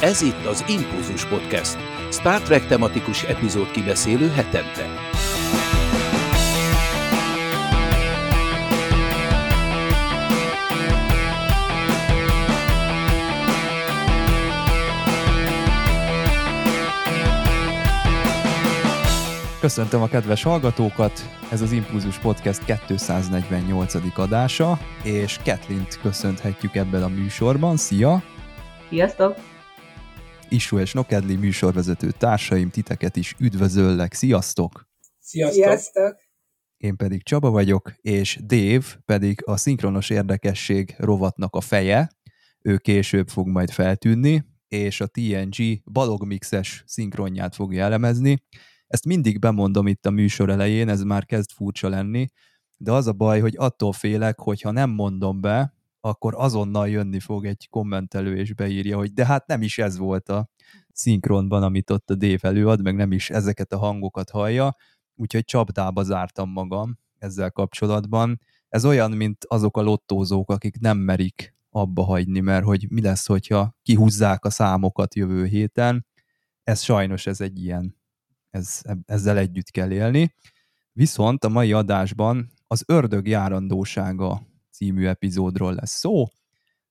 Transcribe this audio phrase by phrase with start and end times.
[0.00, 1.76] Ez itt az Impulzus Podcast,
[2.10, 4.86] Star Trek tematikus epizód kibeszélő hetente.
[19.60, 21.12] Köszöntöm a kedves hallgatókat,
[21.50, 24.18] ez az Impulzus Podcast 248.
[24.18, 27.76] adása, és Ketlint köszönhetjük ebben a műsorban.
[27.76, 28.22] Szia!
[28.88, 29.59] Sziasztok!
[30.50, 34.12] Isu és Nokedli műsorvezető társaim, titeket is üdvözöllek.
[34.12, 34.88] Sziasztok!
[35.18, 35.62] Sziasztok!
[35.62, 36.16] Sziasztok!
[36.76, 42.10] Én pedig Csaba vagyok, és Dave pedig a szinkronos érdekesség rovatnak a feje.
[42.60, 48.42] Ő később fog majd feltűnni, és a TNG balogmixes szinkronját fogja elemezni.
[48.86, 52.26] Ezt mindig bemondom itt a műsor elején, ez már kezd furcsa lenni,
[52.76, 57.20] de az a baj, hogy attól félek, hogy ha nem mondom be, akkor azonnal jönni
[57.20, 60.48] fog egy kommentelő, és beírja, hogy de hát nem is ez volt a
[60.92, 64.76] szinkronban, amit ott a Dave előad, meg nem is ezeket a hangokat hallja,
[65.14, 68.40] úgyhogy csapdába zártam magam ezzel kapcsolatban.
[68.68, 73.26] Ez olyan, mint azok a lottózók, akik nem merik abba hagyni, mert hogy mi lesz,
[73.26, 76.06] hogyha kihúzzák a számokat jövő héten.
[76.62, 77.96] Ez sajnos ez egy ilyen,
[78.50, 80.34] ez, ezzel együtt kell élni.
[80.92, 84.42] Viszont a mai adásban az ördög járandósága
[84.80, 86.26] című epizódról lesz szó,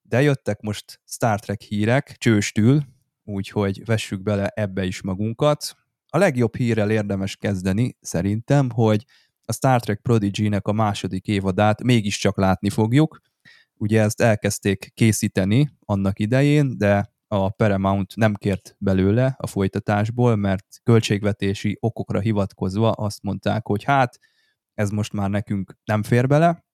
[0.02, 2.84] de jöttek most Star Trek hírek csőstül,
[3.24, 5.76] úgyhogy vessük bele ebbe is magunkat.
[6.08, 9.06] A legjobb hírrel érdemes kezdeni szerintem, hogy
[9.42, 13.20] a Star Trek Prodigy-nek a második évadát mégiscsak látni fogjuk.
[13.74, 20.66] Ugye ezt elkezdték készíteni annak idején, de a Paramount nem kért belőle a folytatásból, mert
[20.84, 24.20] költségvetési okokra hivatkozva azt mondták, hogy hát
[24.74, 26.68] ez most már nekünk nem fér bele,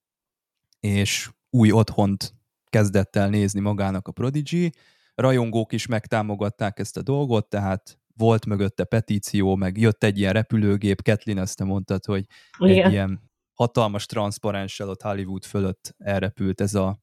[0.80, 4.72] és új otthont kezdett el nézni magának a Prodigy.
[5.14, 11.02] Rajongók is megtámogatták ezt a dolgot, tehát volt mögötte petíció, meg jött egy ilyen repülőgép,
[11.02, 12.26] Ketlin ezt te mondtad, hogy
[12.58, 12.84] Igen.
[12.84, 16.98] egy ilyen hatalmas transzparenssel ott Hollywood fölött elrepült ez a,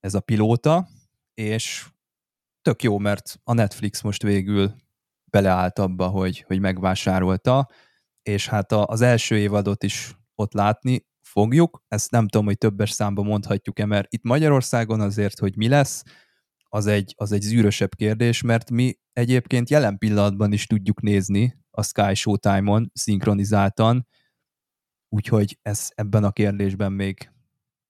[0.00, 0.88] ez a pilóta,
[1.34, 1.86] és
[2.62, 4.74] tök jó, mert a Netflix most végül
[5.24, 7.68] beleállt abba, hogy, hogy megvásárolta,
[8.22, 11.82] és hát az első évadot is ott látni, fogjuk.
[11.88, 16.02] Ezt nem tudom, hogy többes számban mondhatjuk-e, mert itt Magyarországon azért, hogy mi lesz,
[16.68, 21.82] az egy, az egy zűrösebb kérdés, mert mi egyébként jelen pillanatban is tudjuk nézni a
[21.82, 24.06] Sky Showtime-on szinkronizáltan,
[25.08, 27.30] úgyhogy ez ebben a kérdésben még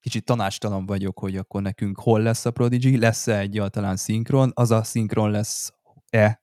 [0.00, 4.82] kicsit tanástalan vagyok, hogy akkor nekünk hol lesz a Prodigy, lesz-e egyáltalán szinkron, az a
[4.82, 6.42] szinkron lesz-e,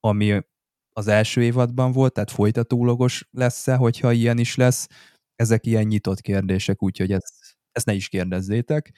[0.00, 0.40] ami
[0.92, 4.88] az első évadban volt, tehát folytatólagos lesz-e, hogyha ilyen is lesz,
[5.38, 7.34] ezek ilyen nyitott kérdések, úgyhogy ezt,
[7.72, 8.92] ezt ne is kérdezzétek,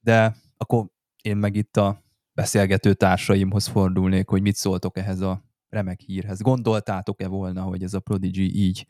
[0.00, 0.86] de akkor
[1.22, 2.02] én meg itt a
[2.32, 6.40] beszélgető társaimhoz fordulnék, hogy mit szóltok ehhez a remek hírhez.
[6.40, 8.86] Gondoltátok-e volna, hogy ez a Prodigy így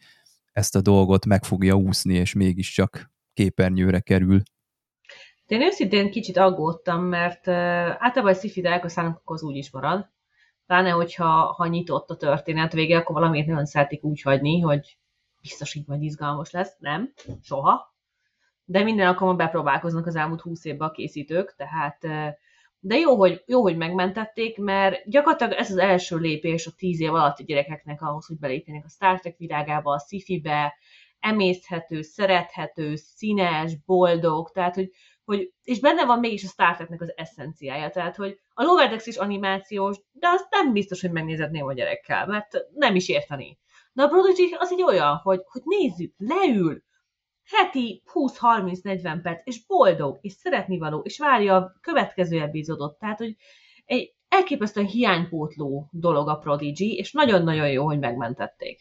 [0.52, 4.42] ezt a dolgot meg fogja úszni, és mégiscsak képernyőre kerül?
[5.46, 7.54] Én őszintén kicsit aggódtam, mert uh,
[7.98, 8.66] általában a sci-fi
[9.24, 10.10] az úgy is marad.
[10.66, 14.99] Pláne, hogyha ha nyitott a történet vége, akkor valamiért nagyon szeretik úgy hagyni, hogy
[15.40, 16.76] biztos így majd izgalmas lesz.
[16.78, 17.12] Nem,
[17.42, 17.94] soha.
[18.64, 21.98] De minden alkalommal bepróbálkoznak az elmúlt húsz évben a készítők, tehát
[22.82, 27.14] de jó hogy, jó, hogy megmentették, mert gyakorlatilag ez az első lépés a tíz év
[27.14, 30.74] alatt a gyerekeknek ahhoz, hogy belépjenek a Star Trek világába, a sci-fi-be,
[31.20, 34.90] emészhető, szerethető, színes, boldog, tehát hogy,
[35.24, 39.16] hogy és benne van mégis a Star Treknek az eszenciája, tehát hogy a Loverdex is
[39.16, 43.58] animációs, de azt nem biztos, hogy megnézetném a gyerekkel, mert nem is érteni.
[44.00, 46.82] De a Prodigy az egy olyan, hogy, hogy nézzük, leül,
[47.44, 52.98] heti 20-30-40 perc, és boldog, és szeretni való, és várja a következő epizódot.
[52.98, 53.36] Tehát, hogy
[53.84, 58.80] egy elképesztően hiánypótló dolog a Prodigy, és nagyon-nagyon jó, hogy megmentették.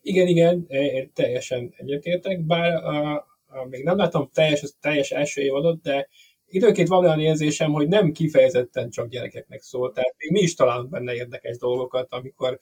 [0.00, 0.66] Igen, igen,
[1.12, 6.08] teljesen egyetértek, bár a, a, még nem láttam teljes, teljes első évadot, de
[6.50, 10.90] időnként van olyan érzésem, hogy nem kifejezetten csak gyerekeknek szól, tehát még mi is találunk
[10.90, 12.58] benne érdekes dolgokat, amikor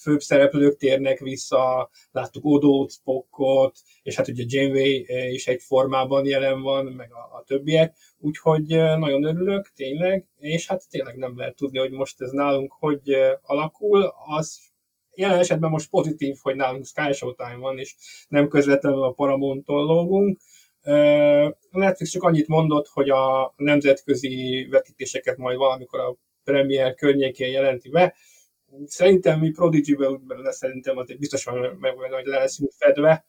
[0.00, 6.62] főbb szereplők térnek vissza, láttuk Odót, Spockot, és hát ugye Janeway is egy formában jelen
[6.62, 8.66] van, meg a, a többiek, úgyhogy
[8.98, 14.12] nagyon örülök, tényleg, és hát tényleg nem lehet tudni, hogy most ez nálunk hogy alakul,
[14.26, 14.72] az
[15.14, 17.94] jelen esetben most pozitív, hogy nálunk Sky Showtime van, és
[18.28, 20.38] nem közvetlenül a Paramount-tól lógunk,
[21.74, 27.88] a Netflix csak annyit mondott, hogy a nemzetközi vetítéseket majd valamikor a premier környékén jelenti
[27.88, 28.14] be.
[28.86, 33.24] Szerintem mi Prodigy-ből szerintem azért biztosan meg, hogy le leszünk fedve,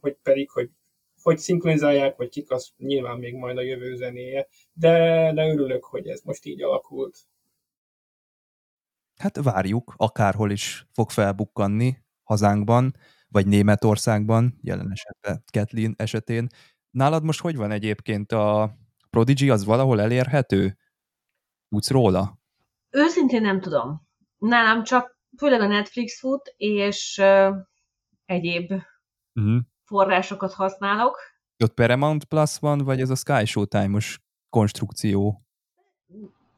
[0.00, 0.70] hogy pedig, hogy
[1.22, 4.90] hogy szinkronizálják, vagy kik, az nyilván még majd a jövő zenéje, de,
[5.34, 7.18] de örülök, hogy ez most így alakult.
[9.16, 12.94] Hát várjuk, akárhol is fog felbukkanni hazánkban,
[13.28, 16.46] vagy Németországban, jelen esetben Kathleen esetén.
[16.92, 18.74] Nálad most hogy van egyébként a
[19.10, 20.76] Prodigy, az valahol elérhető?
[21.68, 22.38] Tudsz róla?
[22.90, 24.08] Őszintén nem tudom.
[24.38, 27.56] Nálam csak főleg a Netflix fut, és uh,
[28.24, 28.72] egyéb
[29.34, 29.60] uh-huh.
[29.84, 31.18] forrásokat használok.
[31.64, 35.42] Ott Paramount Plus van, vagy ez a Sky Showtime-os konstrukció?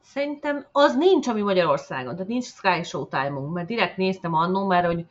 [0.01, 5.05] Szerintem az nincs, ami Magyarországon, tehát nincs Sky Showtime-unk, mert direkt néztem annó, mert hogy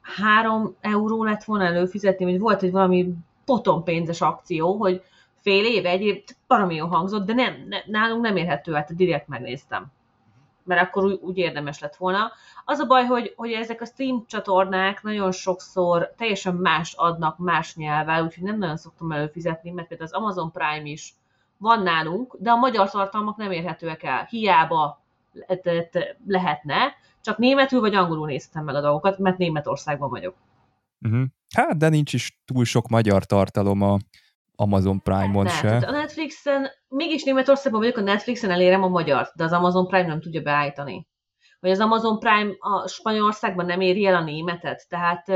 [0.00, 3.14] három euró lett volna előfizetni, vagy volt egy valami
[3.46, 5.02] potonpénzes akció, hogy
[5.40, 9.28] fél év, egy év, valami jó hangzott, de nem, ne, nálunk nem érhető, hát direkt
[9.28, 9.86] megnéztem.
[10.64, 12.32] Mert akkor úgy, úgy érdemes lett volna.
[12.64, 17.76] Az a baj, hogy, hogy ezek a stream csatornák nagyon sokszor teljesen más adnak más
[17.76, 21.14] nyelvvel, úgyhogy nem nagyon szoktam előfizetni, mert például az Amazon Prime is
[21.56, 24.26] van nálunk, de a magyar tartalmak nem érhetőek el.
[24.30, 25.00] Hiába
[26.26, 30.34] lehetne, csak németül vagy angolul néztem meg a dolgokat, mert Németországban vagyok.
[31.06, 31.26] Uh-huh.
[31.54, 33.96] Hát, de nincs is túl sok magyar tartalom a
[34.56, 35.76] Amazon Prime-on ne, se.
[35.76, 40.20] A Netflixen, mégis Németországban vagyok, a Netflixen elérem a magyart, de az Amazon Prime nem
[40.20, 41.08] tudja beállítani.
[41.60, 45.28] Vagy az Amazon Prime a Spanyolországban nem éri el a németet, tehát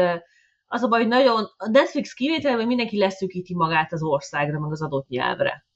[0.67, 4.83] az a baj, hogy nagyon, a Netflix kivételben mindenki leszűkíti magát az országra, meg az
[4.83, 5.67] adott nyelvre.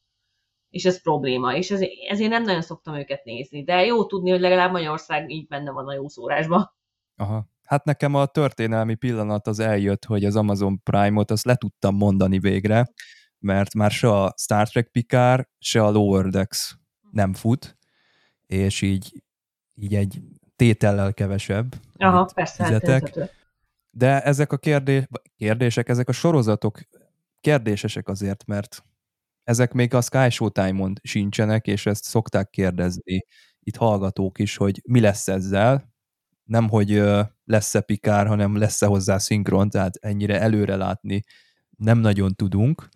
[0.69, 3.65] És ez probléma, és ezért, ezért nem nagyon szoktam őket nézni.
[3.65, 6.73] De jó tudni, hogy legalább Magyarország így benne van a jó szórásban.
[7.17, 7.47] Aha.
[7.65, 12.39] Hát nekem a történelmi pillanat az eljött, hogy az Amazon Prime-ot azt le tudtam mondani
[12.39, 12.87] végre,
[13.39, 16.79] mert már se a Star Trek Picard, se a Lower Decks
[17.11, 17.77] nem fut,
[18.47, 19.23] és így,
[19.75, 20.21] így egy
[20.57, 21.75] tétellel kevesebb.
[21.97, 22.65] Aha, persze.
[22.65, 23.13] Fizetek.
[23.91, 25.05] De ezek a kérdés,
[25.37, 26.81] kérdések, ezek a sorozatok
[27.41, 28.85] kérdésesek azért, mert
[29.45, 33.25] ezek még a Sky Showtime-on sincsenek, és ezt szokták kérdezni
[33.61, 35.94] itt hallgatók is, hogy mi lesz ezzel,
[36.45, 37.03] nem hogy
[37.45, 41.23] lesz-e pikár, hanem lesz-e hozzá szinkron, tehát ennyire előre látni
[41.77, 42.89] nem nagyon tudunk.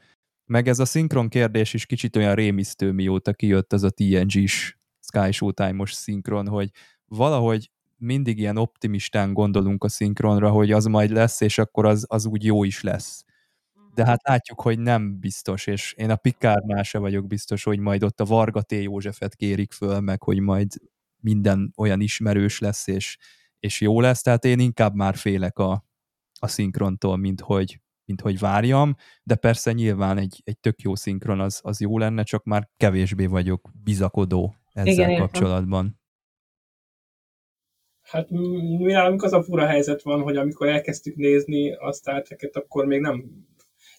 [0.45, 5.33] Meg ez a szinkron kérdés is kicsit olyan rémisztő, mióta kijött az a TNG-s Sky
[5.33, 6.71] Showtime-os szinkron, hogy
[7.05, 12.27] valahogy mindig ilyen optimistán gondolunk a szinkronra, hogy az majd lesz, és akkor az, az
[12.27, 13.25] úgy jó is lesz.
[13.95, 18.03] De hát látjuk, hogy nem biztos, és én a Pikárnál se vagyok biztos, hogy majd
[18.03, 18.73] ott a Varga T.
[18.73, 20.69] Józsefet kérik föl, meg hogy majd
[21.21, 23.19] minden olyan ismerős lesz, és,
[23.61, 25.85] és jó lesz, tehát én inkább már félek a,
[26.41, 31.41] a szinkrontól, mint hogy, mint hogy várjam, de persze nyilván egy, egy tök jó szinkron
[31.41, 36.01] az, az jó lenne, csak már kevésbé vagyok bizakodó ezzel Igen, kapcsolatban.
[38.03, 42.57] Hát mi nálunk az a fura helyzet van, hogy amikor elkezdtük nézni a Star Trek-et,
[42.57, 43.47] akkor még nem,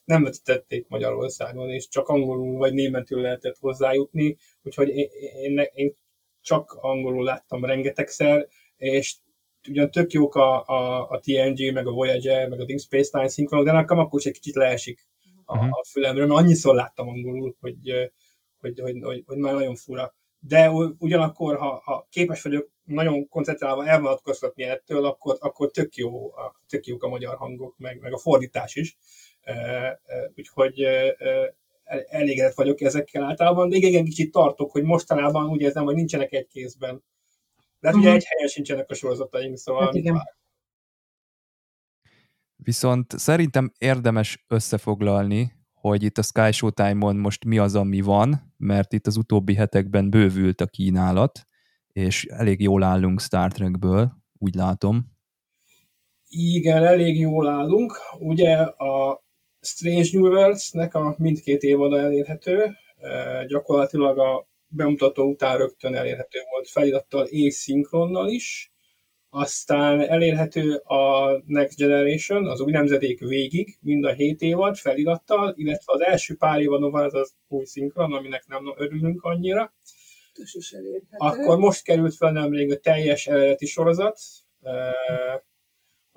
[0.06, 5.10] nem vetítették Magyarországon, és csak angolul vagy németül lehetett hozzájutni, úgyhogy én,
[5.44, 5.94] én, én
[6.42, 8.48] csak angolul láttam rengetegszer,
[8.78, 9.16] és
[9.68, 13.30] ugyan tök jók a, a, a TNG, meg a Voyager, meg a Deep Space Nine
[13.30, 15.08] szinkronok, de nekem akkor is egy kicsit leesik
[15.46, 15.70] a, uh-huh.
[15.72, 17.78] a fülemről, mert annyiszor láttam angolul, hogy,
[18.60, 20.14] hogy, hogy, hogy, hogy már nagyon fura.
[20.40, 26.32] De ugyanakkor, ha, ha képes vagyok nagyon koncentrálva elvonatkoztatni ettől, akkor, akkor tök, jó,
[26.68, 28.98] tök jók a magyar hangok, meg, meg a fordítás is.
[30.36, 30.84] Úgyhogy
[32.10, 36.48] elégedett vagyok ezekkel általában, de igen, kicsit tartok, hogy mostanában úgy érzem, hogy nincsenek egy
[36.48, 37.04] kézben.
[37.80, 38.00] De hát uh-huh.
[38.00, 38.18] ugye mhm.
[38.18, 39.86] egy helyen sincsenek a sorozataink, szóval...
[39.86, 40.22] Hát igen.
[42.56, 48.94] Viszont szerintem érdemes összefoglalni, hogy itt a Sky Showtime-on most mi az, ami van, mert
[48.94, 51.48] itt az utóbbi hetekben bővült a kínálat,
[51.88, 55.18] és elég jól állunk Star Trekből, úgy látom.
[56.28, 57.94] Igen, elég jól állunk.
[58.20, 59.24] Ugye a
[59.62, 62.76] Strange New Worlds-nek a mindkét évada elérhető,
[63.48, 68.72] gyakorlatilag a bemutató után rögtön elérhető volt felirattal és szinkronnal is,
[69.30, 75.94] aztán elérhető a Next Generation, az új nemzedék végig, mind a 7 évad felirattal, illetve
[75.94, 79.74] az első pár évadon van az az új szinkron, aminek nem örülünk annyira.
[81.18, 84.20] Akkor most került fel nemrég a teljes eredeti sorozat,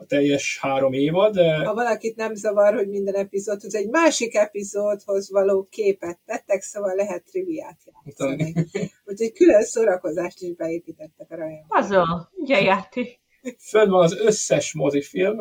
[0.02, 1.36] a teljes három évad.
[1.64, 7.24] Ha valakit nem zavar, hogy minden epizódhoz egy másik epizódhoz való képet tettek, szóval lehet
[7.24, 8.54] triviát játszani.
[9.08, 11.64] Úgyhogy külön szórakozást is beépítettek a rajon.
[11.68, 13.20] Azon, ugye játék.
[13.58, 15.38] Fönn van az összes mozifilm.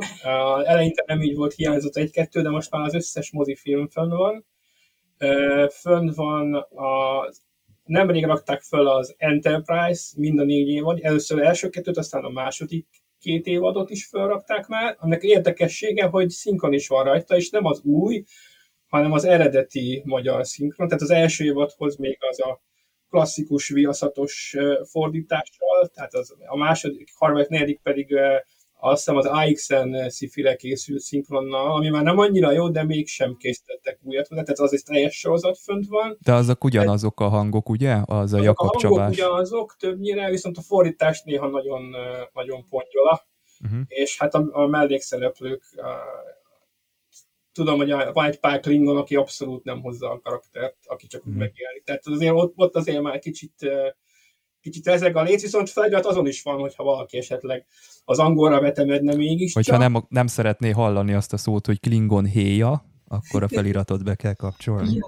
[0.64, 4.46] Eleinte nem így volt, hiányzott egy-kettő, de most már az összes mozifilm fönn van.
[5.70, 7.30] Fönn van a
[7.84, 12.30] nemrég rakták fel az Enterprise, mind a négy évad, először az első kettőt, aztán a
[12.30, 12.88] második
[13.22, 17.82] két évadot is felrakták már, aminek érdekessége, hogy szinkron is van rajta, és nem az
[17.84, 18.24] új,
[18.88, 20.88] hanem az eredeti magyar szinkron.
[20.88, 22.62] Tehát az első évadhoz még az a
[23.10, 28.16] klasszikus viaszatos fordítással, tehát az, a második, harmadik, negyedik pedig
[28.84, 34.00] azt hiszem az AXN szifire készült szinkronnal, ami már nem annyira jó, de mégsem készítettek
[34.04, 36.18] újat, tehát az egy teljes sorozat fönt van.
[36.22, 37.98] De azok ugyanazok a hangok, ugye?
[38.06, 41.96] Az a Jakab A hangok ugyanazok többnyire, viszont a fordítás néha nagyon,
[42.34, 43.28] nagyon pongyola,
[43.64, 43.80] uh-huh.
[43.88, 45.64] és hát a, a mellékszereplők
[47.54, 51.34] tudom, hogy van egy pár Klingon, aki abszolút nem hozza a karaktert, aki csak úgy
[51.34, 51.38] mm.
[51.38, 51.84] megjelenik.
[51.84, 53.54] Tehát azért ott, ott azért már kicsit,
[54.62, 57.66] kicsit ezek a léc, viszont felirat azon is van, hogyha valaki esetleg
[58.06, 59.54] az angolra vetemedne mégis.
[59.54, 64.16] Hogyha nem, nem szeretné hallani azt a szót, hogy Klingon héja, akkor a feliratot be
[64.16, 65.00] kell kapcsolni.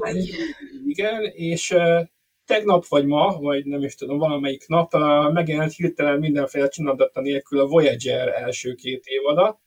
[0.86, 2.08] Igen, és uh,
[2.46, 7.60] tegnap vagy ma, vagy nem is tudom, valamelyik nap uh, megjelent hirtelen mindenféle csinadata nélkül
[7.60, 9.62] a Voyager első két évada,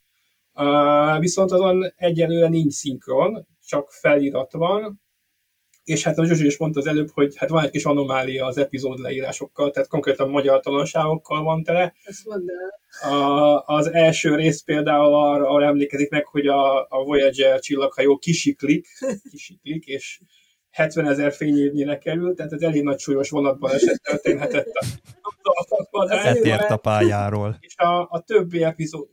[0.58, 5.00] Uh, viszont azon egyelőre nincs szinkron, csak felirat van,
[5.86, 8.58] és hát a Zsuzsi is mondta az előbb, hogy hát van egy kis anomália az
[8.58, 11.94] epizód leírásokkal, tehát konkrétan magyar tanulságokkal van tele.
[12.04, 12.48] Ezt mondd
[13.14, 18.86] a, az első rész például arra, arra emlékezik meg, hogy a, a Voyager csillaghajó kisiklik,
[19.30, 20.20] kisiklik, és
[20.70, 24.72] 70 ezer fényévnyire kerül, tehát ez elég nagy súlyos vonatban eset történhetett
[25.20, 27.56] a, Eltért a pályáról.
[27.60, 29.08] És a, a többi epizód,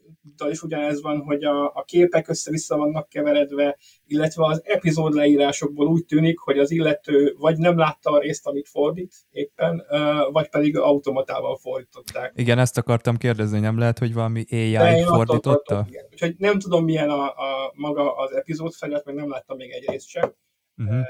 [0.50, 6.06] is ugyanez van, hogy a, a képek össze-vissza vannak keveredve, illetve az epizód leírásokból úgy
[6.06, 9.84] tűnik, hogy az illető vagy nem látta a részt, amit fordít éppen,
[10.32, 12.34] vagy pedig automatával fordították.
[12.36, 15.86] Igen, ezt akartam kérdezni, nem lehet, hogy valami AI fordította?
[15.88, 16.06] igen.
[16.12, 19.89] Úgyhogy nem tudom, milyen a, a maga az epizód felett, meg nem láttam még egy
[19.89, 20.34] részt sem.
[20.77, 21.01] Uh-huh.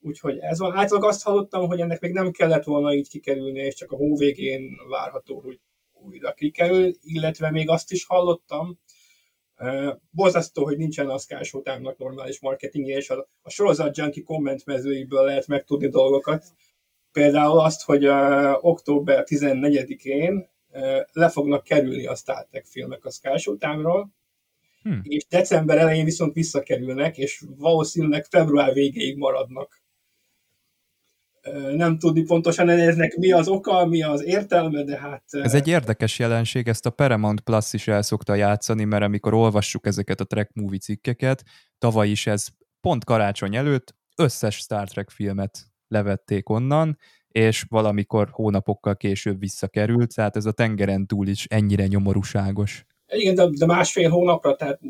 [0.00, 0.76] Úgyhogy ez van.
[0.76, 4.16] Általában azt hallottam, hogy ennek még nem kellett volna így kikerülni, és csak a hó
[4.16, 5.60] végén várható, hogy
[6.06, 8.78] újra kikerül, illetve még azt is hallottam,
[10.10, 15.46] borzasztó, hogy nincsen a Sky Showtime-nak normális marketingje, és a, a sorozat junkie kommentmezőiből lehet
[15.46, 16.44] megtudni dolgokat.
[17.12, 23.10] Például azt, hogy uh, október 14-én uh, le fognak kerülni a Star Trek filmek a
[23.10, 24.10] Sky Showtime-ról,
[24.82, 25.00] hmm.
[25.02, 29.84] és december elején viszont visszakerülnek, és valószínűleg február végéig maradnak
[31.76, 35.22] nem tudni pontosan eznek mi az oka, mi az értelme, de hát...
[35.30, 39.86] Ez egy érdekes jelenség, ezt a Paramount Plus is el szokta játszani, mert amikor olvassuk
[39.86, 41.44] ezeket a Trek movie cikkeket,
[41.78, 42.46] tavaly is ez
[42.80, 46.98] pont karácsony előtt összes Star Trek filmet levették onnan,
[47.28, 52.84] és valamikor hónapokkal később visszakerült, tehát ez a tengeren túl is ennyire nyomorúságos.
[53.08, 54.80] Igen, de, de másfél hónapra, tehát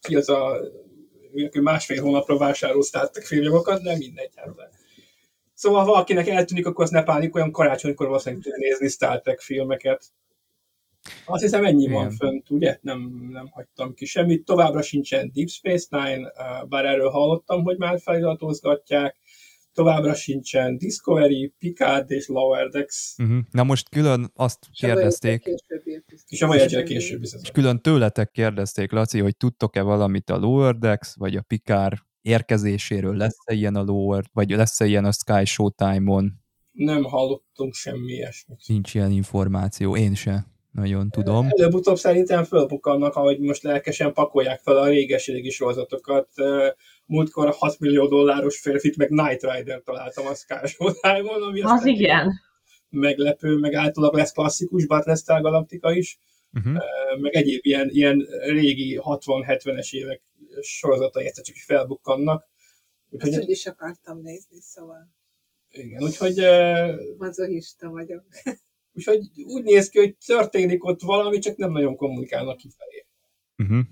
[0.00, 0.56] ki az a
[1.60, 4.30] másfél hónapra vásárol Star Trek filmokat, de mindegy.
[4.34, 4.77] Hát
[5.58, 10.04] Szóval ha valakinek eltűnik, akkor azt ne pánikoljon, karácsonykor valószínűleg tud nézni Star Trek filmeket.
[11.24, 11.94] Azt hiszem ennyi Igen.
[11.94, 12.78] van fönt, ugye?
[12.80, 14.44] Nem, nem hagytam ki semmit.
[14.44, 16.32] Továbbra sincsen Deep Space Nine,
[16.68, 19.16] bár erről hallottam, hogy már feliratozgatják.
[19.72, 23.14] Továbbra sincsen Discovery, Picard és Lower Decks.
[23.18, 23.38] Uh-huh.
[23.50, 25.44] Na most külön azt és kérdezték.
[26.28, 31.14] És a Voyager később És külön tőletek kérdezték, Laci, hogy tudtok-e valamit a Lower Decks,
[31.14, 33.16] vagy a Picard érkezéséről?
[33.16, 36.32] Lesz-e ilyen a Lower, vagy lesz-e ilyen a Sky Showtime-on?
[36.72, 38.58] Nem hallottunk semmi ilyesmit.
[38.66, 41.46] Nincs ilyen információ, én se nagyon tudom.
[41.50, 46.28] Előbb-utóbb szerintem fölbukkannak, ahogy most lelkesen pakolják fel a réges-régi sorozatokat.
[47.06, 52.32] Múltkor 6 millió dolláros férfit, meg Night Rider találtam a Sky Showtime-on, ami az igen.
[52.90, 56.18] meglepő, meg általában lesz klasszikus Battlestar Galactica is,
[56.52, 56.82] uh-huh.
[57.20, 60.22] meg egyéb ilyen, ilyen régi 60-70-es évek
[60.60, 62.48] sorozatai egyszer csak felbukkannak.
[63.10, 65.08] Úgyhogy, Ezt is akartam nézni, szóval.
[65.68, 66.42] Igen, úgyhogy...
[67.16, 68.24] Mazohista vagyok.
[68.92, 73.06] Úgyhogy úgy néz ki, hogy történik ott valami, csak nem nagyon kommunikálnak kifelé.
[73.56, 73.84] Uh-huh.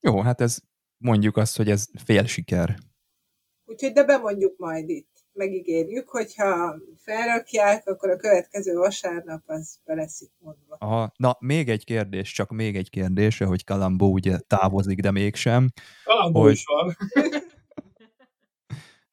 [0.00, 0.58] Jó, hát ez
[0.96, 2.78] mondjuk azt, hogy ez fél siker.
[3.64, 5.13] Úgyhogy de bemondjuk majd itt.
[5.34, 10.76] Megígérjük, hogyha felrakják, akkor a következő vasárnap az be lesz itt mondva.
[10.78, 11.12] Aha.
[11.16, 15.68] Na, még egy kérdés, csak még egy kérdés, hogy Kalambó ugye távozik, de mégsem.
[16.04, 16.52] Kalambó hogy...
[16.52, 16.96] is van.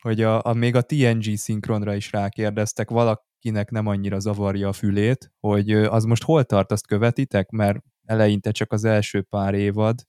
[0.02, 5.32] hogy a, a, még a TNG szinkronra is rákérdeztek, valakinek nem annyira zavarja a fülét,
[5.40, 10.00] hogy az most hol tart, azt követitek, mert eleinte csak az első pár évad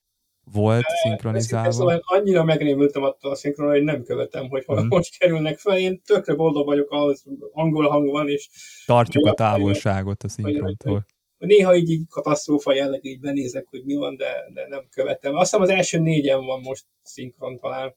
[0.53, 1.71] volt szinkronizálva.
[1.71, 4.87] Szóval annyira megrémültem attól a szinkronra, hogy nem követem, hogy hol mm.
[4.87, 5.79] most kerülnek fel.
[5.79, 8.49] Én tökre boldog vagyok, ahhoz angol hang van, és...
[8.87, 11.07] Tartjuk a távolságot a szinkrontól.
[11.39, 15.35] Néha így, így katasztrófa jelleg így benézek, hogy mi van, de, de nem követem.
[15.35, 17.95] Azt hiszem az első négyen van most szinkron talán.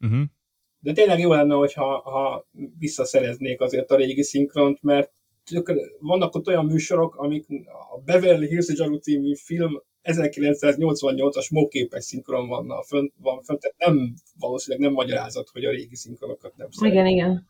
[0.00, 0.22] Uh-huh.
[0.78, 2.46] De tényleg jó lenne, hogyha ha
[2.78, 5.12] visszaszereznék azért a régi szinkront, mert
[5.98, 7.46] vannak ott olyan műsorok, amik
[7.94, 14.14] a Beverly Hills Jaru című film 1988-as móképes szinkron van, fönt, van fönt, tehát nem,
[14.38, 16.98] valószínűleg nem magyarázat, hogy a régi szinkronokat nem szeretik.
[16.98, 17.48] Igen, igen.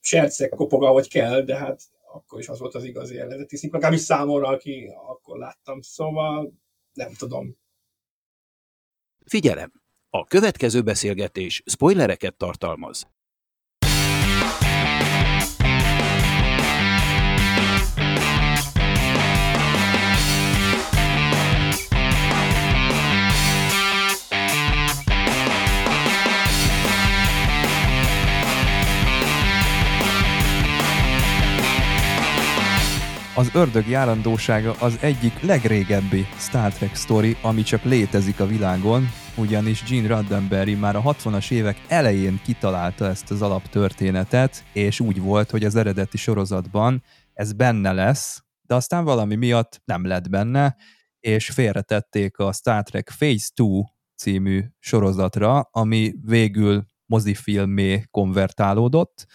[0.00, 1.80] Sercek kopog, ahogy kell, de hát
[2.12, 6.52] akkor is az volt az igazi eredeti szinkron, legalábbis számomra, aki akkor láttam, szóval
[6.92, 7.56] nem tudom.
[9.24, 9.72] Figyelem!
[10.10, 13.06] A következő beszélgetés spoilereket tartalmaz.
[33.36, 39.82] Az ördög járandósága az egyik legrégebbi Star Trek sztori, ami csak létezik a világon, ugyanis
[39.82, 45.64] Gene Roddenberry már a 60-as évek elején kitalálta ezt az alaptörténetet, és úgy volt, hogy
[45.64, 50.76] az eredeti sorozatban ez benne lesz, de aztán valami miatt nem lett benne,
[51.20, 53.64] és félretették a Star Trek Phase 2
[54.16, 59.26] című sorozatra, ami végül mozifilmé konvertálódott,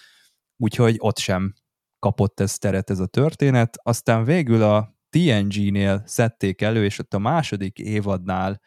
[0.58, 1.53] úgyhogy ott sem
[2.00, 3.77] kapott ez teret ez a történet.
[3.84, 8.62] Aztán végül a TNG-nél szedték elő, és ott a második évadnál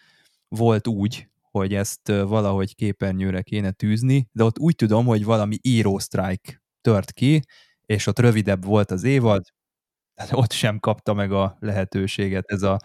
[0.49, 6.63] volt úgy, hogy ezt valahogy képernyőre kéne tűzni, de ott úgy tudom, hogy valami író-sztrájk
[6.81, 7.43] tört ki,
[7.81, 9.43] és ott rövidebb volt az évad,
[10.15, 12.79] tehát ott sem kapta meg a lehetőséget ez a,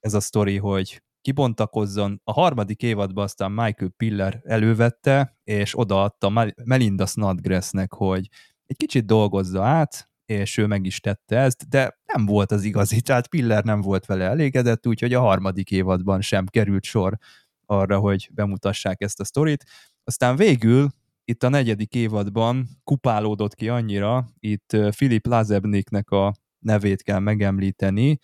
[0.00, 2.20] ez a sztori, hogy kibontakozzon.
[2.24, 8.28] A harmadik évadban aztán Michael Piller elővette, és odaadta Melinda Snodgrassnek, hogy
[8.68, 13.00] egy kicsit dolgozza át, és ő meg is tette ezt, de nem volt az igazi,
[13.00, 17.18] tehát Piller nem volt vele elégedett, úgyhogy a harmadik évadban sem került sor
[17.66, 19.64] arra, hogy bemutassák ezt a sztorit.
[20.04, 20.88] Aztán végül
[21.24, 28.18] itt a negyedik évadban kupálódott ki annyira, itt Philip Lazebniknek a nevét kell megemlíteni,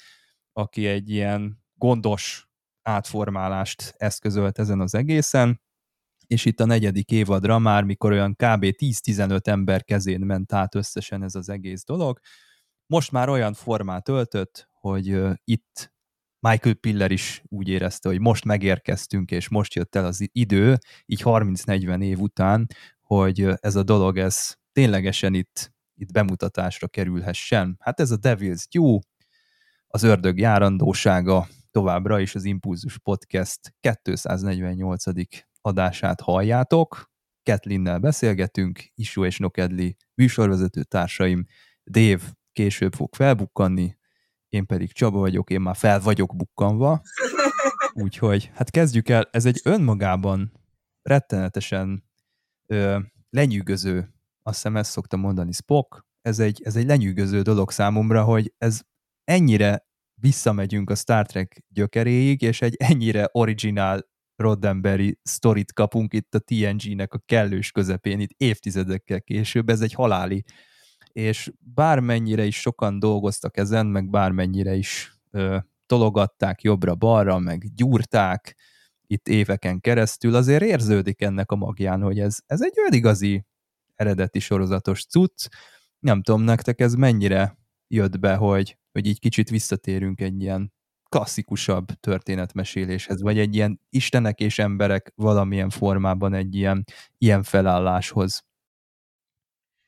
[0.52, 2.48] aki egy ilyen gondos
[2.82, 5.60] átformálást eszközölt ezen az egészen,
[6.26, 8.64] és itt a negyedik évadra már, mikor olyan kb.
[8.64, 12.19] 10-15 ember kezén ment át összesen ez az egész dolog,
[12.87, 15.93] most már olyan formát öltött, hogy itt
[16.41, 21.21] Michael Piller is úgy érezte, hogy most megérkeztünk, és most jött el az idő, így
[21.25, 22.67] 30-40 év után,
[23.00, 27.76] hogy ez a dolog, ez ténylegesen itt, itt bemutatásra kerülhessen.
[27.80, 28.99] Hát ez a Devil's Due,
[29.87, 35.06] az ördög járandósága, továbbra is az Impulzus Podcast 248
[35.64, 37.12] adását halljátok.
[37.42, 41.46] Ketlinnel beszélgetünk, Isu és Nokedli műsorvezető társaim,
[41.82, 42.22] Dév
[42.52, 43.96] később fog felbukkanni,
[44.48, 47.02] én pedig Csaba vagyok, én már fel vagyok bukkanva.
[48.04, 50.52] Úgyhogy hát kezdjük el, ez egy önmagában
[51.02, 52.04] rettenetesen
[52.66, 52.98] ö,
[53.30, 58.54] lenyűgöző, azt hiszem ezt szoktam mondani Spock, ez egy, ez egy lenyűgöző dolog számomra, hogy
[58.58, 58.80] ez
[59.24, 66.38] ennyire visszamegyünk a Star Trek gyökeréig, és egy ennyire originál Roddenberry sztorit kapunk itt a
[66.38, 70.44] TNG-nek a kellős közepén, itt évtizedekkel később, ez egy haláli.
[71.12, 78.56] És bármennyire is sokan dolgoztak ezen, meg bármennyire is ö, tologatták jobbra-balra, meg gyúrták
[79.06, 83.44] itt éveken keresztül, azért érződik ennek a magján, hogy ez, ez egy olyan igazi
[83.94, 85.49] eredeti sorozatos cucc.
[85.99, 90.73] Nem tudom, nektek ez mennyire jött be, hogy, hogy így kicsit visszatérünk egy ilyen
[91.08, 96.84] klasszikusabb történetmeséléshez, vagy egy ilyen istenek és emberek valamilyen formában egy ilyen,
[97.19, 98.45] ilyen felálláshoz.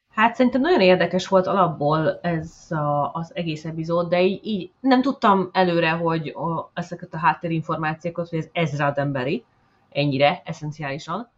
[0.09, 5.03] Hát szerintem nagyon érdekes volt alapból ez a, az egész epizód, de így, így nem
[5.03, 9.45] tudtam előre, hogy a, ezeket a háttérinformációkat, hogy ez Ezra emberi,
[9.91, 11.31] ennyire, eszenciálisan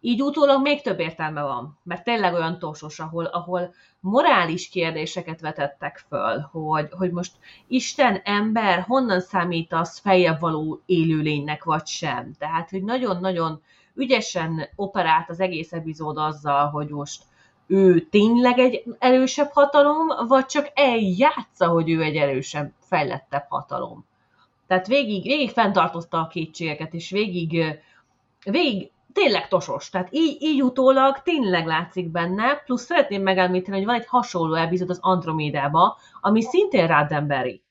[0.00, 6.04] így utólag még több értelme van, mert tényleg olyan tosos, ahol, ahol morális kérdéseket vetettek
[6.08, 7.32] föl, hogy, hogy most
[7.66, 12.32] Isten, ember, honnan számítasz feljebb való élőlénynek, vagy sem.
[12.38, 13.62] Tehát, hogy nagyon-nagyon
[13.94, 17.22] ügyesen operált az egész epizód azzal, hogy most
[17.66, 24.06] ő tényleg egy erősebb hatalom, vagy csak eljátsza, hogy ő egy erősebb, fejlettebb hatalom.
[24.66, 27.80] Tehát végig, végig fenntartotta a kétségeket, és végig,
[28.44, 29.88] végig tényleg tosos.
[29.88, 34.90] Tehát így, így utólag tényleg látszik benne, plusz szeretném megemlíteni, hogy van egy hasonló epizód
[34.90, 37.62] az Andromédába, ami szintén Roddenberry.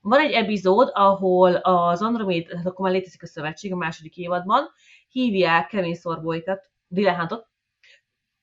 [0.00, 4.70] Van egy epizód, ahol az Androméd, hát akkor már létezik a szövetség a második évadban,
[5.08, 7.46] hívják Kevin Szorbóikat, Dilehantot,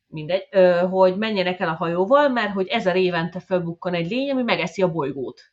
[0.08, 0.48] mindegy,
[0.90, 4.92] hogy menjenek el a hajóval, mert hogy ezer évente fölbukkan egy lény, ami megeszi a
[4.92, 5.52] bolygót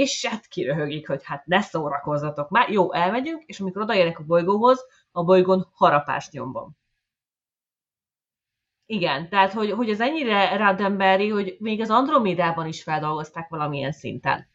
[0.00, 4.84] és hát kiröhögik, hogy hát ne szórakozzatok már, jó, elmegyünk, és amikor odaérnek a bolygóhoz,
[5.12, 6.76] a bolygón harapás nyomban.
[8.86, 14.48] Igen, tehát hogy, hogy ez ennyire Roddenberry, hogy még az Andromedában is feldolgozták valamilyen szinten.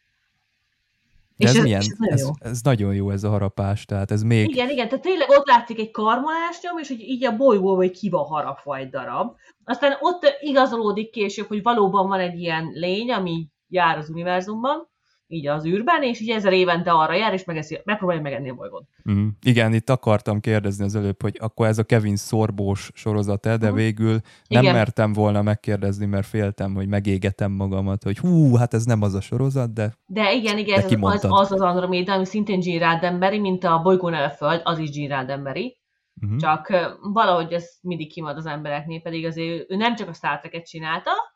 [1.37, 2.29] De És ez, ez- milyen, és ez nagyon ez, jó.
[2.39, 4.49] ez nagyon jó ez a harapás, tehát ez még...
[4.49, 7.97] Igen, igen, tehát tényleg ott látszik egy karmolás nyom, és hogy így a bolygóba hogy
[7.97, 9.35] ki van harapva egy darab.
[9.63, 14.93] Aztán ott igazolódik később, hogy valóban van egy ilyen lény, ami jár az univerzumban,
[15.27, 18.87] így az űrben, és így ezer évente arra jár, és megeszi, megpróbálja megenni a bolygót.
[19.11, 19.27] Mm.
[19.45, 23.75] Igen, itt akartam kérdezni az előbb, hogy akkor ez a Kevin szorbós sorozat de Mhm.
[23.75, 24.75] végül nem Igen.
[24.75, 29.21] mertem volna megkérdezni, mert féltem, hogy megégetem magamat, hogy hú, hát ez nem az a
[29.21, 33.39] sorozat, de De igen, igen, De ez az, az az Andromeda, ami szintén Gene Roddenberry,
[33.39, 35.77] mint a bolygón a Föld, az is Gene Roddenberry.
[36.21, 36.39] uh-huh.
[36.39, 36.73] Csak
[37.13, 41.11] valahogy ez mindig kimad az embereknél, pedig azért ő nem csak a Star Trek-et csinálta,
[41.11, 41.34] csinál,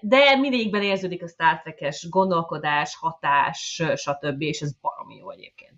[0.00, 4.42] de mindegyikben érződik a Star Trek-es gondolkodás, hatás, stb.
[4.42, 5.72] és ez baromi jó egyébként.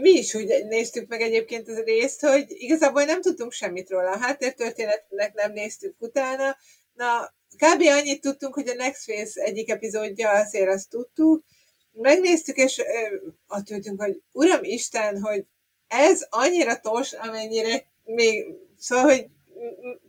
[0.00, 4.10] Mi is úgy néztük meg egyébként az részt, hogy igazából nem tudtunk semmit róla.
[4.10, 6.56] A háttértörténetnek nem néztük utána.
[6.94, 7.82] Na, kb.
[7.82, 11.44] annyit tudtunk, hogy a Next Phase egyik epizódja, azért azt tudtuk.
[11.92, 13.16] Megnéztük, és ö,
[13.48, 15.44] ott ültünk, hogy Uram Isten, hogy
[15.88, 18.44] ez annyira tos, amennyire még,
[18.78, 19.26] szóval, hogy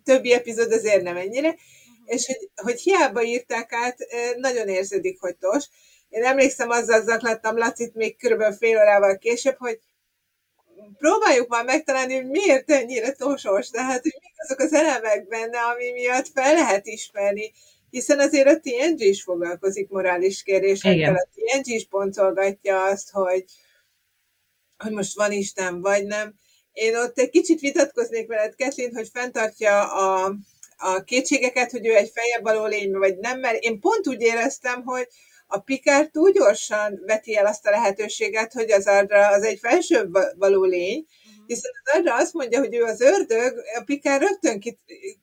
[0.04, 1.56] többi epizód azért nem ennyire,
[2.06, 3.98] és hogy, hogy hiába írták át,
[4.38, 5.66] nagyon érződik, hogy tos.
[6.10, 9.80] Én emlékszem, azzal zaklattam Lacit még körülbelül fél órával később, hogy
[10.98, 15.92] próbáljuk már megtalálni, hogy miért ennyire tosos, tehát hogy mik azok az elemek benne, ami
[15.92, 17.52] miatt fel lehet ismerni,
[17.90, 23.46] hiszen azért a TNG is foglalkozik morális kérdésekkel, a TNG is pontolgatja azt, hogy,
[24.78, 26.34] hogy most van Isten, vagy nem.
[26.72, 30.36] Én ott egy kicsit vitatkoznék veled, Kathleen, hogy fenntartja a,
[30.78, 34.84] a kétségeket, hogy ő egy feljebb való lény, vagy nem, mert én pont úgy éreztem,
[34.84, 35.08] hogy
[35.48, 40.12] a Picard túl gyorsan veti el azt a lehetőséget, hogy az arra az egy felsőbb
[40.12, 41.06] va- való lény,
[41.48, 44.62] hiszen az arra azt mondja, hogy ő az ördög, a Picard rögtön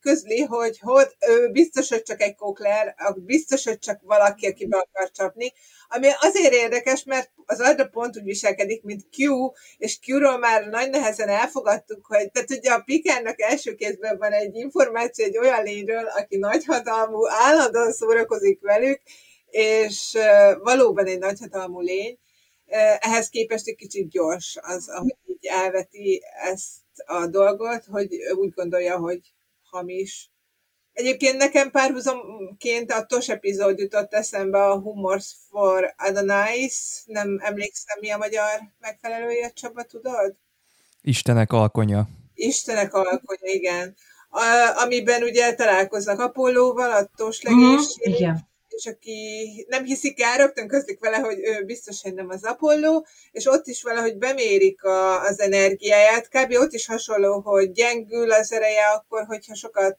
[0.00, 4.76] közli, hogy, hogy ő biztos, hogy csak egy kokler, biztos, hogy csak valaki, aki be
[4.76, 5.52] akar csapni,
[5.88, 10.90] ami azért érdekes, mert az arra pont úgy viselkedik, mint Q, és Q-ról már nagy
[10.90, 16.04] nehezen elfogadtuk, hogy tehát ugye a Picardnak első kézben van egy információ egy olyan lényről,
[16.06, 19.00] aki nagyhatalmú, állandóan szórakozik velük,
[19.46, 20.18] és
[20.62, 22.18] valóban egy nagyhatalmú lény.
[22.98, 28.98] Ehhez képest egy kicsit gyors az, ahogy így elveti ezt a dolgot, hogy úgy gondolja,
[28.98, 29.20] hogy
[29.62, 30.30] hamis.
[30.92, 38.10] Egyébként nekem párhuzamként a TOS epizód jutott eszembe a Humors for Adonais, nem emlékszem mi
[38.10, 40.36] a magyar megfelelője, Csaba, tudod?
[41.02, 42.08] Istenek alkonya.
[42.34, 43.96] Istenek alkonya, igen.
[44.30, 44.42] A,
[44.82, 48.50] amiben ugye találkoznak Apollóval, a TOS Mhm, legénység, Igen.
[48.72, 53.02] És aki nem hiszik el, rögtön közlik vele, hogy ő biztos, hogy nem az Apollo,
[53.30, 56.28] és ott is valahogy bemérik a, az energiáját.
[56.28, 56.52] Kb.
[56.52, 59.98] ott is hasonló, hogy gyengül az ereje akkor, hogyha sokat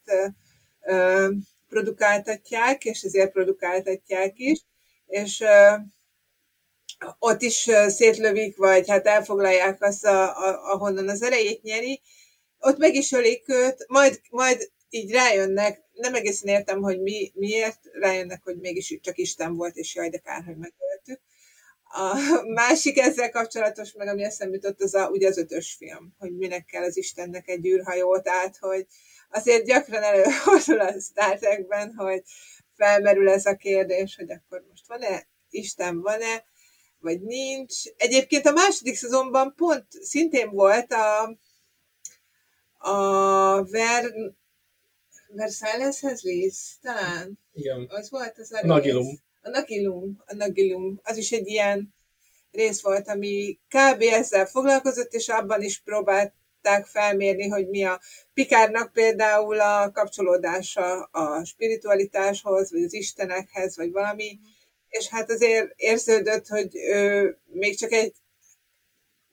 [0.86, 1.28] ö,
[1.68, 4.60] produkáltatják, és ezért produkáltatják is,
[5.06, 5.74] és ö,
[7.18, 12.00] ott is szétlövik, vagy hát elfoglalják azt, a, a, ahonnan az erejét nyeri,
[12.58, 17.78] ott meg is ölik őt, majd, majd így rájönnek, nem egészen értem, hogy mi, miért
[17.92, 21.20] rájönnek, hogy mégis csak Isten volt, és jaj, de kár, hogy megöltük.
[21.84, 26.36] A másik ezzel kapcsolatos, meg ami eszembe jutott, az a, ugye az ötös film, hogy
[26.36, 28.86] minek kell az Istennek egy űrhajó, tehát, hogy
[29.30, 32.22] azért gyakran előfordul a Star Trekben, hogy
[32.76, 36.44] felmerül ez a kérdés, hogy akkor most van-e Isten, van-e,
[36.98, 37.74] vagy nincs.
[37.96, 41.38] Egyébként a második szezonban pont szintén volt a,
[42.90, 44.12] a Ver,
[45.34, 47.86] Versailles-hez Liz, talán Igen.
[47.88, 48.66] az volt az a rész.
[48.66, 49.20] Nagilum.
[49.42, 51.94] A Nagilum, a Nagilum, az is egy ilyen
[52.50, 54.02] rész volt, ami kb.
[54.02, 58.00] ezzel foglalkozott, és abban is próbálták felmérni, hogy mi a
[58.34, 64.38] Pikárnak például a kapcsolódása a spiritualitáshoz, vagy az istenekhez, vagy valami,
[64.88, 68.14] és hát azért érződött, hogy ő még csak egy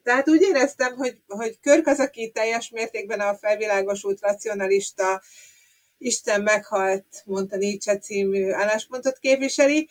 [0.04, 5.22] tehát úgy éreztem, hogy, hogy Körk az, aki teljes mértékben a felvilágosult racionalista
[6.02, 9.90] Isten meghalt, mondta Nietzsche című álláspontot képviseli.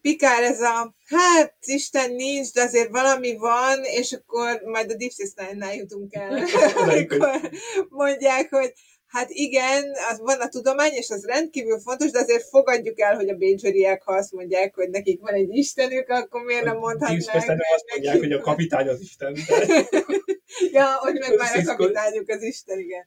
[0.00, 5.12] Pikár ez a, hát Isten nincs, de azért valami van, és akkor majd a Deep
[5.36, 6.30] Nine-nál jutunk el.
[6.98, 7.40] Akkor
[7.88, 8.72] mondják, hogy
[9.06, 13.28] hát igen, az van a tudomány, és az rendkívül fontos, de azért fogadjuk el, hogy
[13.28, 17.42] a Bajoriek, ha azt mondják, hogy nekik van egy istenük, akkor miért nem mondhatnák Deep
[17.42, 19.32] Space azt mondják, hogy a kapitány az Isten.
[19.32, 19.66] De...
[20.72, 23.06] Ja, hogy meg már a kapitányuk az Isten, igen.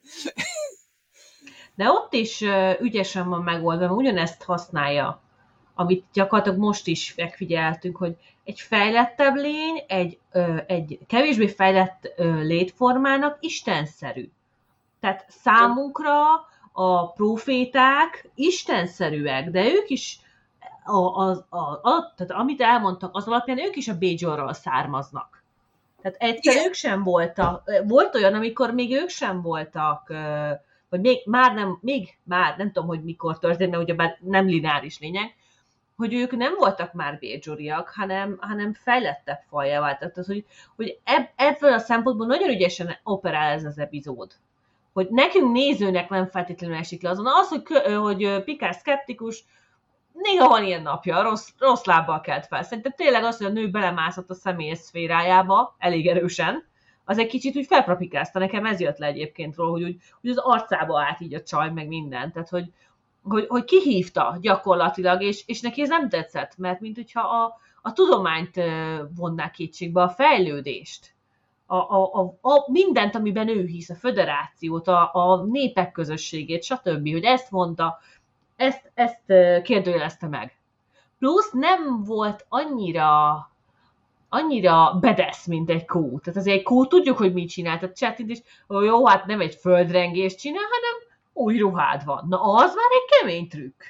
[1.76, 2.44] De ott is
[2.80, 5.22] ügyesen van megoldva, mert ugyanezt használja,
[5.76, 10.20] amit gyakorlatilag most is megfigyeltünk, hogy egy fejlettebb lény, egy,
[10.68, 14.30] egy kevésbé fejlett létformának istenszerű.
[15.00, 16.16] Tehát számunkra
[16.72, 20.20] a proféták istenszerűek, de ők is
[20.84, 25.44] a, az, a, a, tehát amit elmondtak, az alapján ők is a Bajorról származnak.
[26.02, 30.14] Tehát egyszer ők sem voltak, volt olyan, amikor még ők sem voltak,
[30.94, 35.00] vagy még már nem, még már nem tudom, hogy mikor történt, mert ugyebár nem lineáris
[35.00, 35.36] lényeg,
[35.96, 40.12] hogy ők nem voltak már Bajoriak, hanem, hanem fejlettebb fajjá váltak.
[40.12, 44.32] Tehát, hogy, hogy ebb, ebből a szempontból nagyon ügyesen operál ez az epizód.
[44.94, 47.26] Hogy nekünk nézőnek nem feltétlenül esik le azon.
[47.28, 49.44] Az, hogy, hogy Pikár szkeptikus,
[50.14, 52.64] néha van ilyen napja, rossz, rossz lábbal kelt fel.
[52.64, 56.72] Szerintem tényleg az, hogy a nő belemászott a személyes szférájába elég erősen,
[57.06, 58.40] az egy kicsit úgy felpropikázta.
[58.40, 61.72] Nekem ez jött le egyébként róla, hogy, úgy, hogy az arcába állt így a csaj,
[61.72, 62.32] meg minden.
[62.32, 62.72] Tehát, hogy,
[63.24, 67.94] hogy, hogy kihívta gyakorlatilag, és, és neki ez nem tetszett, mert mint hogyha a, a
[67.94, 68.62] tudományt
[69.16, 71.14] vonná kétségbe, a fejlődést,
[71.66, 77.12] a, a, a, a mindent, amiben ő hisz, a föderációt, a, a népek közösségét, stb.,
[77.12, 78.00] hogy ezt mondta,
[78.56, 79.24] ezt, ezt
[79.64, 80.58] kérdőjelezte meg.
[81.20, 83.38] Plusz nem volt annyira
[84.34, 86.20] annyira bedesz, mint egy kó.
[86.20, 87.80] Tehát azért egy kó tudjuk, hogy mit csinál.
[87.80, 92.26] Tehát Csettint is, jó, hát nem egy földrengést csinál, hanem új ruhád van.
[92.30, 93.82] Na, az már egy kemény trükk,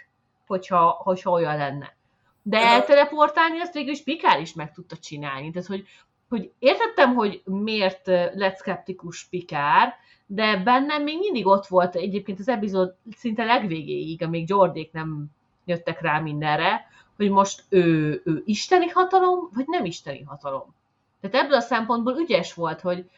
[0.47, 1.95] hogyha, hogyha olyan lenne.
[2.41, 5.51] De elteleportálni azt végül is Pikár is meg tudta csinálni.
[5.51, 5.85] Tehát, hogy,
[6.29, 9.93] hogy értettem, hogy miért lett szkeptikus Pikár,
[10.25, 15.25] de bennem még mindig ott volt egyébként az epizód szinte legvégéig, amíg Jordék nem
[15.65, 20.75] jöttek rá mindenre, hogy most ő, ő isteni hatalom, vagy nem isteni hatalom.
[21.21, 23.09] Tehát ebből a szempontból ügyes volt, hogy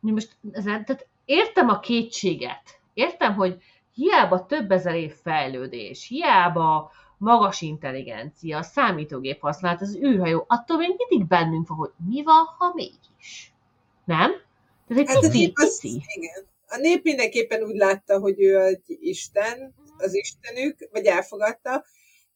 [0.00, 3.62] most ezen, tehát értem a kétséget, értem, hogy
[3.94, 11.28] hiába több ezer év fejlődés, hiába magas intelligencia, számítógép használat, az űrhajó, attól még mindig
[11.28, 13.52] bennünk van, hogy mi van, ha mégis.
[14.04, 14.30] Nem?
[14.88, 16.02] Tehát egy hát pici, az, pici.
[16.16, 16.46] Igen.
[16.68, 21.84] A nép mindenképpen úgy látta, hogy ő egy Isten, az Istenük, vagy elfogadta,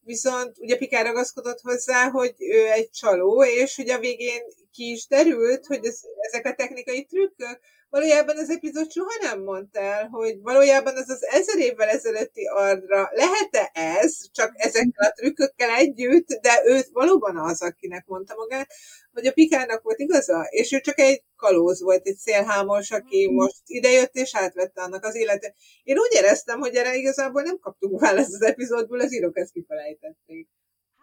[0.09, 5.07] viszont ugye Pikár ragaszkodott hozzá, hogy ő egy csaló, és hogy a végén ki is
[5.07, 10.41] derült, hogy ez, ezek a technikai trükkök valójában az epizód soha nem mondta el, hogy
[10.41, 16.63] valójában az az ezer évvel ezelőtti ardra lehet-e ez, csak ezekkel a trükkökkel együtt, de
[16.65, 18.71] ő valóban az, akinek mondta magát,
[19.13, 23.35] hogy a Pikárnak volt igaza, és ő csak egy kalóz volt, egy szélhámos, aki mhm.
[23.35, 25.55] most idejött és átvette annak az életet.
[25.83, 30.49] Én úgy éreztem, hogy erre igazából nem kaptunk választ az epizódból, az írók ezt kifelejtették.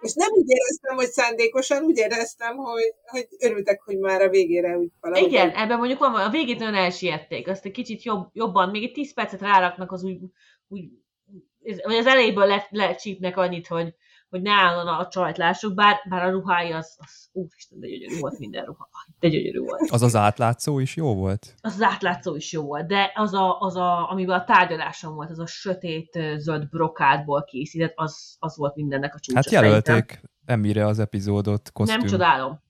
[0.05, 4.77] És nem úgy éreztem, hogy szándékosan, úgy éreztem, hogy, hogy örültek, hogy már a végére
[4.77, 5.27] úgy valahogy.
[5.27, 8.91] Igen, ebben mondjuk van, a végét nagyon elsiették, azt egy kicsit jobb, jobban, még egy
[8.91, 10.19] 10 percet ráraknak az úgy,
[10.67, 10.89] úgy
[11.83, 13.93] vagy az elejéből le, lecsípnek annyit, hogy,
[14.35, 18.19] hogy ne állon a csajt lássuk, bár, bár a ruhája az, az úristen, de gyönyörű
[18.19, 18.89] volt minden ruha.
[19.19, 19.91] De gyönyörű volt.
[19.91, 21.55] Az az átlátszó is jó volt?
[21.61, 25.29] Az az átlátszó is jó volt, de az, a, az a, amiben a tárgyalásom volt,
[25.29, 30.85] az a sötét zöld brokádból készített, az, az volt mindennek a csúcsa Hát jelölték Emire
[30.85, 31.97] az epizódot, kosztüm.
[31.97, 32.61] Nem csodálom.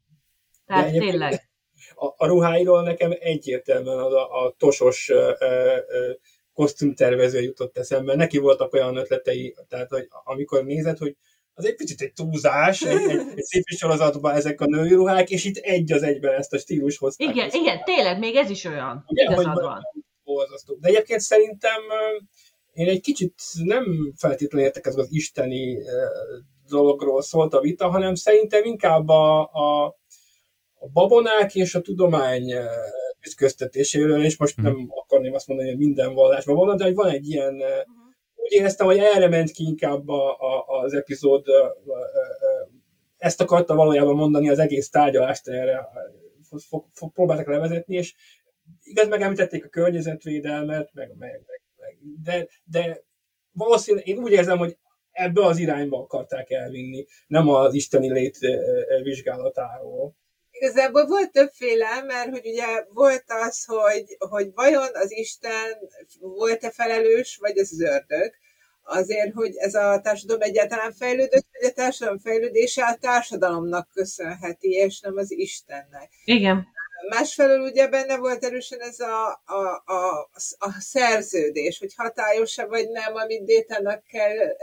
[0.66, 1.50] Tehát de tényleg.
[1.96, 5.78] A, a ruháiról nekem egyértelműen az a, a tosos ö, ö,
[6.56, 8.16] kosztümtervező jutott eszembe.
[8.16, 11.16] Neki voltak olyan ötletei, tehát hogy amikor nézed, hogy
[11.58, 15.46] az egy picit egy túlzás, egy, egy, egy szép sorozatban ezek a női ruhák, és
[15.46, 17.30] itt egy az egyben ezt a stílus hozták.
[17.30, 17.58] Igen, össze.
[17.58, 19.06] igen, tényleg, még ez is olyan.
[19.08, 19.82] Ugye, Igazad van.
[20.80, 21.82] De egyébként szerintem
[22.74, 25.78] én egy kicsit nem feltétlenül értek ez az isteni
[26.68, 29.86] dologról szólt a vita, hanem szerintem inkább a, a,
[30.74, 32.54] a babonák és a tudomány
[33.28, 34.64] ütköztetéséről, és most hmm.
[34.64, 38.05] nem akarném azt mondani, hogy minden vallásban van, de hogy van egy ilyen uh-huh
[38.46, 41.46] úgy éreztem, hogy erre ment ki inkább a, a, az epizód,
[43.18, 45.90] ezt akarta valójában mondani az egész tárgyalást erre,
[47.14, 48.16] próbáltak levezetni, és
[48.84, 53.04] igaz, megemlítették a környezetvédelmet, meg, meg, meg, meg de, de
[53.52, 54.78] valószínűleg én úgy érzem, hogy
[55.12, 58.38] ebbe az irányba akarták elvinni, nem az isteni lét
[59.02, 60.16] vizsgálatáról.
[60.60, 65.78] Igazából volt többféle, mert hogy ugye volt az, hogy, hogy vajon az Isten
[66.20, 68.34] volt-e felelős, vagy ez az ördög,
[68.84, 75.00] azért, hogy ez a társadalom egyáltalán fejlődött, hogy a társadalom fejlődése a társadalomnak köszönheti, és
[75.00, 76.10] nem az Istennek.
[76.26, 76.68] Igen.
[77.10, 83.16] Másfelől ugye benne volt erősen ez a, a, a, a szerződés, hogy hatályos-e vagy nem,
[83.16, 84.56] amit Détának kell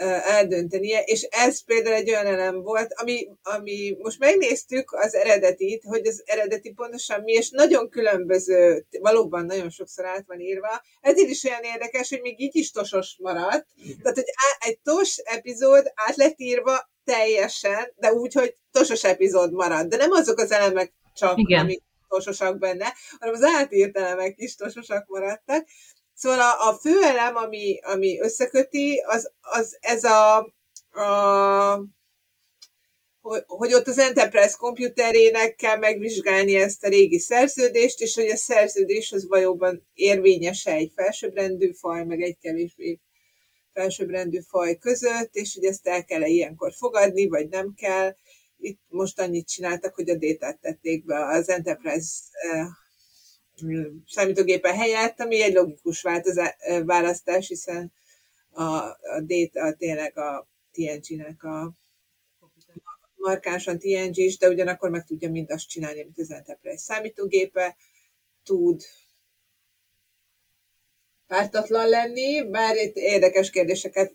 [0.00, 6.06] eldöntenie, és ez például egy olyan elem volt, ami, ami most megnéztük az eredetit, hogy
[6.06, 11.44] az eredeti pontosan mi, és nagyon különböző, valóban nagyon sokszor át van írva, ezért is
[11.44, 13.66] olyan érdekes, hogy még így is tosos maradt,
[14.02, 19.88] tehát hogy egy tos epizód át lett írva teljesen, de úgy, hogy tosos epizód maradt,
[19.88, 21.60] de nem azok az elemek csak, Igen.
[21.60, 25.66] amik tososak benne, hanem az átírt elemek is tososak maradtak,
[26.20, 30.38] Szóval a, a fő elem, ami, ami összeköti, az, az ez a,
[30.90, 31.84] a,
[33.20, 38.36] hogy, hogy ott az Enterprise komputerének kell megvizsgálni ezt a régi szerződést, és hogy a
[38.36, 43.00] szerződés az valóban érvényes egy felsőbbrendű faj, meg egy kevésbé
[43.72, 48.16] felsőbbrendű faj között, és hogy ezt el kell -e ilyenkor fogadni, vagy nem kell.
[48.56, 52.66] Itt most annyit csináltak, hogy a détát tették be az Enterprise eh,
[54.06, 57.92] számítógépen helyett, ami egy logikus változás, eh, választás, hiszen
[58.50, 61.72] a, a data tényleg a TNG-nek a
[63.20, 67.76] markánsan TNG-s, de ugyanakkor meg tudja mindazt csinálni, amit az Enterprise számítógépe
[68.44, 68.82] tud.
[71.26, 74.12] Pártatlan lenni, bár itt érdekes kérdéseket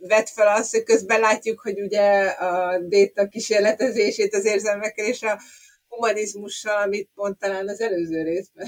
[0.00, 5.40] vet fel az, hogy közben látjuk, hogy ugye a déta kísérletezését az érzelmekkel és a
[5.88, 8.66] humanizmussal, amit pont talán az előző részben,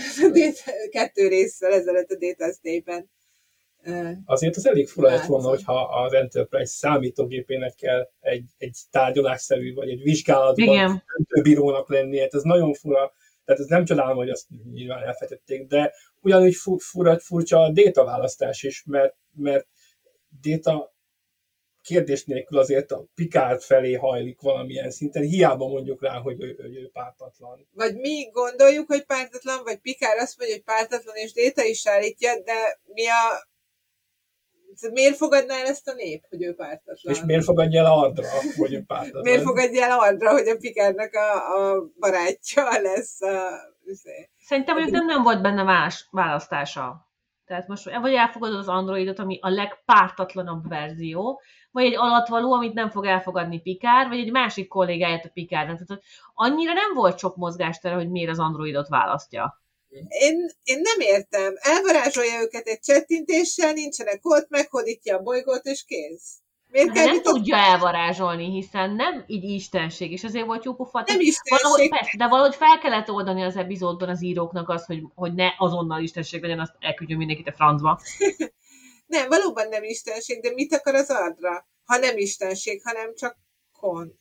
[0.91, 3.11] kettő részsel ezelőtt a Data State-ben
[4.25, 9.89] Azért az elég fura lett volna, hogyha az Enterprise számítógépének kell egy, egy tárgyalásszerű, vagy
[9.89, 11.03] egy vizsgálatban
[11.43, 12.23] bírónak lennie.
[12.23, 13.13] Hát ez nagyon fura,
[13.45, 18.63] tehát ez nem csodálom, hogy azt nyilván elfetették, de ugyanúgy fura, furcsa a déta választás
[18.63, 19.67] is, mert, mert
[20.41, 20.95] déta
[21.89, 26.65] kérdés nélkül azért a Picard felé hajlik valamilyen szinten, hiába mondjuk rá, hogy ő, ő,
[26.65, 27.69] ő pártatlan.
[27.73, 32.31] Vagy mi gondoljuk, hogy pártatlan, vagy Picard azt mondja, hogy pártatlan, és Déta is állítja,
[32.45, 33.47] de mi a
[34.93, 37.15] miért fogadná el ezt a nép, hogy ő pártatlan?
[37.15, 39.23] És miért fogadja el Ardra, hogy ő pártatlan?
[39.23, 43.67] miért fogadja el Ardra, hogy a Pikárnak a, a barátja lesz a...
[43.85, 44.31] Izé?
[44.39, 47.09] Szerintem mondjuk nem, nem volt benne más választása.
[47.49, 51.41] Tehát most vagy elfogadod az Androidot, ami a legpártatlanabb verzió,
[51.71, 55.81] vagy egy alatvaló, amit nem fog elfogadni Pikár, vagy egy másik kollégáját a Pikárnak.
[55.87, 56.03] Tehát
[56.35, 59.63] annyira nem volt sok mozgástere, hogy miért az Androidot választja.
[60.09, 61.55] Én, én nem értem.
[61.57, 66.39] Elvarázsolja őket egy csettintéssel, nincsenek ott, meghódítja a bolygót, és kész.
[66.71, 71.03] Miért kell nem tudja elvarázsolni, hiszen nem így istenség, és azért volt jó pofa.
[71.07, 71.63] Nem istenség.
[71.63, 75.49] Valahogy, persze, de valahogy fel kellett oldani az epizódban az íróknak az, hogy, hogy ne
[75.59, 78.01] azonnal istenség legyen, azt elküldjön mindenkit a francba.
[79.09, 81.67] nem, valóban nem istenség, de mit akar az ardra?
[81.85, 83.37] Ha nem istenség, hanem csak
[83.73, 84.19] kon.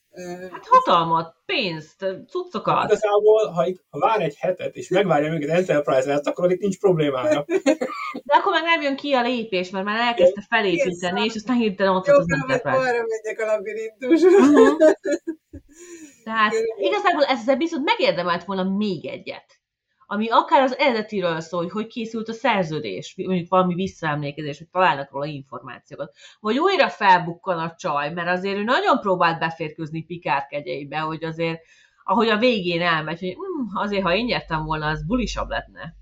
[0.52, 2.84] Hát hatalmat, pénzt, cuccokat.
[2.84, 6.80] Igazából, ha, itt, ha vár egy hetet, és megvárja még az Enterprise-et, akkor itt nincs
[6.80, 7.45] problémája.
[8.23, 11.95] De akkor meg nem jön ki a lépés, mert már elkezdte felépíteni, és aztán hirtelen
[11.95, 12.78] ott az Enterprise.
[12.78, 14.30] Arra megyek a labirintusra.
[14.47, 14.93] Uh-huh.
[16.23, 19.60] Tehát igazából ez az epizód megérdemelt volna még egyet
[20.10, 25.12] ami akár az eredetiről szól, hogy hogy készült a szerződés, mondjuk valami visszaemlékezés, hogy találnak
[25.12, 26.15] róla információkat.
[26.39, 31.62] Vagy újra felbukkan a csaj, mert azért ő nagyon próbált beférkőzni Pikár kegyeibe, hogy azért,
[32.04, 35.96] ahogy a végén elmegy, hogy hm, azért, ha én nyertem volna, az bulisabb lenne.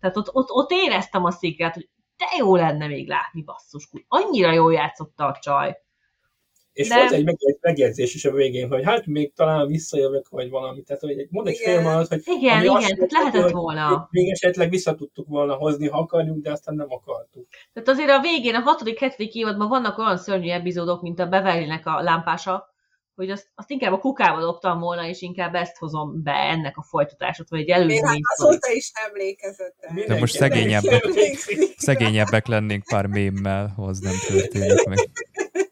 [0.00, 4.52] Tehát ott, ott, ott éreztem a szikret, hogy de jó lenne még látni, basszus, annyira
[4.52, 5.76] jól játszotta a csaj.
[6.76, 6.94] És de...
[6.94, 10.82] volt egy megjegyzés is a végén, hogy hát még talán visszajövök, vagy valami.
[10.82, 12.22] Tehát, hogy mond egy fél mondat, hogy...
[12.24, 14.08] Igen, igen, tehát lehetett hogy volna.
[14.10, 17.46] Még esetleg vissza tudtuk volna hozni, ha akarjuk, de aztán nem akartuk.
[17.72, 21.80] Tehát azért a végén, a hatodik, hetedik évadban vannak olyan szörnyű epizódok, mint a beverly
[21.84, 22.74] a lámpása,
[23.14, 26.82] hogy azt, azt inkább a kukába dobtam volna, és inkább ezt hozom be ennek a
[26.82, 29.74] folytatásot, vagy egy előző Még hát azóta is emlékezett
[30.06, 31.04] De most szegényebbek,
[31.76, 34.98] szegényebbek lennénk pár mémmel, az nem történik meg.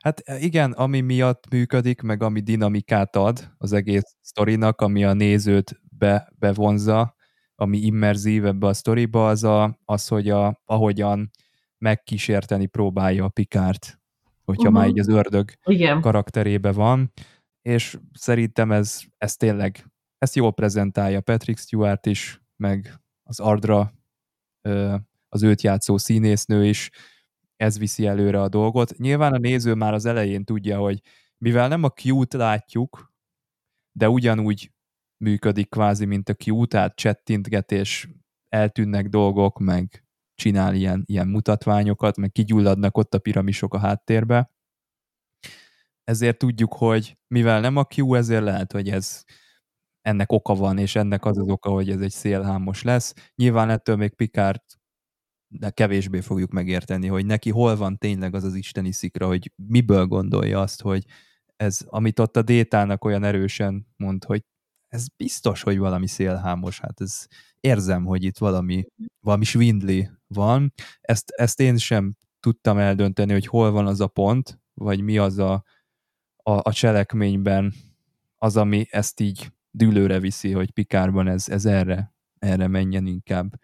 [0.00, 5.12] Hát e, igen, ami miatt működik, meg ami dinamikát ad az egész sztorinak, ami a
[5.12, 7.14] nézőt be, bevonza,
[7.54, 11.30] ami immerzív ebbe a sztoriba, az, a, az hogy a, ahogyan
[11.78, 14.00] megkísérteni próbálja a Pikárt,
[14.44, 14.78] hogyha uh-huh.
[14.78, 16.00] már így az ördög igen.
[16.00, 17.12] karakterébe van,
[17.62, 19.86] és szerintem ez, ez tényleg,
[20.18, 23.92] ezt jól prezentálja Patrick Stewart is, meg az Ardra,
[25.28, 26.90] az őt játszó színésznő is,
[27.62, 28.96] ez viszi előre a dolgot.
[28.98, 31.00] Nyilván a néző már az elején tudja, hogy
[31.38, 33.12] mivel nem a Q-t látjuk,
[33.92, 34.72] de ugyanúgy
[35.24, 38.08] működik kvázi, mint a Q, tehát csettintgetés,
[38.48, 44.50] eltűnnek dolgok, meg csinál ilyen, ilyen mutatványokat, meg kigyulladnak ott a piramisok a háttérbe.
[46.04, 49.24] Ezért tudjuk, hogy mivel nem a Q, ezért lehet, hogy ez
[50.00, 53.14] ennek oka van, és ennek az az oka, hogy ez egy szélhámos lesz.
[53.34, 54.62] Nyilván ettől még Picard
[55.58, 60.06] de kevésbé fogjuk megérteni, hogy neki hol van tényleg az az isteni szikra, hogy miből
[60.06, 61.04] gondolja azt, hogy
[61.56, 64.44] ez, amit ott a détának olyan erősen mond, hogy
[64.88, 67.26] ez biztos, hogy valami szélhámos, hát ez
[67.60, 68.84] érzem, hogy itt valami,
[69.20, 70.72] valami svindli van.
[71.00, 75.38] Ezt, ezt én sem tudtam eldönteni, hogy hol van az a pont, vagy mi az
[75.38, 75.52] a,
[76.36, 77.72] a, a cselekményben
[78.38, 83.54] az, ami ezt így dűlőre viszi, hogy Pikárban ez, ez erre, erre menjen inkább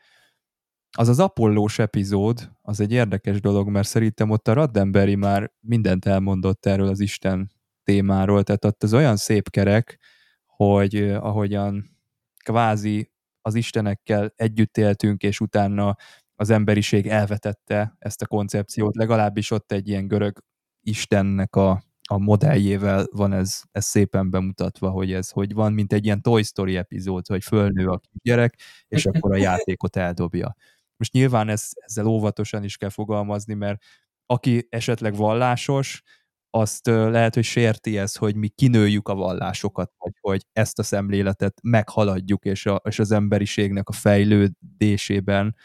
[0.97, 6.05] az az Apollós epizód, az egy érdekes dolog, mert szerintem ott a Raddenberry már mindent
[6.05, 7.51] elmondott erről az Isten
[7.85, 9.99] témáról, tehát ott az olyan szép kerek,
[10.47, 11.99] hogy ahogyan
[12.45, 13.13] kvázi
[13.43, 15.97] az istenekkel együtt éltünk, és utána
[16.35, 20.39] az emberiség elvetette ezt a koncepciót, legalábbis ott egy ilyen görög
[20.81, 26.05] istennek a, a modelljével van ez, ez szépen bemutatva, hogy ez hogy van, mint egy
[26.05, 28.59] ilyen Toy Story epizód, hogy fölnő a gyerek,
[28.89, 30.57] és akkor a játékot eldobja.
[30.99, 33.83] Most nyilván ez, ezzel óvatosan is kell fogalmazni, mert
[34.27, 36.03] aki esetleg vallásos,
[36.51, 41.59] azt lehet, hogy sérti ez, hogy mi kinőjük a vallásokat, vagy hogy ezt a szemléletet
[41.63, 45.57] meghaladjuk, és, a, és az emberiségnek a fejlődésében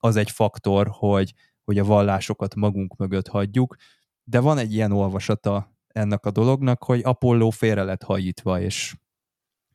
[0.00, 1.34] az egy faktor, hogy,
[1.64, 3.76] hogy a vallásokat magunk mögött hagyjuk,
[4.24, 8.96] de van egy ilyen olvasata ennek a dolognak, hogy Apolló félre lett hajítva, és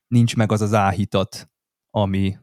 [0.08, 1.50] nincs meg az az áhítat,
[1.90, 2.38] ami,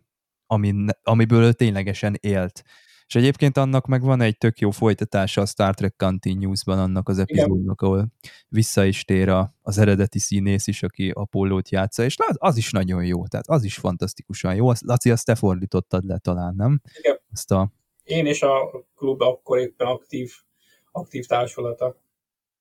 [0.54, 2.62] ami, amiből ő ténylegesen élt.
[3.06, 7.18] És egyébként annak meg van egy tök jó folytatása a Star Trek Continuous-ban annak az
[7.18, 8.12] epizódnak, ahol
[8.48, 12.70] vissza is tér a, az eredeti színész is, aki Apollót játsza, és az, az is
[12.70, 14.70] nagyon jó, tehát az is fantasztikusan jó.
[14.80, 16.80] Laci, azt te fordítottad le talán, nem?
[16.98, 17.20] Igen.
[17.32, 17.72] Azt a...
[18.02, 20.32] Én és a klub akkor éppen aktív,
[20.92, 22.02] aktív társulata.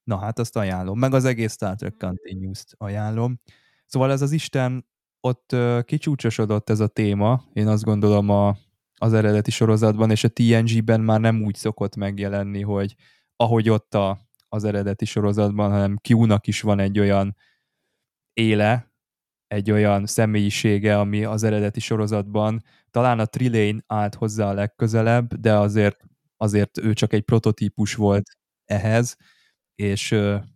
[0.04, 3.40] Na hát azt ajánlom, meg az egész Star Trek Continuous-t ajánlom.
[3.86, 4.86] Szóval ez az Isten,
[5.26, 5.56] ott
[5.86, 8.58] kicsúcsosodott ez a téma, én azt gondolom a,
[8.96, 12.96] az eredeti sorozatban, és a TNG-ben már nem úgy szokott megjelenni, hogy
[13.36, 14.20] ahogy ott a,
[14.50, 17.36] az eredeti sorozatban, hanem Q-nak is van egy olyan
[18.34, 18.92] éle,
[19.48, 25.58] egy olyan személyisége, ami az eredeti sorozatban talán a Trilane állt hozzá a legközelebb, de
[25.58, 26.00] azért,
[26.38, 28.30] azért ő csak egy prototípus volt
[28.66, 29.18] ehhez,
[29.76, 30.10] és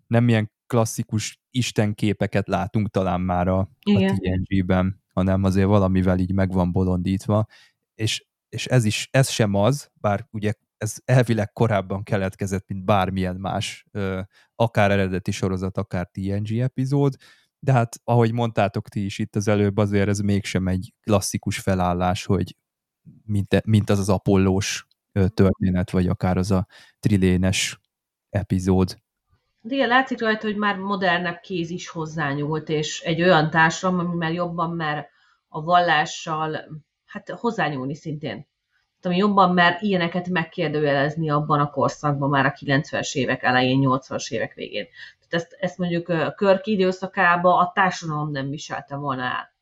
[0.08, 6.52] nem ilyen klasszikus istenképeket látunk talán már a, a TNG-ben, hanem azért valamivel így meg
[6.52, 7.46] van bolondítva,
[7.96, 13.36] és és ez is, ez sem az, bár ugye ez elvileg korábban keletkezett, mint bármilyen
[13.36, 13.86] más,
[14.56, 17.16] akár eredeti sorozat, akár TNG epizód,
[17.60, 22.26] de hát ahogy mondtátok ti is itt az előbb, azért ez mégsem egy klasszikus felállás,
[22.26, 22.56] hogy
[23.26, 24.88] mint, mint az az apollós
[25.34, 26.68] történet, vagy akár az a
[27.00, 27.80] trilénes
[28.30, 29.02] epizód.
[29.68, 34.16] De igen, látszik rajta, hogy már modernebb kéz is hozzányúlt, és egy olyan társadalom, ami
[34.16, 35.08] már jobban mer
[35.48, 36.68] a vallással
[37.06, 38.48] hát hozzányúlni szintén.
[39.02, 44.54] Ami jobban mer ilyeneket megkérdőjelezni abban a korszakban, már a 90-es évek elején, 80-as évek
[44.54, 44.88] végén.
[45.20, 49.56] Tehát ezt, ezt mondjuk a körki időszakában a társadalom nem viselte volna el.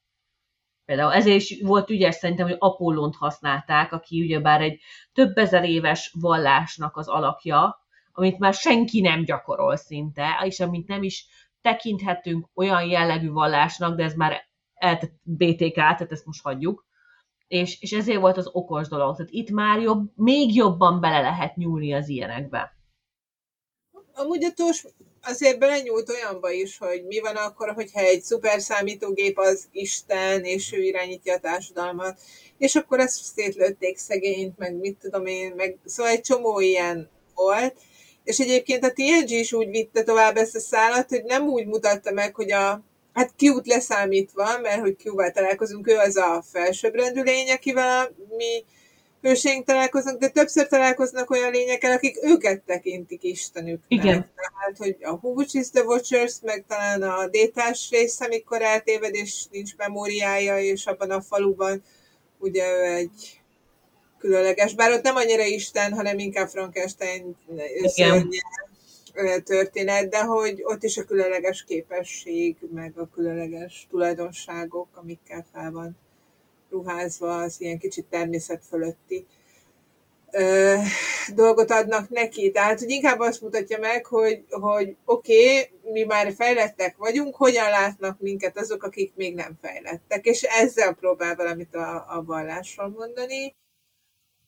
[0.86, 4.82] Például ezért is volt ügyes szerintem, hogy Apollont használták, aki ugyebár egy
[5.14, 7.84] több ezer éves vallásnak az alakja,
[8.18, 11.28] amit már senki nem gyakorol szinte, és amit nem is
[11.61, 16.86] tekinthetünk olyan jellegű vallásnak, de ez már eltett BTK, tehát ezt most hagyjuk,
[17.47, 19.16] és, és ezért volt az okos dolog.
[19.16, 22.74] Tehát itt már jobb, még jobban bele lehet nyúlni az ilyenekbe.
[24.13, 24.86] Amúgy a tos
[25.22, 30.74] azért belenyúlt olyanba is, hogy mi van akkor, hogyha egy szuper számítógép az Isten, és
[30.74, 32.20] ő irányítja a társadalmat,
[32.57, 37.76] és akkor ezt szétlőtték szegényt, meg mit tudom én, meg szóval egy csomó ilyen volt,
[38.26, 42.11] és egyébként a TNG is úgy vitte tovább ezt a szállat, hogy nem úgy mutatta
[42.11, 47.51] meg, hogy a hát Q-t leszámítva, mert hogy Q-val találkozunk, ő az a felsőbbrendű lény,
[47.51, 48.63] akivel a mi
[49.21, 53.86] hőseink találkoznak, de többször találkoznak olyan lényekkel, akik őket tekintik Istenüknek.
[53.88, 54.32] Igen.
[54.36, 59.45] Tehát, hogy a Who is the Watchers, meg talán a détás rész, amikor eltéved, és
[59.51, 61.84] nincs memóriája, és abban a faluban
[62.38, 63.41] ugye ő egy
[64.26, 67.36] különleges, bár ott nem annyira Isten, hanem inkább Frankenstein
[67.86, 68.41] szörnye,
[69.43, 75.97] történet, de hogy ott is a különleges képesség, meg a különleges tulajdonságok, amikkel fel van
[76.69, 79.26] ruházva, az ilyen kicsit természet fölötti
[80.32, 80.76] ö,
[81.36, 82.51] dolgot adnak neki.
[82.51, 87.69] Tehát, hogy inkább azt mutatja meg, hogy, hogy oké, okay, mi már fejlettek vagyunk, hogyan
[87.69, 90.26] látnak minket azok, akik még nem fejlettek.
[90.26, 93.55] És ezzel próbál valamit a, a vallásról mondani.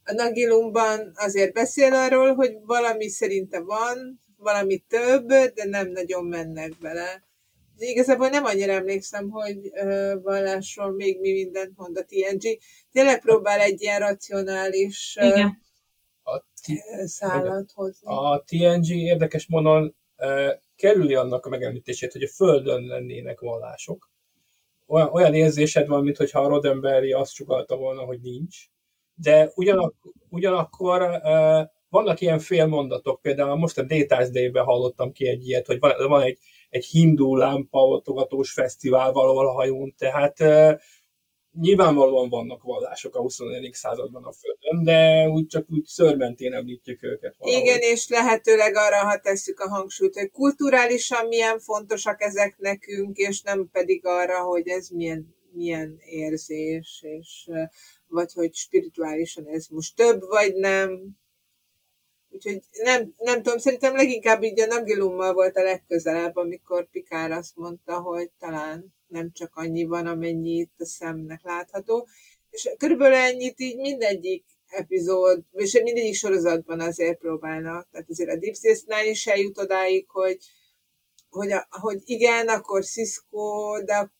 [0.10, 6.78] A Nagilumban azért beszél arról, hogy valami szerinte van, valami több, de nem nagyon mennek
[6.82, 7.24] bele.
[7.78, 12.58] De igazából nem annyira emlékszem, hogy uh, vallásról még mi mindent mond a TNG.
[12.92, 15.46] Tényleg próbál egy ilyen racionális uh,
[16.24, 16.44] a
[17.06, 18.08] szállat hozni.
[18.08, 24.12] A TNG érdekes módon uh, kerüli annak a megemlítését, hogy a Földön lennének vallások.
[24.86, 28.58] Olyan, olyan érzésed van, mintha a Roddenberry azt sugalta volna, hogy nincs.
[29.24, 29.94] De ugyanak,
[30.30, 35.80] ugyanakkor uh, vannak ilyen félmondatok, például most a Data's Day-ben hallottam ki egy ilyet, hogy
[35.80, 36.38] van, van egy,
[36.70, 40.38] egy hindu lámpaoltogatós fesztivál valahol a hajón, tehát
[41.60, 43.74] nyilvánvalóan vannak vallások a 24.
[43.74, 47.36] században a Földön, de úgy csak úgy szörmentén említjük őket.
[47.38, 47.62] Valahogy.
[47.62, 53.42] Igen, és lehetőleg arra, ha tesszük a hangsúlyt, hogy kulturálisan milyen fontosak ezek nekünk, és
[53.42, 57.50] nem pedig arra, hogy ez milyen, milyen érzés, és
[58.08, 61.18] vagy hogy spirituálisan ez most több, vagy nem.
[62.30, 67.56] Úgyhogy nem, nem tudom, szerintem leginkább így a Nagilummal volt a legközelebb, amikor Pikár azt
[67.56, 72.08] mondta, hogy talán nem csak annyi van, amennyi itt a szemnek látható.
[72.50, 77.88] És körülbelül ennyit így mindegyik epizód, és mindegyik sorozatban azért próbálnak.
[77.92, 80.38] Tehát azért a Deep Space-nál is eljut odáig, hogy,
[81.30, 84.12] hogy, a, hogy igen, akkor Cisco, de a,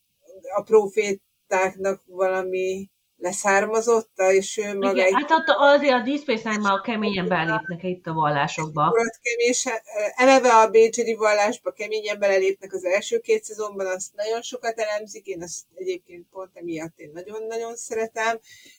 [0.56, 4.92] a profétáknak valami leszármazotta, és ő maga...
[4.92, 5.12] Igen, egy...
[5.12, 8.92] hát ott azért a Space már keményen belépnek itt a vallásokba.
[9.22, 9.66] Kemés,
[10.14, 15.42] eleve a Bécsedi vallásba keményen belépnek az első két szezonban, azt nagyon sokat elemzik, én
[15.42, 18.38] azt egyébként pont emiatt én nagyon-nagyon szeretem,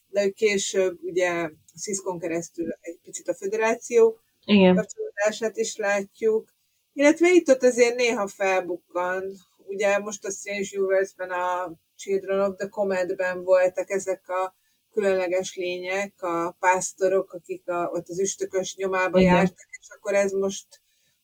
[0.10, 4.76] de ő később ugye Sziszkon keresztül egy picit a föderáció Igen.
[4.76, 6.50] kapcsolódását is látjuk,
[6.94, 9.24] illetve itt ott azért néha felbukkan,
[9.58, 14.56] ugye most a Strange Universe-ben a Children of the Comet-ben voltak ezek a
[14.94, 19.36] különleges lények, a pásztorok, akik a, ott az üstökös nyomába Igen.
[19.36, 20.68] jártak, és akkor ez most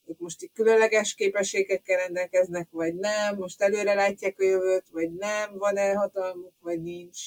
[0.05, 5.57] ők most így különleges képességekkel rendelkeznek, vagy nem, most előre látják a jövőt, vagy nem,
[5.57, 7.19] van-e hatalmuk, vagy nincs.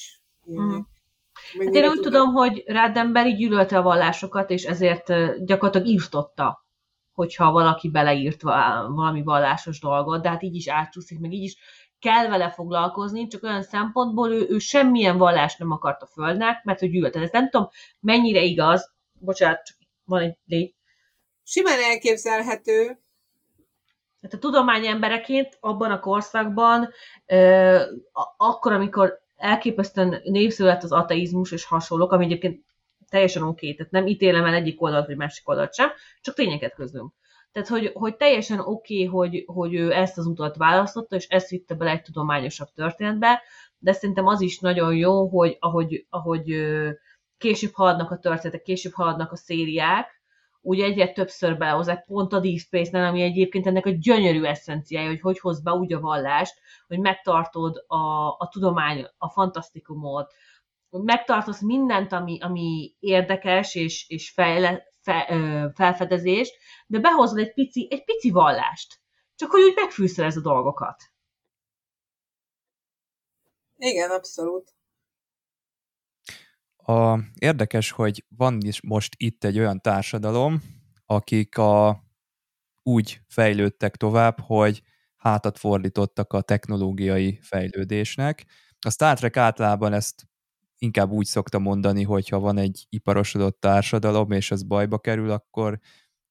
[0.51, 0.79] Mm.
[1.59, 5.05] Hát én úgy tudom, hogy Rádenberi gyűlölte a vallásokat, és ezért
[5.45, 6.65] gyakorlatilag írtotta,
[7.13, 11.57] hogyha valaki beleírt valami vallásos dolgot, de hát így is átcsúszik, meg így is
[11.99, 16.79] kell vele foglalkozni, csak olyan szempontból ő, ő semmilyen vallást nem akart a Földnek, mert
[16.79, 17.19] hogy gyűlölte.
[17.19, 17.69] Ez nem tudom,
[17.99, 20.75] mennyire igaz, bocsánat, csak van egy légy.
[21.43, 22.99] Simán elképzelhető.
[24.21, 26.89] Hát a tudomány embereként abban a korszakban,
[27.25, 27.81] euh,
[28.37, 32.65] akkor, amikor elképesztően népszület az ateizmus és hasonlók, ami egyébként
[33.09, 35.91] teljesen oké, okay, tehát nem ítélem el egyik oldalt vagy másik oldalt sem,
[36.21, 37.13] csak tényeket közlünk.
[37.51, 41.49] Tehát, hogy, hogy teljesen oké, okay, hogy, hogy ő ezt az utat választotta, és ezt
[41.49, 43.41] vitte bele egy tudományosabb történetbe,
[43.77, 46.65] de szerintem az is nagyon jó, hogy ahogy, ahogy
[47.37, 50.17] később haladnak a történetek, később haladnak a szériák,
[50.61, 55.21] úgy egyre többször behozzák, pont a Deep Space-nál, ami egyébként ennek a gyönyörű eszenciája, hogy
[55.21, 56.53] hogy hoz be úgy a vallást,
[56.87, 60.33] hogy megtartod a, a tudomány, a fantasztikumot,
[60.89, 68.03] megtartasz mindent, ami, ami érdekes és, és fejle, fe, felfedezést, de behozod egy pici, egy
[68.03, 68.99] pici vallást.
[69.35, 71.03] Csak hogy úgy megfűszelez a dolgokat.
[73.75, 74.73] Igen, abszolút.
[76.75, 80.61] A, érdekes, hogy van is most itt egy olyan társadalom,
[81.05, 82.03] akik a,
[82.83, 84.81] úgy fejlődtek tovább, hogy
[85.15, 88.45] hátat fordítottak a technológiai fejlődésnek.
[88.79, 90.28] A Star Trek általában ezt
[90.79, 95.79] inkább úgy szokta mondani, hogy ha van egy iparosodott társadalom, és ez bajba kerül, akkor,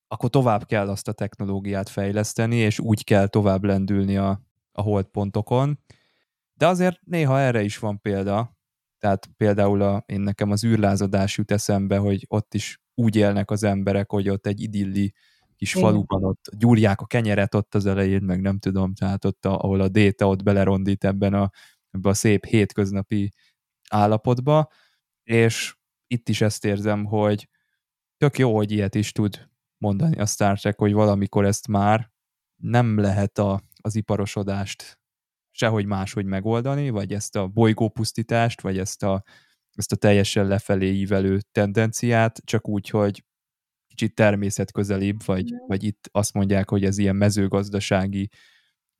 [0.08, 4.42] akkor tovább kell azt a technológiát fejleszteni, és úgy kell tovább lendülni a,
[4.72, 5.78] a holdpontokon.
[6.54, 8.56] De azért néha erre is van példa.
[8.98, 13.62] Tehát például a, én nekem az űrlázadás jut eszembe, hogy ott is úgy élnek az
[13.62, 15.14] emberek, hogy ott egy idilli
[15.56, 19.58] kis faluban ott gyúrják a kenyeret ott az elején, meg nem tudom, tehát ott, a,
[19.58, 21.50] ahol a déta ott belerondít ebben a,
[21.90, 23.30] ebben a szép hétköznapi
[23.90, 24.70] állapotba,
[25.22, 25.76] és
[26.06, 27.48] itt is ezt érzem, hogy
[28.16, 32.10] tök jó, hogy ilyet is tud mondani a Star Trek, hogy valamikor ezt már
[32.56, 35.00] nem lehet a, az iparosodást
[35.50, 39.22] sehogy máshogy megoldani, vagy ezt a bolygópusztítást, vagy ezt a,
[39.72, 43.24] ezt a teljesen lefelé ívelő tendenciát, csak úgy, hogy
[43.86, 48.30] kicsit természetközelibb, vagy, vagy itt azt mondják, hogy ez ilyen mezőgazdasági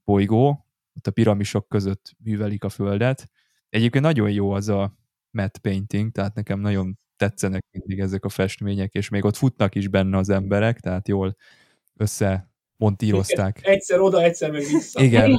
[0.05, 0.67] bolygó,
[0.97, 3.31] ott a piramisok között művelik a földet,
[3.69, 4.97] Egyébként nagyon jó az a
[5.31, 9.89] matte painting, tehát nekem nagyon tetszenek mindig ezek a festmények, és még ott futnak is
[9.89, 11.37] benne az emberek, tehát jól
[11.97, 13.59] össze montírozták.
[13.63, 15.03] Egyszer oda, egyszer meg vissza.
[15.03, 15.39] Igen.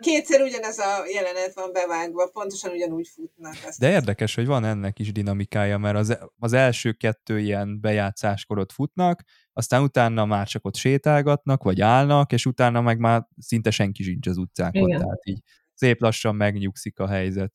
[0.00, 3.54] Kétszer ugyanez a jelenet van bevágva, pontosan ugyanúgy futnak.
[3.66, 8.58] Azt De érdekes, hogy van ennek is dinamikája, mert az, az első kettő ilyen bejátszáskor
[8.58, 13.70] ott futnak, aztán utána már csak ott sétálgatnak, vagy állnak, és utána meg már szinte
[13.70, 14.88] senki sincs az utcákon.
[14.88, 15.00] Igen.
[15.00, 15.40] Tehát így
[15.82, 17.52] szép lassan megnyugszik a helyzet.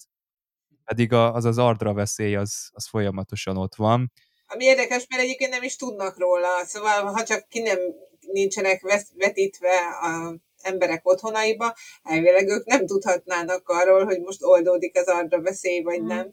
[0.86, 4.12] Pedig az az ardra veszély az, az folyamatosan ott van.
[4.48, 6.64] Ami érdekes, mert egyébként nem is tudnak róla.
[6.64, 7.78] Szóval, ha csak ki nem
[8.20, 8.82] nincsenek
[9.16, 15.82] vetítve a emberek otthonaiba, elvileg ők nem tudhatnának arról, hogy most oldódik az ardra veszély,
[15.82, 16.08] vagy hmm.
[16.08, 16.32] nem.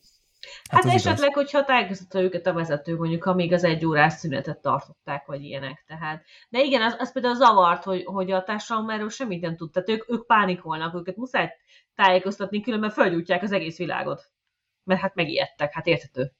[0.71, 1.35] Hát, hát esetleg, igaz.
[1.35, 5.85] hogyha tájékoztatta őket a vezető, mondjuk, ha még az egy órás szünetet tartották, vagy ilyenek.
[5.87, 6.25] Tehát.
[6.49, 9.71] De igen, az, az például zavart, hogy, hogy a társadalom erről semmit nem tud.
[9.73, 11.53] Tehát ők, ők pánikolnak, őket muszáj
[11.95, 14.31] tájékoztatni, különben felgyújtják az egész világot.
[14.85, 16.33] mert hát megijedtek, hát érthető.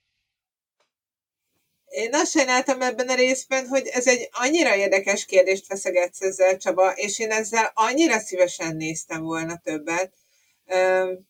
[1.87, 6.91] Én azt sajnáltam ebben a részben, hogy ez egy annyira érdekes kérdést feszegetsz ezzel, Csaba,
[6.91, 10.13] és én ezzel annyira szívesen néztem volna többet.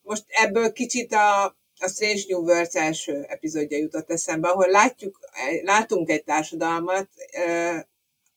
[0.02, 5.18] Most ebből kicsit a, a Strange New Worlds első epizódja jutott eszembe, ahol látjuk,
[5.62, 7.08] látunk egy társadalmat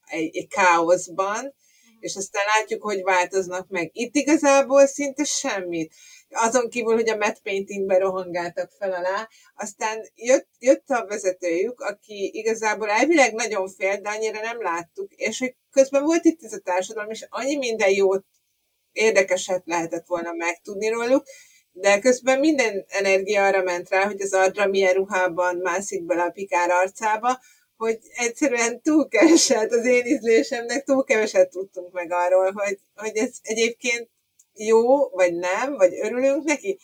[0.06, 1.54] egy, egy káoszban,
[2.00, 3.89] és aztán látjuk, hogy változnak meg.
[3.93, 5.93] Itt igazából szinte semmit
[6.30, 9.30] azon kívül, hogy a matte paintingbe rohangáltak fel alá.
[9.56, 15.39] Aztán jött, jött a vezetőjük, aki igazából elvileg nagyon fél, de annyira nem láttuk, és
[15.39, 18.26] hogy közben volt itt ez a társadalom, és annyi minden jót,
[18.91, 21.26] érdekeset lehetett volna megtudni róluk,
[21.80, 26.30] de közben minden energia arra ment rá, hogy az Adra milyen ruhában mászik bele a
[26.30, 27.39] Pikár arcába,
[27.78, 33.32] hogy egyszerűen túl keveset, az én ízlésemnek túl keveset tudtunk meg arról, hogy, hogy ez
[33.41, 34.09] egyébként
[34.53, 36.80] jó, vagy nem, vagy örülünk neki.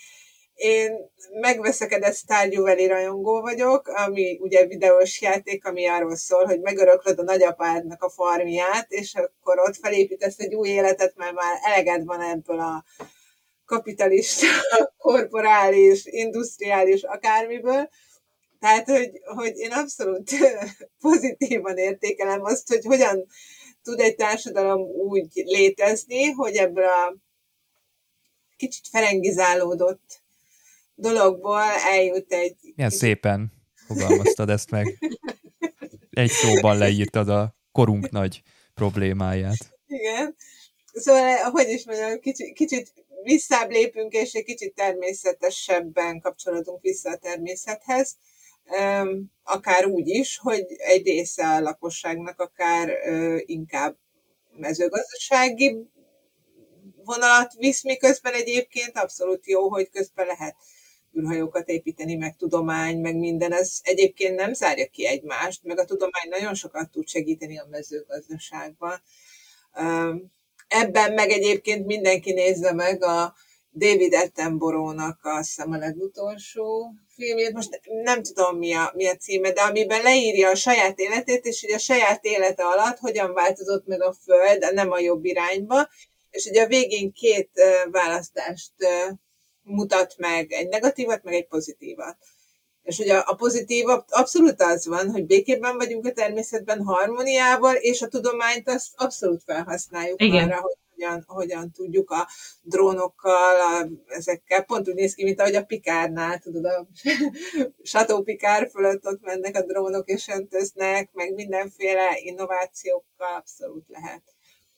[0.54, 7.24] Én megveszekedett Stardew rajongó vagyok, ami ugye videós játék, ami arról szól, hogy megöröklöd a
[7.24, 12.60] nagyapádnak a farmiát, és akkor ott felépítesz egy új életet, mert már eleged van ebből
[12.60, 12.84] a
[13.66, 14.48] kapitalista,
[14.98, 17.90] korporális, industriális akármiből.
[18.60, 20.32] Tehát, hogy, hogy én abszolút
[21.00, 23.26] pozitívan értékelem azt, hogy hogyan
[23.84, 27.16] tud egy társadalom úgy létezni, hogy ebből a
[28.58, 30.22] kicsit ferengizálódott
[30.96, 32.56] dologból eljut egy...
[32.76, 33.04] Milyen kicsit...
[33.04, 33.52] szépen
[33.88, 35.00] fogalmaztad ezt meg.
[36.10, 38.42] Egy szóban leírtad a korunk nagy
[38.74, 39.74] problémáját.
[39.88, 40.36] Igen.
[40.94, 47.18] Szóval, hogy is mondjam, kicsit, kicsit visszább lépünk, és egy kicsit természetesebben kapcsolódunk vissza a
[47.18, 48.18] természethez,
[49.44, 52.90] akár úgy is, hogy egy része a lakosságnak akár
[53.46, 53.98] inkább
[54.58, 55.78] mezőgazdasági
[57.04, 60.56] vonalat visz, miközben egyébként abszolút jó, hogy közben lehet
[61.18, 66.30] űrhajókat építeni, meg tudomány, meg minden, ez egyébként nem zárja ki egymást, meg a tudomány
[66.30, 69.02] nagyon sokat tud segíteni a mezőgazdaságban.
[70.76, 73.36] Ebben meg egyébként mindenki nézze meg a
[73.72, 79.52] David Attenborough-nak a hiszem a legutolsó filmjét, most nem tudom mi a, mi a címe,
[79.52, 84.02] de amiben leírja a saját életét, és hogy a saját élete alatt hogyan változott meg
[84.02, 85.90] a Föld, nem a jobb irányba,
[86.30, 87.50] és ugye a végén két
[87.92, 88.74] választást
[89.62, 92.18] mutat meg, egy negatívat, meg egy pozitívat.
[92.84, 98.08] És ugye a pozitív abszolút az van, hogy békében vagyunk a természetben, harmóniával, és a
[98.08, 100.44] tudományt azt abszolút felhasználjuk Igen.
[100.44, 102.28] arra, hogy hogyan, hogyan tudjuk a
[102.62, 106.88] drónokkal, a, ezekkel, pont úgy néz ki, mint ahogy a Pikárnál, tudod, a
[107.84, 114.22] Sató Pikár fölött ott mennek a drónok és öntöznek, meg mindenféle innovációkkal abszolút lehet.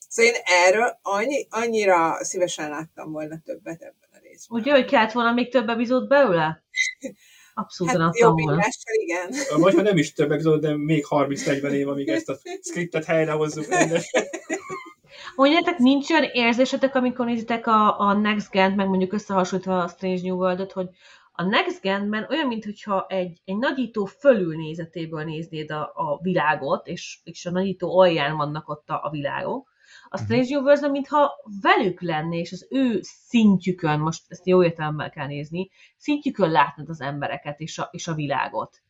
[0.08, 4.60] Szóval én erről annyi, annyira szívesen láttam volna többet ebben a részben.
[4.60, 6.62] Ugye, hogy kellett volna még több epizód belőle?
[7.58, 8.62] Abszolút hát adtam volna.
[8.92, 9.30] igen.
[9.56, 13.32] Vagy ha nem is több epizód, de még 30-40 év, amíg ezt a skriptet helyre
[13.32, 14.24] hozzuk rendesen.
[15.36, 20.20] Mondjátok, nincs olyan érzésetek, amikor nézitek a, a Next gen meg mondjuk összehasonlítva a Strange
[20.22, 20.88] New World-ot, hogy
[21.32, 27.46] a Next Gen-ben olyan, mintha egy, egy nagyító fölülnézetéből néznéd a, a világot, és, és
[27.46, 29.68] a nagyító alján vannak ott a, a világok,
[30.08, 35.26] a Strange Universe, mintha velük lenné, és az ő szintjükön, most ezt jó értelemben kell
[35.26, 38.80] nézni, szintjükön látnod az embereket és a, és a világot.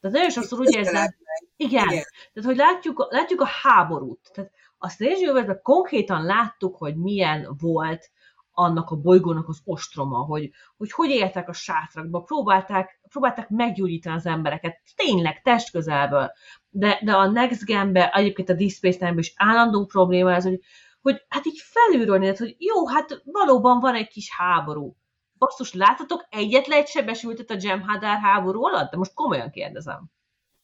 [0.00, 1.14] Tehát nagyon sokszor úgy érzem,
[1.56, 4.30] igen, igen, tehát hogy látjuk, látjuk a háborút.
[4.32, 8.10] Tehát a Strange Universe-ben konkrétan láttuk, hogy milyen volt
[8.58, 14.26] annak a bolygónak az ostroma, hogy hogy, hogy éltek a sátrakba, próbálták, próbálták meggyógyítani az
[14.26, 16.32] embereket, tényleg testközelből.
[16.70, 20.60] De, de a Next Gen-be, egyébként a Deep Space Nine-ben is állandó probléma ez, hogy,
[21.00, 24.96] hogy hát így felülről nézed, hogy jó, hát valóban van egy kis háború.
[25.38, 28.90] Basszus, láttatok egyetlen egy sebesültet a Jem'Hadar háború alatt?
[28.90, 30.10] De most komolyan kérdezem.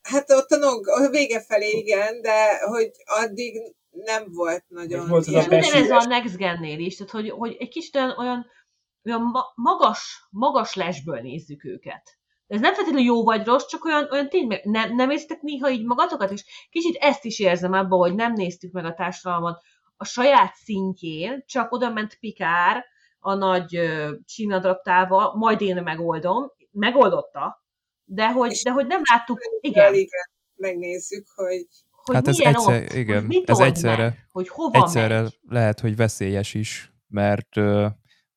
[0.03, 5.27] Hát ott a, nog, a vége felé igen, de hogy addig nem volt nagyon volt
[5.27, 5.45] ilyen.
[5.45, 8.47] Ugyanez a Next Gen-nél is, tehát hogy, hogy egy kicsit olyan, olyan,
[9.05, 12.17] olyan magas, magas lesből nézzük őket.
[12.47, 15.85] Ez nem feltétlenül jó vagy rossz, csak olyan, olyan tényleg, nem, nem érzitek néha így
[15.85, 19.63] magatokat, és kicsit ezt is érzem abban, hogy nem néztük meg a társadalmat
[19.97, 22.85] a saját szintjén, csak oda ment Pikár
[23.19, 23.81] a nagy
[24.25, 27.65] csinadraptával, majd én megoldom, megoldotta,
[28.05, 29.95] de hogy, de hogy nem láttuk, igen.
[29.95, 30.31] igen.
[30.55, 31.67] Megnézzük, hogy
[32.05, 35.39] hogy hát ez egyszer, ott, igen, hogy ez egyszerre, meg, hogy hova egyszerre megy.
[35.49, 37.87] lehet, hogy veszélyes is, mert ö,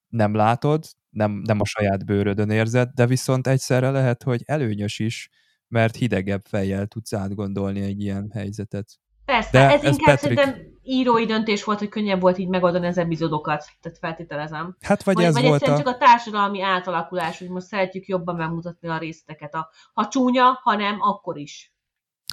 [0.07, 5.29] nem látod, nem, nem a saját bőrödön érzed, de viszont egyszerre lehet, hogy előnyös is,
[5.67, 8.99] mert hidegebb fejjel tudsz átgondolni egy ilyen helyzetet.
[9.25, 10.39] Persze, de ez, ez inkább Patrick...
[10.39, 14.75] szerintem írói döntés volt, hogy könnyebb volt így megoldani az epizódokat, tehát feltételezem.
[14.81, 15.77] Hát vagy, Vagy, ez vagy volt a...
[15.77, 19.53] csak a társadalmi átalakulás, hogy most szeretjük jobban megmutatni a részleteket.
[19.53, 21.74] A, ha csúnya, ha nem, akkor is.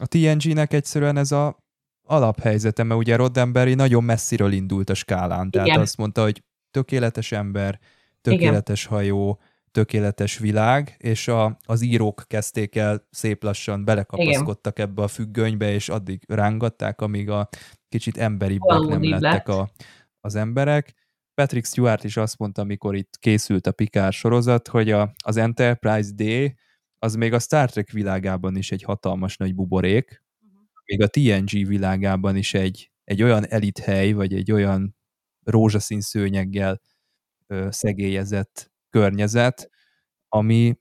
[0.00, 1.62] A TNG-nek egyszerűen ez a
[2.02, 5.80] alaphelyzete, mert ugye Roddenberry nagyon messziről indult a skálán, tehát Igen.
[5.80, 7.78] azt mondta, hogy tökéletes ember,
[8.20, 9.40] tökéletes hajó,
[9.70, 15.88] tökéletes világ, és a, az írók kezdték el szép lassan belekapaszkodtak ebbe a függönybe, és
[15.88, 17.48] addig rángatták, amíg a
[17.88, 19.56] kicsit emberibbek nem lettek lett.
[19.56, 19.70] a,
[20.20, 20.94] az emberek.
[21.34, 26.10] Patrick Stewart is azt mondta, amikor itt készült a Picard sorozat, hogy a, az Enterprise
[26.14, 26.52] D
[27.02, 30.22] az még a Star Trek világában is egy hatalmas nagy buborék,
[30.84, 34.96] még a TNG világában is egy, egy olyan elithely, vagy egy olyan
[35.44, 36.80] rózsaszín szőnyeggel
[37.46, 39.70] ö, szegélyezett környezet,
[40.28, 40.78] ami,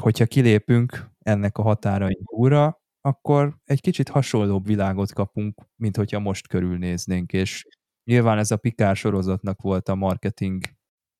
[0.00, 6.48] hogyha kilépünk ennek a határain túlra, akkor egy kicsit hasonlóbb világot kapunk, mint hogyha most
[6.48, 7.66] körülnéznénk, és
[8.04, 10.64] nyilván ez a Picard sorozatnak volt a marketing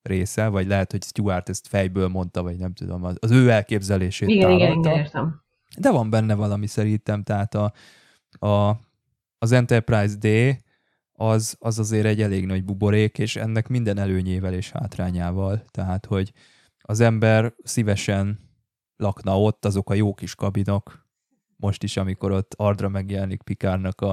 [0.02, 4.28] része, vagy lehet, hogy Stuart ezt fejből mondta, vagy nem tudom, az, az ő elképzelését
[4.28, 5.42] Igen, igen, igen, értem.
[5.78, 7.72] De van benne valami szerintem, tehát a,
[8.46, 8.76] a,
[9.38, 10.58] az Enterprise D
[11.12, 15.64] az, az azért egy elég nagy buborék, és ennek minden előnyével és hátrányával.
[15.70, 16.32] Tehát, hogy
[16.78, 18.38] az ember szívesen
[18.96, 21.08] lakna ott, azok a jó kis kabinok.
[21.56, 24.12] Most is, amikor ott Ardra megjelenik Pikárnak a,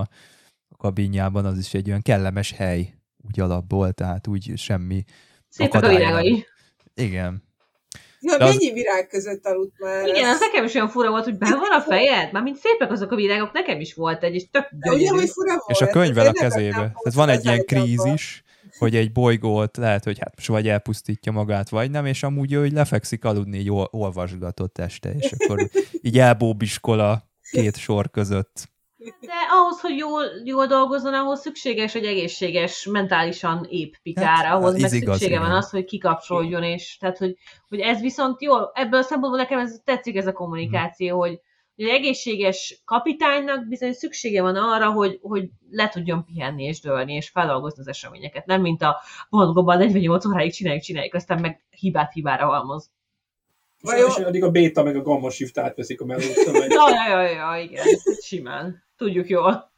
[0.67, 5.03] a kabinjában, az is egy olyan kellemes hely, úgy alapból, tehát úgy semmi
[5.49, 6.31] Szépek a virágai.
[6.31, 7.05] nem.
[7.07, 7.45] Igen.
[8.21, 10.07] Ja, De az- mennyi virág között aludt már?
[10.07, 12.31] Igen, Ez- az nekem is olyan fura volt, hogy be van a fejed?
[12.31, 15.05] Mármint szépek azok a virágok, nekem is volt egy, és tök gyönyörű.
[15.05, 15.63] hogy fura volt?
[15.69, 16.75] És a könyvvel a kezébe.
[16.75, 18.43] Tehát van egy ilyen az krízis,
[18.77, 22.65] hogy egy bolygót lehet, hogy hát most vagy elpusztítja magát, vagy nem, és amúgy ő
[22.65, 25.69] így lefekszik aludni egy ol- olvasgatott este, és akkor
[26.01, 28.69] így elbóbiskol a két sor között.
[28.99, 34.73] De ahhoz, hogy jól, jól dolgozzon, ahhoz szükséges egy egészséges, mentálisan épp pikára, Hát, ahhoz
[34.73, 35.57] ez meg igaz, szüksége van igen.
[35.57, 37.37] az, hogy kikapcsolódjon, és tehát, hogy,
[37.69, 41.39] hogy ez viszont jó, ebből a szempontból nekem ez tetszik ez a kommunikáció, hogy,
[41.75, 47.13] hogy egy egészséges kapitánynak bizony szüksége van arra, hogy, hogy le tudjon pihenni és dőlni,
[47.13, 48.45] és feldolgozni az eseményeket.
[48.45, 52.91] Nem mint a bolygóban 48 óráig csináljuk, csináljuk, aztán meg hibát hibára halmoz.
[53.91, 56.35] Vajon- És addig a béta meg a gamma shift átveszik a melót.
[56.69, 57.85] ja, ja, ja, igen,
[58.21, 58.83] simán.
[58.97, 59.71] Tudjuk jól.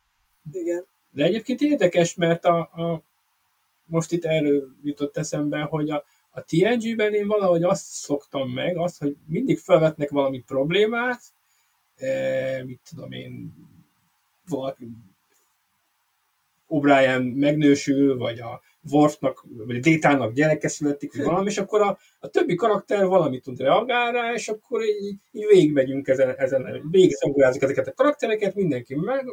[0.51, 0.85] Igen.
[1.11, 3.01] De egyébként érdekes, mert a, a
[3.85, 8.99] most itt erről jutott eszembe, hogy a, a TNG-ben én valahogy azt szoktam meg, azt,
[8.99, 11.21] hogy mindig felvetnek valami problémát,
[11.95, 13.53] e, mit tudom én,
[14.47, 14.87] valaki
[16.69, 18.61] O'Brien megnősül, vagy a
[18.91, 23.59] Worfnak, vagy Détának gyereke születik, vagy valami, és akkor a, a többi karakter valamit tud
[23.59, 29.25] reagálni rá, és akkor így, így végigmegyünk ezen, ezen végigszongolázik ezeket a karaktereket, mindenki meg,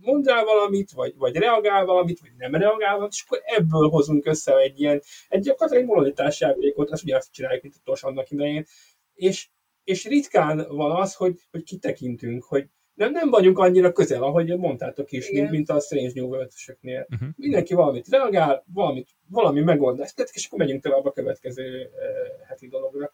[0.00, 4.26] mond rá valamit, vagy, vagy reagál valamit, vagy nem reagál valamit, és akkor ebből hozunk
[4.26, 8.30] össze egy ilyen, egy gyakorlatilag egy moralitás játékot, azt ugye azt csináljuk, mint a annak
[8.30, 8.66] idején,
[9.14, 9.48] és,
[9.84, 15.12] és ritkán van az, hogy, hogy kitekintünk, hogy nem, nem vagyunk annyira közel, ahogy mondtátok
[15.12, 15.50] is, mint, Igen.
[15.50, 17.06] mint a Strange New World-ösöknél.
[17.10, 17.28] Uh-huh.
[17.36, 22.68] Mindenki valamit reagál, valamit, valami megoldást tett, és akkor megyünk tovább a következő uh, heti
[22.68, 23.12] dologra.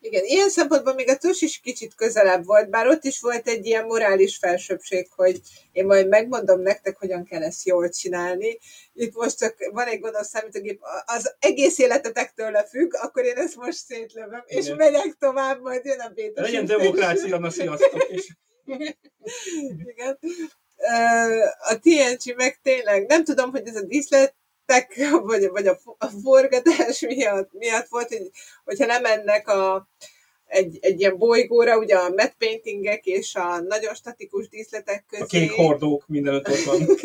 [0.00, 3.66] Igen, ilyen szempontból még a TUS is kicsit közelebb volt, bár ott is volt egy
[3.66, 5.40] ilyen morális felsőbbség, hogy
[5.72, 8.58] én majd megmondom nektek, hogyan kell ezt jól csinálni.
[8.94, 13.76] Itt most csak van egy gonosz számítógép, az egész életetektől függ, akkor én ezt most
[13.76, 14.76] szétlövöm, és Igen.
[14.76, 16.40] megyek tovább, majd jön a béta.
[16.40, 18.04] Legyen és- demokrácia, na sziasztok!
[18.08, 18.28] És
[19.86, 20.18] Igen.
[21.68, 27.00] A TNG meg tényleg, nem tudom, hogy ez a díszletek, vagy, vagy a, a forgatás
[27.00, 28.30] miatt, miatt volt, hogy,
[28.64, 29.88] hogyha lemennek a,
[30.46, 35.22] egy, egy ilyen bolygóra, ugye a matte paintingek és a nagyon statikus díszletek közé.
[35.22, 37.00] a kék hordók mindenütt ott vannak.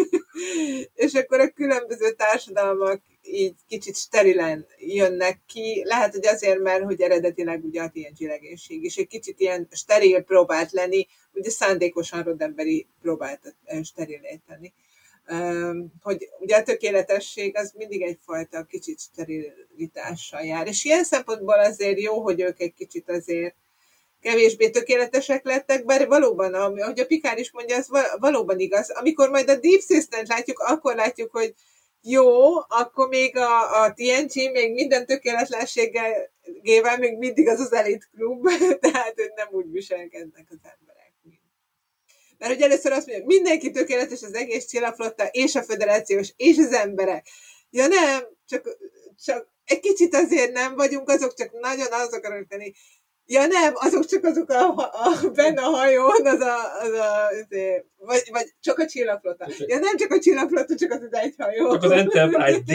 [0.94, 3.02] és akkor a különböző társadalmak
[3.32, 5.84] így kicsit sterilen jönnek ki.
[5.86, 10.22] Lehet, hogy azért, mert hogy eredetileg ugye a TNG legénység is egy kicsit ilyen steril
[10.22, 14.74] próbált lenni, ugye szándékosan Roddenberry próbált sterilé tenni.
[16.02, 20.68] Hogy ugye a tökéletesség az mindig egyfajta kicsit sterilitással jár.
[20.68, 23.56] És ilyen szempontból azért jó, hogy ők egy kicsit azért
[24.22, 28.90] kevésbé tökéletesek lettek, bár valóban, ahogy a Pikár is mondja, ez val- valóban igaz.
[28.90, 31.54] Amikor majd a Deep System-t látjuk, akkor látjuk, hogy
[32.02, 36.32] jó, akkor még a, a TNG még minden tökéletlenséggel
[37.00, 38.48] még mindig az az elit klub,
[38.92, 41.14] tehát hogy nem úgy viselkednek az emberek.
[42.38, 46.74] Mert hogy először azt mondja, mindenki tökéletes, az egész csillagflotta, és a föderációs, és az
[46.74, 47.28] emberek.
[47.70, 48.78] Ja nem, csak,
[49.26, 52.74] csak egy kicsit azért nem vagyunk azok, csak nagyon azok akarok lenni.
[53.26, 57.86] Ja nem, azok csak azok a, a benne a hajón, az a, az a azért,
[57.98, 59.48] vagy, vagy csak a csillagflotta.
[59.68, 61.72] Ja nem csak a csillagflotta, csak az az egy hajó.
[61.72, 62.74] Csak az Enterprise D.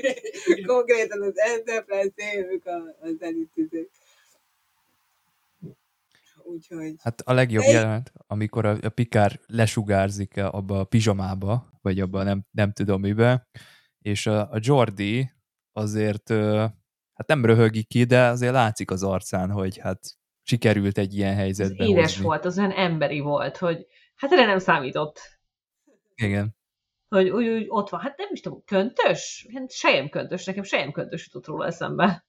[0.66, 3.90] Konkrétan az Enterprise D, a, az elitizék.
[6.42, 6.94] Úgyhogy...
[7.02, 12.22] Hát a legjobb De- jelenet, amikor a, a Pikár lesugárzik abba a pizsamába, vagy abba
[12.22, 13.48] nem, nem tudom mibe,
[14.02, 15.30] és a, a Jordi
[15.72, 16.30] azért
[17.20, 20.00] hát nem röhögi ki, de azért látszik az arcán, hogy hát
[20.42, 22.24] sikerült egy ilyen helyzetbe édes hozni.
[22.24, 25.20] volt, az olyan emberi volt, hogy hát erre nem számított.
[26.14, 26.56] Igen.
[27.08, 28.00] Hogy úgy, úgy ott van.
[28.00, 29.46] Hát nem is tudom, köntös?
[29.54, 32.24] Hát sejem köntös, nekem sejem köntös jutott róla eszembe.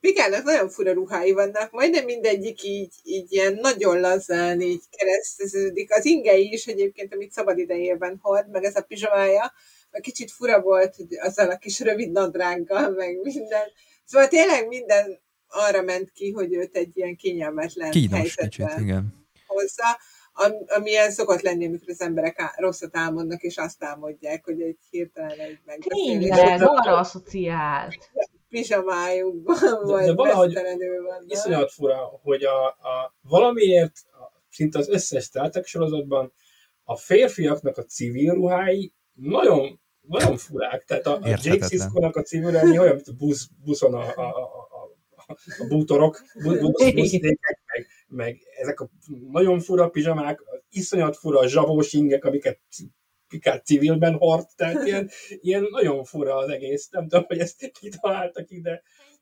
[0.00, 5.92] Pikának nagyon fura ruhái vannak, majdnem mindegyik így, így ilyen nagyon lazán így kereszteződik.
[5.92, 9.52] Az ingei is egyébként, amit szabad idejében hord, meg ez a pizsamája,
[9.90, 13.68] meg kicsit fura volt, hogy azzal a kis rövid nadrággal, meg minden.
[14.04, 19.26] Szóval tényleg minden arra ment ki, hogy őt egy ilyen kényelmetlen Kínos helyzetbe kicsit, igen.
[19.46, 19.98] hozza,
[20.32, 24.78] am- amilyen szokott lenni, amikor az emberek á- rosszat álmodnak, és azt álmodják, hogy egy
[24.90, 28.10] hirtelen egy megbeszélés Tényleg, arra asszociált.
[28.48, 31.24] pizsamájukban, De- vagy de valahogy vannak.
[31.26, 36.32] Iszonyat fura, hogy a, a valamiért a, szinte az összes Star sorozatban
[36.84, 40.84] a férfiaknak a civil ruhái nagyon, nagyon furák.
[40.84, 41.66] Tehát a, a Jake.
[41.66, 44.42] Sisko-nak a ruhái olyan, mint a busz, buszon a, a, a,
[45.26, 48.90] a, a bútorok, bu- bu- buszékek, meg, meg ezek a
[49.30, 52.60] nagyon fura pizsamák, iszonyat fura zsabós ingek, amiket
[53.28, 55.08] Pikát civilben hord, tehát ilyen,
[55.40, 56.88] ilyen nagyon fura az egész.
[56.88, 58.62] Nem tudom, hogy ezt kitaláltak ki,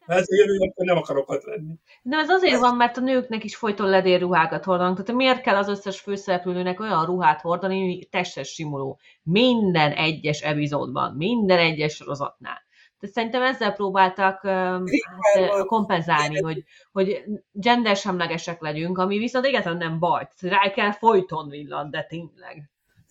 [0.09, 1.75] de hát hogy akkor nem akarok ott lenni.
[2.03, 5.03] De ez azért van, mert a nőknek is folyton ledér ruhákat hordanak.
[5.03, 8.99] Tehát miért kell az összes főszereplőnőnek olyan ruhát hordani, ami testes simuló?
[9.23, 12.67] Minden egyes epizódban, minden egyes sorozatnál.
[13.01, 20.29] Tehát szerintem ezzel próbáltak hát, kompenzálni, hogy, hogy gendersemlegesek legyünk, ami viszont egyáltalán nem baj.
[20.39, 22.71] Tehát Riker folyton villant, de tényleg.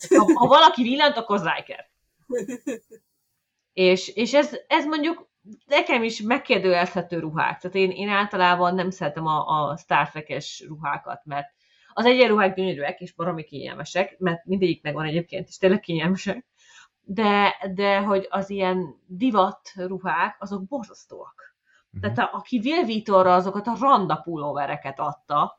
[0.09, 1.89] Ha, ha valaki villant, akkor Riker.
[3.73, 5.27] És, és ez, ez mondjuk
[5.65, 7.59] nekem is megkérdőjelezhető ruhák.
[7.59, 11.47] Tehát én, én általában nem szeretem a, a Star Trek-es ruhákat, mert
[11.93, 16.45] az egyenruhák gyönyörűek és baromi kényelmesek, mert mindegyik megvan egyébként, és tényleg kényelmesek,
[17.01, 21.55] de, de hogy az ilyen divat ruhák, azok borzasztóak.
[21.89, 22.01] Mhm.
[22.01, 25.55] Tehát a, aki Will Vitorra azokat a randa pulóvereket adta,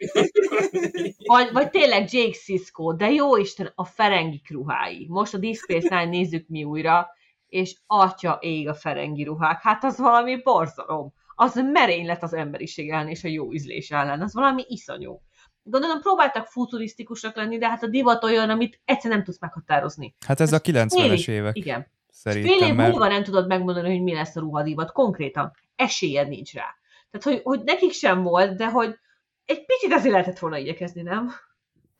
[1.33, 5.07] vagy, vagy tényleg Jake Sisko, de jó Isten, a Ferengi ruhái.
[5.09, 7.09] Most a Deep Space Nine nézzük mi újra,
[7.49, 9.63] és atya ég a Ferengi ruhák.
[9.63, 11.13] Hát az valami borzalom.
[11.35, 14.23] Az merénylet az emberiség ellen és a jó ízlés ellen.
[14.23, 15.21] Az valami iszonyú.
[15.63, 20.15] Gondolom próbáltak futurisztikusak lenni, de hát a divat olyan, amit egyszer nem tudsz meghatározni.
[20.27, 21.87] Hát ez a 90-es Félig- évek Igen.
[22.23, 24.93] Fél év mert múlva nem tudod megmondani, hogy mi lesz a ruhadivat.
[24.93, 25.53] Konkrétan.
[25.77, 26.75] Esélyed nincs rá.
[27.11, 28.99] Tehát, hogy, hogy nekik sem volt, de hogy
[29.45, 31.31] egy picit azért lehetett volna igyekezni, nem?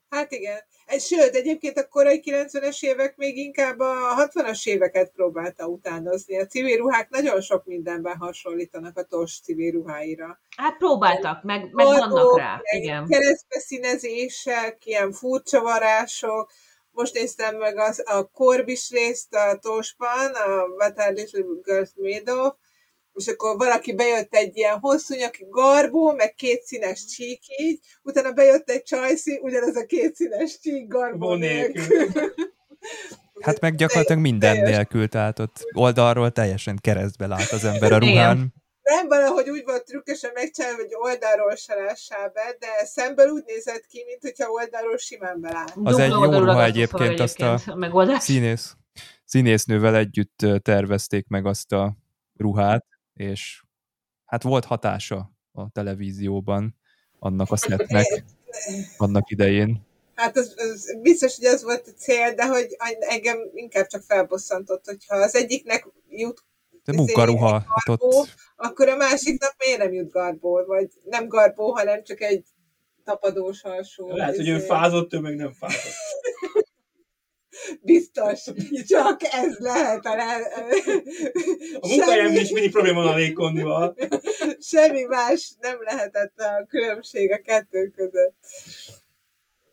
[0.09, 0.59] Hát igen.
[0.99, 6.39] Sőt, egyébként a korai 90-es évek még inkább a 60-as éveket próbálta utánozni.
[6.39, 10.39] A civil ruhák nagyon sok mindenben hasonlítanak a TOS civil ruháira.
[10.57, 12.61] Hát próbáltak, meg, meg vannak rá.
[12.75, 13.07] Igen.
[13.07, 16.51] Keresztbe színezések, ilyen furcsa varások.
[16.91, 22.53] Most néztem meg az, a korbis részt a tosban, a Little Girls Made of,
[23.19, 28.31] és akkor valaki bejött egy ilyen hosszú nyaki garbó, meg két színes csík így, utána
[28.31, 31.97] bejött egy csajszi, ugyanaz a két színes csík garbó Garbó nélkül.
[31.97, 32.33] nélkül.
[33.45, 34.75] hát meg gyakorlatilag minden teljes.
[34.75, 38.53] nélkül, tehát ott oldalról teljesen keresztbe lát az ember a ruhán.
[38.81, 43.85] Nem valahogy úgy volt trükkösen megcsinálva, hogy oldalról se lássál be, de szemből úgy nézett
[43.85, 45.77] ki, mint hogyha oldalról simán belát.
[45.83, 48.23] Az egy Dupla jó oldalú ruha egyébként, azt a egyébként megoldás.
[48.23, 48.75] Színész,
[49.25, 51.97] színésznővel együtt tervezték meg azt a
[52.35, 52.85] ruhát,
[53.19, 53.63] és
[54.25, 56.75] hát volt hatása a televízióban
[57.19, 58.23] annak a szetnek
[58.97, 59.87] annak idején.
[60.15, 64.85] Hát az, az biztos, hogy az volt a cél, de hogy engem inkább csak felbosszantott,
[64.85, 66.43] hogyha az egyiknek jut
[66.83, 71.71] De munkaruha, hát garbó, ott akkor a másiknak miért nem jut garbó, vagy nem garbó,
[71.71, 72.45] hanem csak egy
[73.03, 74.15] tapadós alsó.
[74.15, 74.65] Lehet, hogy ő izé.
[74.65, 75.93] fázott, ő meg nem fázott.
[77.81, 78.43] Biztos,
[78.87, 80.25] csak ez lehet a le...
[81.79, 83.95] A Semmi- is mindig probléma van a légkondival.
[84.59, 88.35] Semmi más nem lehetett a különbség a kettő között.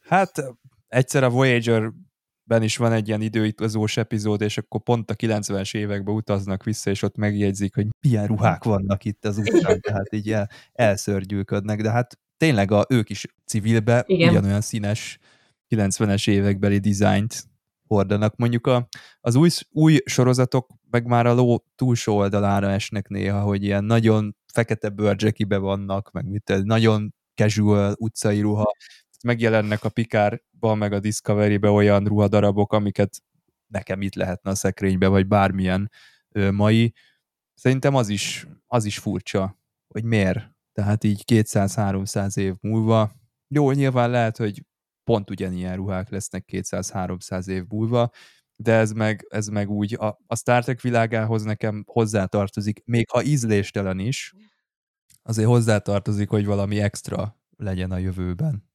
[0.01, 0.45] Hát
[0.89, 6.11] egyszer a Voyager-ben is van egy ilyen időutazós epizód, és akkor pont a 90-es évekbe
[6.11, 10.51] utaznak vissza, és ott megjegyzik, hogy milyen ruhák vannak itt az utcán, tehát így el,
[10.73, 14.29] elszörgyűlködnek, de hát tényleg a, ők is civilbe Igen.
[14.29, 15.19] ugyanolyan színes
[15.71, 17.45] 90-es évekbeli dizájnt
[17.87, 18.37] hordanak.
[18.37, 18.89] Mondjuk a,
[19.21, 24.37] az új, új sorozatok meg már a ló túlsó oldalára esnek néha, hogy ilyen nagyon
[24.53, 28.73] fekete bőrcsekibe vannak, meg mit, nagyon casual utcai ruha,
[29.25, 33.23] megjelennek a Pikárban, meg a Discovery-be olyan ruhadarabok, amiket
[33.67, 35.91] nekem itt lehetne a szekrénybe, vagy bármilyen
[36.29, 36.95] ö, mai.
[37.55, 39.59] Szerintem az is, az is furcsa,
[39.89, 40.55] hogy miért.
[40.73, 43.13] Tehát így 200-300 év múlva.
[43.49, 44.63] Jó, nyilván lehet, hogy
[45.07, 48.11] pont ugyanilyen ruhák lesznek 200-300 év múlva,
[48.57, 53.23] de ez meg, ez meg úgy a, a Star Trek világához nekem hozzátartozik, még ha
[53.23, 54.35] ízléstelen is,
[55.23, 58.71] azért hozzátartozik, hogy valami extra legyen a jövőben.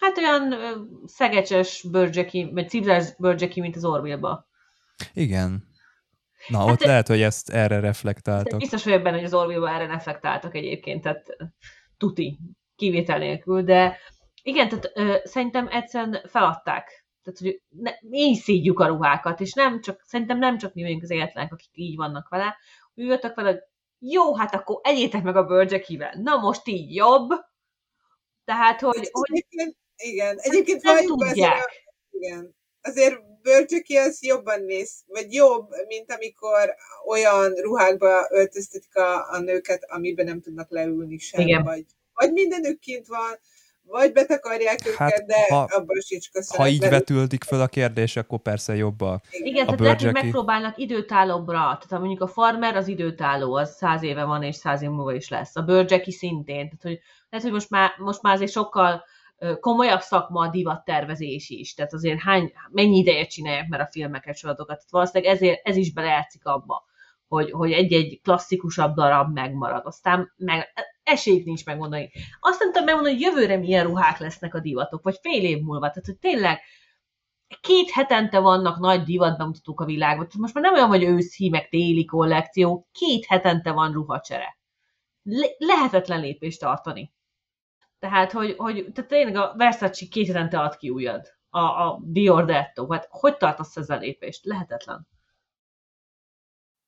[0.00, 4.48] Hát olyan ö, szegecses bőrcseki, vagy cipzás bőrcseki, mint az Orville-ba.
[5.12, 5.68] Igen.
[6.48, 8.58] Na, Hát ott de- lehet, hogy ezt erre reflektáltak.
[8.58, 11.26] Biztos vagyok benne, hogy az Orville-ba erre reflektáltak egyébként, tehát
[11.96, 12.38] tuti,
[12.76, 13.96] kivétel nélkül, de
[14.46, 17.06] igen, tehát ö, szerintem egyszerűen feladták.
[17.22, 21.02] Tehát, hogy ne, mi szídjuk a ruhákat, és nem csak, szerintem nem csak mi vagyunk
[21.02, 22.56] az egyetlenek, akik így vannak vele.
[22.94, 23.62] Úgy voltak vele, hogy
[23.98, 26.14] jó, hát akkor egyétek meg a bőrcsekivel.
[26.22, 27.28] Na most így jobb.
[28.44, 29.46] Tehát, hogy, hogy
[29.96, 31.58] igen, egyébként nem be azért, tudják.
[31.58, 31.72] a-
[32.10, 32.54] igen.
[32.82, 36.74] Azért bőrcsöki az jobban néz, vagy jobb, mint amikor
[37.06, 41.62] olyan ruhákba öltöztetik a, a nőket, amiben nem tudnak leülni sem, Igen.
[41.62, 41.84] vagy,
[42.14, 43.38] vagy mindenük kint van,
[43.86, 46.62] vagy betakarják őket, Hát, de ha- abban sincs köszönet.
[46.62, 46.94] Ha így velük.
[46.98, 49.20] vetültik fel a kérdés, akkor persze jobb a...
[49.30, 51.58] Igen, A tehát lehet, hogy megpróbálnak időtállóbbra.
[51.58, 55.14] Tehát ha mondjuk a farmer az időtálló, az száz éve van, és száz év múlva
[55.14, 55.56] is lesz.
[55.56, 56.56] A bőrcseki szintén.
[56.56, 56.98] Tehát, hogy
[57.30, 59.04] lehet, hogy most már, most már azért sokkal
[59.60, 61.74] komolyabb szakma a divattervezés is.
[61.74, 64.76] Tehát azért hány, mennyi ideje csinálják már a filmeket, sorozatokat.
[64.76, 66.84] Tehát valószínűleg ezért, ez is belejátszik abba,
[67.28, 69.86] hogy, hogy egy-egy klasszikusabb darab megmarad.
[69.86, 70.66] Aztán meg,
[71.06, 72.10] esélyük nincs megmondani.
[72.40, 75.88] Azt nem tudom megmondani, hogy jövőre milyen ruhák lesznek a divatok, vagy fél év múlva.
[75.88, 76.60] Tehát, hogy tényleg
[77.60, 80.28] két hetente vannak nagy divat bemutatók a világban.
[80.38, 84.58] Most már nem olyan, hogy őszi, meg téli kollekció, két hetente van ruhacsere.
[85.22, 87.14] Le- lehetetlen lépést tartani.
[87.98, 91.34] Tehát, hogy, hogy tehát tényleg a Versace két hetente ad ki újad.
[91.48, 92.92] A, a Dior Detto.
[92.92, 94.44] Hát hogy tartasz ezzel lépést?
[94.44, 95.08] Lehetetlen.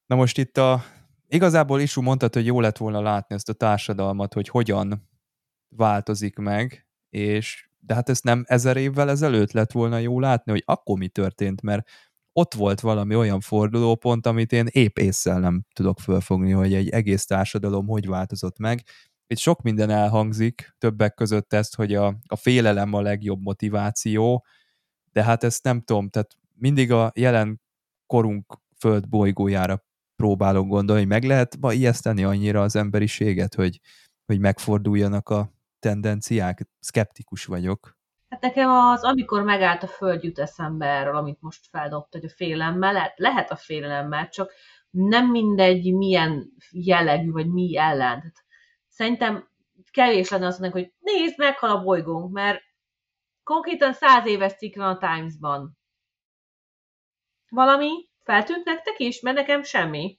[0.07, 0.83] Na most itt a...
[1.31, 5.09] Igazából Isu mondtad, hogy jó lett volna látni ezt a társadalmat, hogy hogyan
[5.69, 10.63] változik meg, és de hát ezt nem ezer évvel ezelőtt lett volna jó látni, hogy
[10.67, 11.89] akkor mi történt, mert
[12.33, 17.25] ott volt valami olyan fordulópont, amit én épp észszel nem tudok fölfogni, hogy egy egész
[17.25, 18.83] társadalom hogy változott meg.
[19.27, 24.45] Itt sok minden elhangzik, többek között ezt, hogy a, a félelem a legjobb motiváció,
[25.13, 27.61] de hát ezt nem tudom, tehát mindig a jelen
[28.07, 29.87] korunk föld bolygójára
[30.19, 33.81] próbálok gondolni, hogy meg lehet ma ijeszteni annyira az emberiséget, hogy,
[34.27, 36.67] hogy megforduljanak a tendenciák.
[36.81, 37.97] Skeptikus vagyok.
[38.29, 42.35] Hát nekem az, amikor megállt a föld jut eszembe erről, amit most feldobta, hogy a
[42.35, 44.53] félelemmel, lehet, lehet a félelemmel, csak
[44.91, 48.19] nem mindegy, milyen jellegű, vagy mi ellen.
[48.19, 48.45] Tehát
[48.89, 49.49] szerintem
[49.91, 52.63] kevés lenne azt mondani, hogy nézd, meghal a bolygónk, mert
[53.43, 55.79] konkrétan száz éves cikk van a Times-ban.
[57.49, 57.91] Valami
[58.29, 59.21] feltűnt nektek is?
[59.21, 60.19] Mert nekem semmi.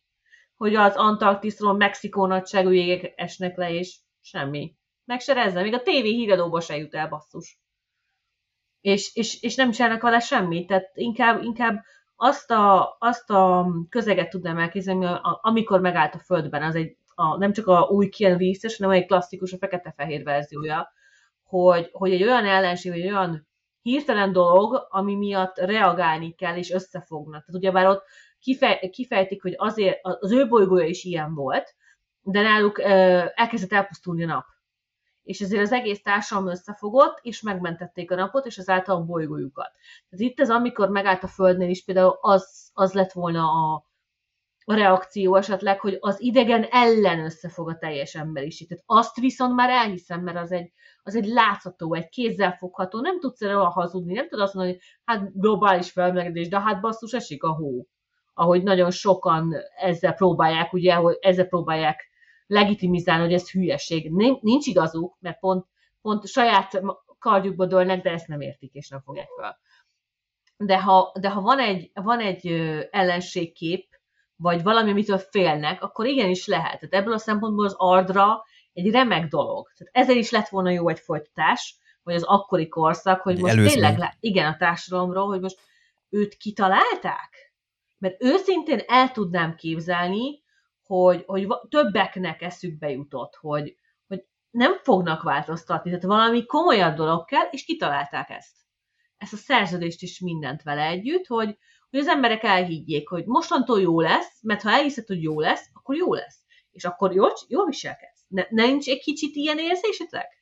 [0.57, 4.75] Hogy az Antarktiszról Mexikó nagyságú jégek esnek le, és semmi.
[5.05, 7.59] Meg se rezze, még a TV híradóba se jut el, basszus.
[8.81, 11.83] És, és, és nem csinálnak vele semmit, tehát inkább, inkább
[12.15, 15.07] azt a, azt a közeget tudnám elképzelni,
[15.41, 19.05] amikor megállt a Földben, az egy a, nem csak a új Keanu Reeves-es, hanem egy
[19.05, 20.91] klasszikus, a fekete-fehér verziója,
[21.43, 23.48] hogy, hogy egy olyan ellenség, vagy olyan
[23.81, 27.45] hirtelen dolog, ami miatt reagálni kell, és összefognak.
[27.45, 28.03] Tehát ugyebár ott
[28.39, 31.75] kifej, kifejtik, hogy azért az ő bolygója is ilyen volt,
[32.21, 32.81] de náluk
[33.35, 34.45] elkezdett elpusztulni a nap.
[35.23, 39.71] És ezért az egész társadalom összefogott, és megmentették a napot, és azáltal a bolygójukat.
[40.09, 43.85] Tehát itt ez, amikor megállt a Földnél is, például az, az lett volna a,
[44.65, 48.67] a reakció esetleg, hogy az idegen ellen összefog a teljes emberiség.
[48.67, 50.71] Tehát azt viszont már elhiszem, mert az egy,
[51.03, 55.39] az egy látható, egy kézzelfogható, nem tudsz erre hazudni, nem tudod azt mondani, hogy hát
[55.39, 57.87] globális felmelegedés, de hát basszus, esik a hó.
[58.33, 62.09] Ahogy nagyon sokan ezzel próbálják, ugye, hogy ezzel próbálják
[62.47, 64.11] legitimizálni, hogy ez hülyeség.
[64.11, 65.65] Nin- Nincs igazuk, mert pont,
[66.01, 66.81] pont saját
[67.19, 69.59] kardjukba dőlnek, de ezt nem értik, és nem fogják fel.
[70.57, 72.47] De ha, de ha van egy, van egy
[72.91, 73.87] ellenségkép,
[74.35, 76.79] vagy valami, amitől félnek, akkor igenis lehet.
[76.79, 78.43] Tehát ebből a szempontból az Ardra
[78.85, 79.71] egy remek dolog.
[79.77, 83.73] Tehát ezzel is lett volna jó egy folytatás, vagy az akkori korszak, hogy most előzmény.
[83.73, 85.59] tényleg, le- igen, a társadalomról, hogy most
[86.09, 87.53] őt kitalálták?
[87.97, 90.43] Mert őszintén el tudnám képzelni,
[90.83, 93.75] hogy, hogy többeknek eszükbe jutott, hogy,
[94.07, 98.55] hogy nem fognak változtatni, tehát valami komolyabb dolog kell, és kitalálták ezt.
[99.17, 101.57] Ezt a szerződést is mindent vele együtt, hogy,
[101.89, 105.95] hogy az emberek elhiggyék, hogy mostantól jó lesz, mert ha elhiszed, hogy jó lesz, akkor
[105.95, 106.39] jó lesz.
[106.71, 108.18] És és akkor jól, jól viselkedsz.
[108.29, 110.37] Ne, nincs egy kicsit ilyen érzésetek?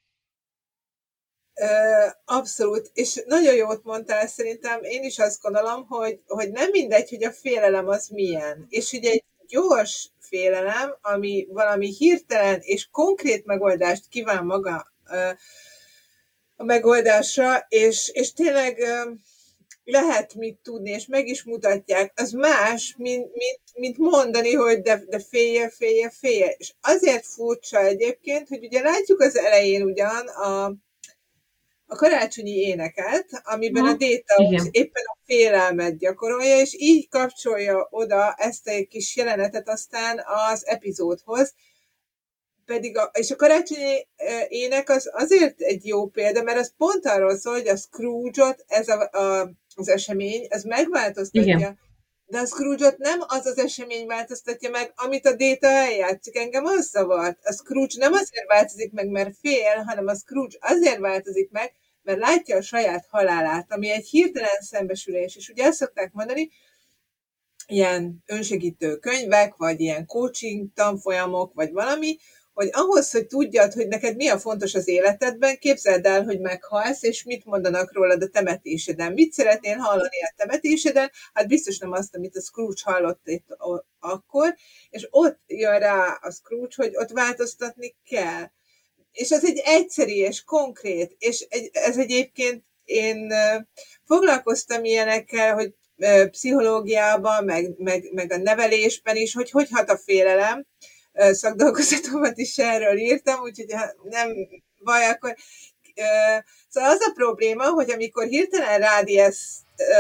[2.26, 7.24] Abszolút, és nagyon jót mondtál, szerintem én is azt gondolom, hogy, hogy nem mindegy, hogy
[7.24, 8.66] a félelem az milyen.
[8.70, 14.92] És ugye egy gyors félelem, ami valami hirtelen és konkrét megoldást kíván maga
[16.56, 18.78] a megoldásra, és, és tényleg
[19.90, 25.04] lehet mit tudni, és meg is mutatják, az más, mint, mint, mint mondani, hogy de,
[25.08, 26.56] de félje, félje, félje.
[26.58, 30.66] És azért furcsa egyébként, hogy ugye látjuk az elején ugyan a,
[31.86, 38.34] a karácsonyi éneket, amiben ha, a Déta éppen a félelmet gyakorolja, és így kapcsolja oda
[38.34, 41.54] ezt a kis jelenetet aztán az epizódhoz,
[42.68, 44.08] pedig a, és a karácsonyi
[44.48, 48.88] ének az azért egy jó példa, mert az pont arról szól, hogy a Scrooge-ot, ez
[48.88, 51.58] a, a, az esemény, ez megváltoztatja.
[51.58, 51.80] Igen.
[52.26, 56.38] De a Scrooge-ot nem az az esemény változtatja meg, amit a Déta eljátszik.
[56.38, 57.40] Engem az zavart.
[57.44, 62.20] A Scrooge nem azért változik meg, mert fél, hanem a Scrooge azért változik meg, mert
[62.20, 65.36] látja a saját halálát, ami egy hirtelen szembesülés.
[65.36, 66.50] És ugye ezt szokták mondani,
[67.68, 72.18] ilyen önsegítő könyvek, vagy ilyen coaching tanfolyamok, vagy valami,
[72.58, 77.04] hogy ahhoz, hogy tudjad, hogy neked mi a fontos az életedben, képzeld el, hogy meghalsz,
[77.04, 79.14] és mit mondanak rólad a temetéseden.
[79.14, 81.12] Mit szeretnél hallani a temetéseden?
[81.34, 83.58] Hát biztos nem azt, amit a Scrooge hallott itt
[84.00, 84.56] akkor,
[84.90, 88.52] és ott jön rá a Scrooge, hogy ott változtatni kell.
[89.12, 93.34] És ez egy egyszerű és konkrét, és ez egyébként én
[94.06, 95.74] foglalkoztam ilyenekkel, hogy
[96.32, 100.66] pszichológiában, meg, meg, meg a nevelésben is, hogy hogy hat a félelem,
[101.32, 104.30] szakdolgozatomat is erről írtam, úgyhogy ha nem
[104.84, 105.36] baj, akkor...
[106.70, 109.10] Szóval az a probléma, hogy amikor hirtelen rád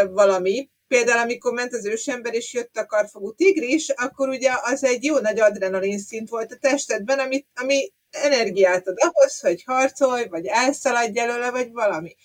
[0.09, 5.03] valami, például amikor ment az ősember és jött a karfogú tigris, akkor ugye az egy
[5.03, 10.45] jó nagy adrenalin szint volt a testedben, ami, ami energiát ad ahhoz, hogy harcolj, vagy
[10.45, 12.15] elszaladj előle, vagy valami.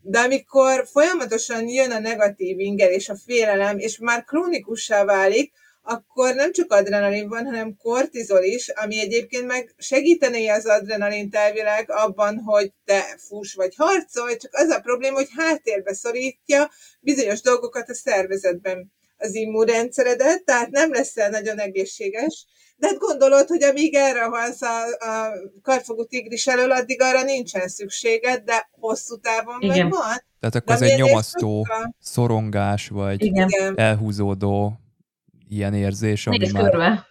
[0.00, 5.52] De amikor folyamatosan jön a negatív inger és a félelem, és már krónikussá válik,
[5.82, 11.90] akkor nem csak adrenalin van, hanem kortizol is, ami egyébként meg segítené az adrenalin elvileg
[11.90, 16.70] abban, hogy te fuss vagy harcolj, csak az a probléma, hogy háttérbe szorítja
[17.00, 23.62] bizonyos dolgokat a szervezetben az immunrendszeredet, tehát nem leszel nagyon egészséges, de hát gondolod, hogy
[23.62, 29.60] amíg erre halsz a, a kartfogú tigris elől, addig arra nincsen szükséged, de hosszú távon
[29.60, 29.76] Igen.
[29.78, 30.24] meg van.
[30.40, 31.66] Tehát akkor ez egy nyomasztó
[32.00, 33.78] szorongás, vagy Igen.
[33.78, 34.81] elhúzódó
[35.52, 36.70] ilyen érzés, ami Nézd már...
[36.70, 37.06] Körbe.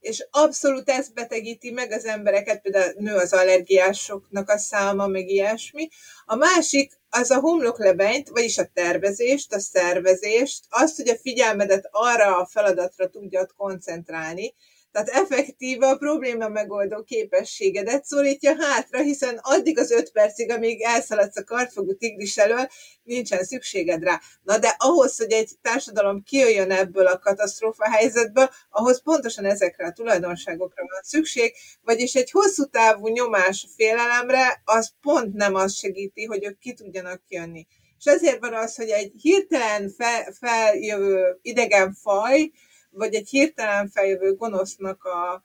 [0.00, 5.88] És abszolút ez betegíti meg az embereket, például nő az allergiásoknak a száma, meg ilyesmi.
[6.24, 12.36] A másik az a homloklebenyt, vagyis a tervezést, a szervezést, azt, hogy a figyelmedet arra
[12.36, 14.54] a feladatra tudjad koncentrálni,
[14.94, 21.36] tehát effektív a probléma megoldó képességedet szólítja hátra, hiszen addig az öt percig, amíg elszaladsz
[21.36, 22.68] a kartfogú tigris elől,
[23.02, 24.20] nincsen szükséged rá.
[24.42, 29.92] Na de ahhoz, hogy egy társadalom kijöjjön ebből a katasztrófa helyzetből, ahhoz pontosan ezekre a
[29.92, 36.44] tulajdonságokra van szükség, vagyis egy hosszú távú nyomás félelemre, az pont nem azt segíti, hogy
[36.44, 37.66] ők ki tudjanak jönni.
[37.98, 42.50] És ezért van az, hogy egy hirtelen fel, feljövő idegen faj,
[42.94, 45.44] vagy egy hirtelen feljövő gonosznak a,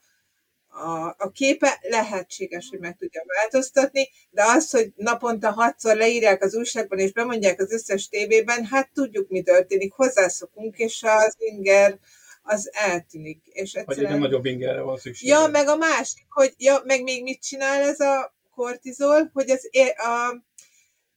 [0.70, 6.54] a, a képe lehetséges, hogy meg tudja változtatni, de az, hogy naponta hatszor leírják az
[6.54, 11.98] újságban és bemondják az összes tévében, hát tudjuk, mi történik, hozzászokunk, és az inger
[12.42, 13.42] az eltűnik.
[13.44, 14.06] És egyszerűen...
[14.06, 15.28] Vagy egy nagyobb ingerre van szükség.
[15.28, 19.68] Ja, meg a másik, hogy ja, meg még mit csinál ez a kortizol, hogy az,
[19.96, 20.44] a,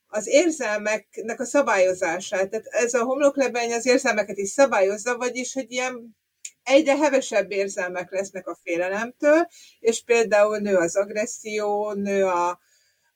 [0.07, 6.15] az érzelmeknek a szabályozását, tehát ez a homloklebeny az érzelmeket is szabályozza, vagyis, hogy ilyen
[6.63, 9.47] egyre hevesebb érzelmek lesznek a félelemtől,
[9.79, 12.59] és például nő az agresszió, nő a,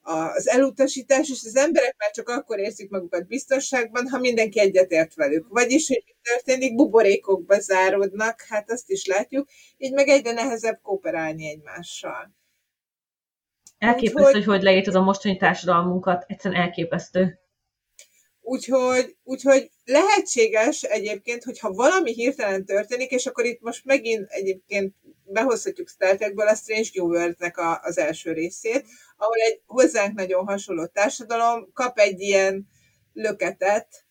[0.02, 5.48] az elutasítás, és az emberek már csak akkor érzik magukat biztonságban, ha mindenki egyetért velük.
[5.50, 11.50] Vagyis, hogy mi történik, buborékokba záródnak, hát azt is látjuk, így meg egyre nehezebb kooperálni
[11.50, 12.36] egymással.
[13.78, 17.40] Elképesztő, hogy, hogy hogy leírtad a mostani társadalmunkat, egyszerűen elképesztő.
[18.50, 25.90] Úgyhogy, úgyhogy lehetséges egyébként, hogyha valami hirtelen történik, és akkor itt most megint egyébként behozhatjuk
[25.90, 28.86] Star Trekből a Strange New World-nek a, az első részét,
[29.18, 32.68] ahol egy hozzánk nagyon hasonló társadalom kap egy ilyen
[33.14, 34.06] löketet,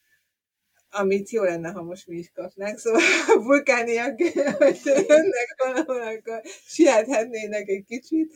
[0.91, 2.79] amit jó lenne, ha most mi is kapnánk.
[2.79, 3.01] Szóval
[3.37, 4.21] a vulkániak,
[4.59, 8.33] hogy jönnek valahol, akkor siethetnének egy kicsit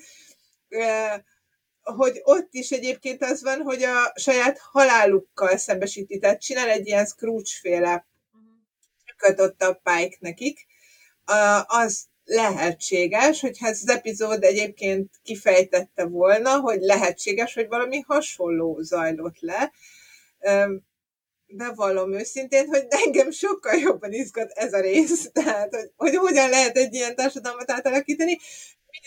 [1.83, 7.07] hogy ott is egyébként az van, hogy a saját halálukkal szembesíti, tehát csinál egy ilyen
[7.07, 8.07] Scrooge-féle
[9.17, 10.67] kötött a Pike nekik,
[11.67, 19.39] az lehetséges, hogyha ez az epizód egyébként kifejtette volna, hogy lehetséges, hogy valami hasonló zajlott
[19.41, 19.73] le.
[21.47, 26.77] Bevallom őszintén, hogy engem sokkal jobban izgat ez a rész, tehát hogy, hogy hogyan lehet
[26.77, 28.39] egy ilyen társadalmat átalakítani,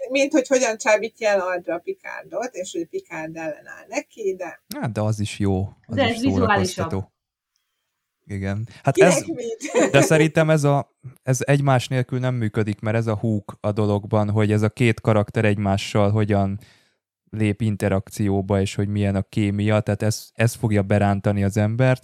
[0.10, 4.64] mint hogy hogyan csábítja el Aldra a Pikárdot, és hogy Pikárd ellenáll neki, de...
[4.80, 5.70] Hát, de az is jó.
[5.86, 7.12] Az de is ez vizuálisabb.
[8.26, 8.68] Igen.
[8.84, 9.26] Hát ez,
[9.92, 14.30] de szerintem ez, a, ez egymás nélkül nem működik, mert ez a húk a dologban,
[14.30, 16.60] hogy ez a két karakter egymással hogyan
[17.30, 22.04] lép interakcióba, és hogy milyen a kémia, tehát ez, ez fogja berántani az embert,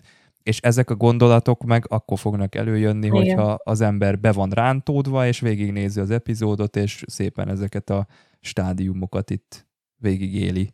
[0.50, 3.18] és ezek a gondolatok meg akkor fognak előjönni, Igen.
[3.18, 8.08] hogyha az ember be van rántódva, és végignézi az epizódot, és szépen ezeket a
[8.40, 10.74] stádiumokat itt végigéli.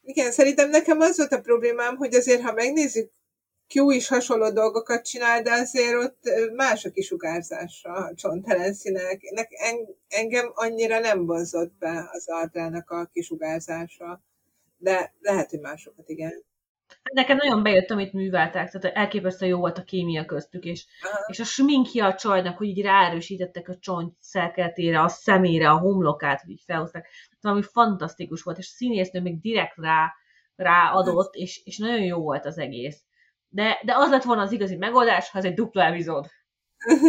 [0.00, 3.10] Igen, szerintem nekem az volt a problémám, hogy azért, ha megnézzük
[3.74, 6.20] Q is hasonló dolgokat csinál, de azért ott
[6.54, 9.20] más a kisugárzása a csontelenszínek.
[10.08, 14.22] Engem annyira nem vonzott be az Ardrának a kisugárzása,
[14.76, 16.44] de lehet, hogy másokat igen.
[16.88, 20.86] Hát nekem nagyon bejött, amit műveltek, tehát elképesztően jó volt a kémia köztük, és,
[21.26, 26.40] és a sminkja a csajnak, hogy így ráerősítettek a csont szerkeletére, a szemére, a homlokát,
[26.40, 27.08] hogy így felhozták.
[27.40, 30.14] Valami fantasztikus volt, és a színésznő még direkt rá,
[30.56, 33.02] ráadott, és, és nagyon jó volt az egész.
[33.48, 36.26] De, de az lett volna az igazi megoldás, ha ez egy dupla epizód.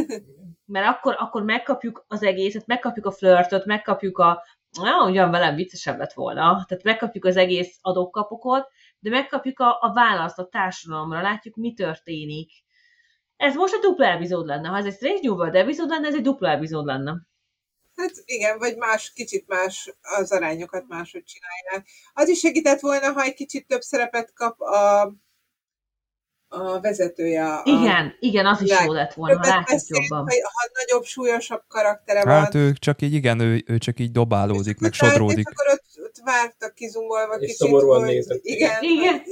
[0.65, 4.43] Mert akkor, akkor megkapjuk az egészet, megkapjuk a flörtöt, megkapjuk a,
[4.81, 8.67] na, ugyan velem viccesebb lett volna, tehát megkapjuk az egész adókapokot,
[8.99, 12.51] de megkapjuk a, a választ a társadalomra, látjuk, mi történik.
[13.35, 14.67] Ez most egy dupla epizód lenne.
[14.67, 17.15] Ha ez egy Strange New World epizód lenne, ez egy dupla epizód lenne.
[17.95, 21.89] Hát igen, vagy más, kicsit más az arányokat máshogy csinálják.
[22.13, 25.13] Az is segített volna, ha egy kicsit több szerepet kap a
[26.49, 27.53] a vezetője.
[27.53, 30.19] A igen, igen, az is jó lett volna, ha látjuk jobban.
[30.19, 32.33] Ha, ha nagyobb, súlyosabb karaktere van.
[32.33, 35.37] Hát ő csak így, igen, ő, ő csak így dobálódik, meg sodródik.
[35.37, 35.83] És akkor ott,
[36.17, 38.39] ott vártak kizumolva és kicsit, hogy nézett.
[38.41, 39.23] igen, igen.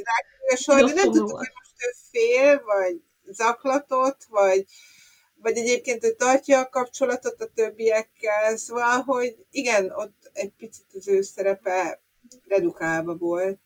[0.66, 4.66] De nem tudtuk, hogy most ő fél, vagy zaklatott, vagy,
[5.42, 11.08] vagy egyébként ő tartja a kapcsolatot a többiekkel, szóval, hogy igen, ott egy picit az
[11.08, 12.02] ő szerepe
[12.48, 13.60] redukálva volt,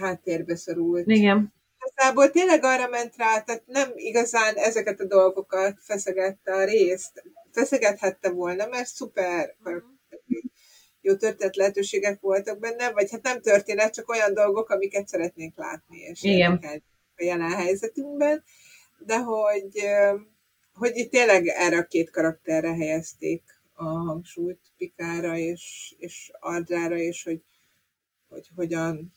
[0.00, 1.06] háttérbe szorult.
[1.06, 1.52] Igen
[1.86, 7.22] igazából tényleg arra ment rá, tehát nem igazán ezeket a dolgokat feszegette a részt.
[7.52, 9.54] Feszegethette volna, mert szuper
[11.04, 15.98] jó történet lehetőségek voltak benne, vagy hát nem történet, csak olyan dolgok, amiket szeretnénk látni,
[15.98, 16.60] és Igen.
[17.16, 18.44] a jelen helyzetünkben,
[18.98, 19.84] de hogy,
[20.72, 27.22] hogy itt tényleg erre a két karakterre helyezték a hangsúlyt, Pikára és, és Ardrára, és
[27.22, 27.42] hogy,
[28.28, 29.12] hogy hogyan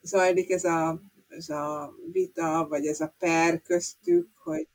[0.00, 4.68] zajlik ez a, ez a vita, vagy ez a per köztük, hogy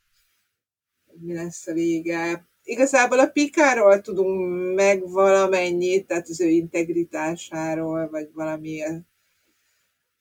[1.20, 2.50] mi lesz a vége.
[2.64, 8.82] Igazából a Pikáról tudunk meg valamennyit, tehát az ő integritásáról, vagy valami,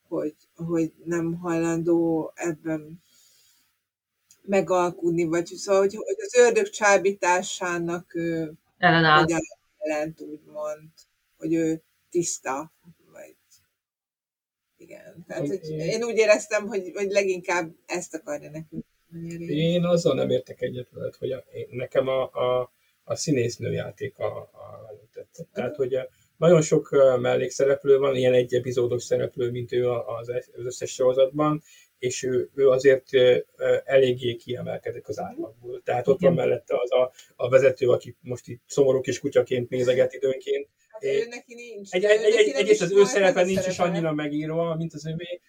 [0.07, 3.01] hogy, hogy nem hajlandó ebben
[4.41, 9.25] megalkudni, vagy szóval, hogy, hogy az ördög csábításának ő ellenáll.
[9.83, 10.89] Jelent, úgymond,
[11.37, 12.71] hogy ő tiszta,
[14.81, 15.25] igen.
[15.27, 18.85] Tehát, hogy én úgy éreztem, hogy, hogy leginkább ezt akarja nekünk.
[19.47, 22.71] Én azzal nem értek egyet veled, hogy a, én, nekem a, a,
[23.03, 25.47] a színésznő játéka a, a tetszett.
[25.53, 26.07] Tehát, hogy a,
[26.37, 26.89] nagyon sok
[27.19, 31.61] mellékszereplő van, ilyen egy epizódos szereplő, mint ő az, az összes sorozatban,
[31.99, 33.09] és ő, ő azért
[33.83, 35.81] eléggé kiemelkedik az átlagból.
[35.83, 40.13] Tehát ott van mellette az a, a vezető, aki most itt szomorú kis kutyaként nézeget
[40.13, 40.67] időnként,
[41.01, 41.91] ő neki nincs.
[41.91, 45.41] Egy, egy, egy, egy, egyrészt az ő szerepe nincs is annyira megírva, mint az övé,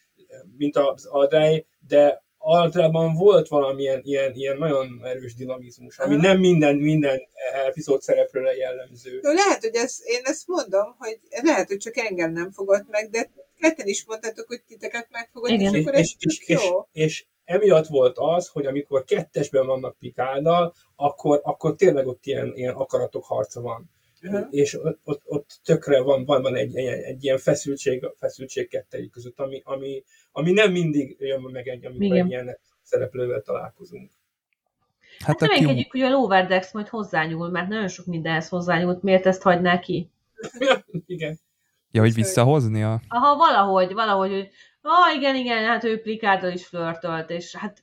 [0.56, 6.22] mint az Aldrai, de Altrában volt valamilyen ilyen, ilyen nagyon erős dinamizmus, ami Aha.
[6.22, 7.20] nem minden, minden
[7.66, 9.20] epizód szereplőre jellemző.
[9.22, 13.10] Jó, lehet, hogy ez, én ezt mondom, hogy lehet, hogy csak engem nem fogott meg,
[13.10, 15.74] de ketten is mondtátok, hogy titeket megfogott, Igen.
[15.74, 16.88] és akkor és, ez és, és, jó.
[16.92, 22.52] És, és emiatt volt az, hogy amikor kettesben vannak Pikárdal, akkor, akkor tényleg ott ilyen,
[22.54, 23.90] ilyen akaratok harca van
[24.22, 24.46] uh-huh.
[24.50, 29.12] és ott, ott, ott tökre van, van, van egy, egy, egy ilyen feszültség, feszültség kettejük
[29.12, 32.24] között, ami, ami, ami nem mindig jön meg egy, amikor Igen.
[32.24, 34.10] egy ilyen szereplővel találkozunk.
[35.18, 39.42] Hát, hát reménykedjük, hogy a Loverdex majd hozzányúl, mert nagyon sok mindenhez hozzányúlt, miért ezt
[39.42, 40.10] hagyná ki?
[41.06, 41.38] igen.
[41.90, 43.00] Ja, hogy visszahozni a...
[43.08, 44.50] Aha, valahogy, valahogy, hogy
[44.80, 47.82] ah, igen, igen, hát ő Plikárdal is flörtölt, és hát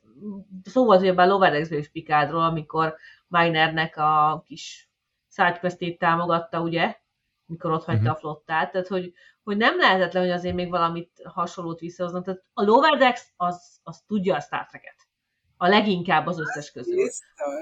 [0.64, 2.96] szó volt, hogy a Loverdexből is Pikárdról, amikor
[3.30, 4.89] Weinernek a kis
[5.40, 6.96] sidequestét támogatta, ugye,
[7.46, 8.16] mikor ott hagyta uh-huh.
[8.16, 9.14] a flottát, tehát hogy,
[9.44, 12.24] hogy nem lehetetlen, hogy azért még valamit hasonlót visszahoznak.
[12.24, 15.08] Tehát a Lower Decks az, az tudja a Star Trek-et.
[15.58, 17.08] A leginkább az összes közül.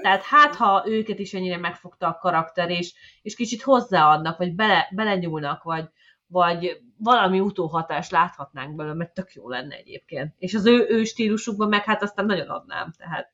[0.02, 4.88] Tehát hát, ha őket is ennyire megfogta a karakter, és, és kicsit hozzáadnak, vagy bele,
[4.94, 5.88] belenyúlnak, vagy,
[6.26, 10.34] vagy valami utóhatást láthatnánk belőle, mert tök jó lenne egyébként.
[10.38, 12.92] És az ő, ő stílusukban meg hát aztán nagyon adnám.
[12.96, 13.32] Tehát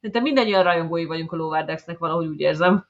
[0.00, 2.89] de mindannyian rajongói vagyunk a Lovardexnek, valahogy úgy érzem.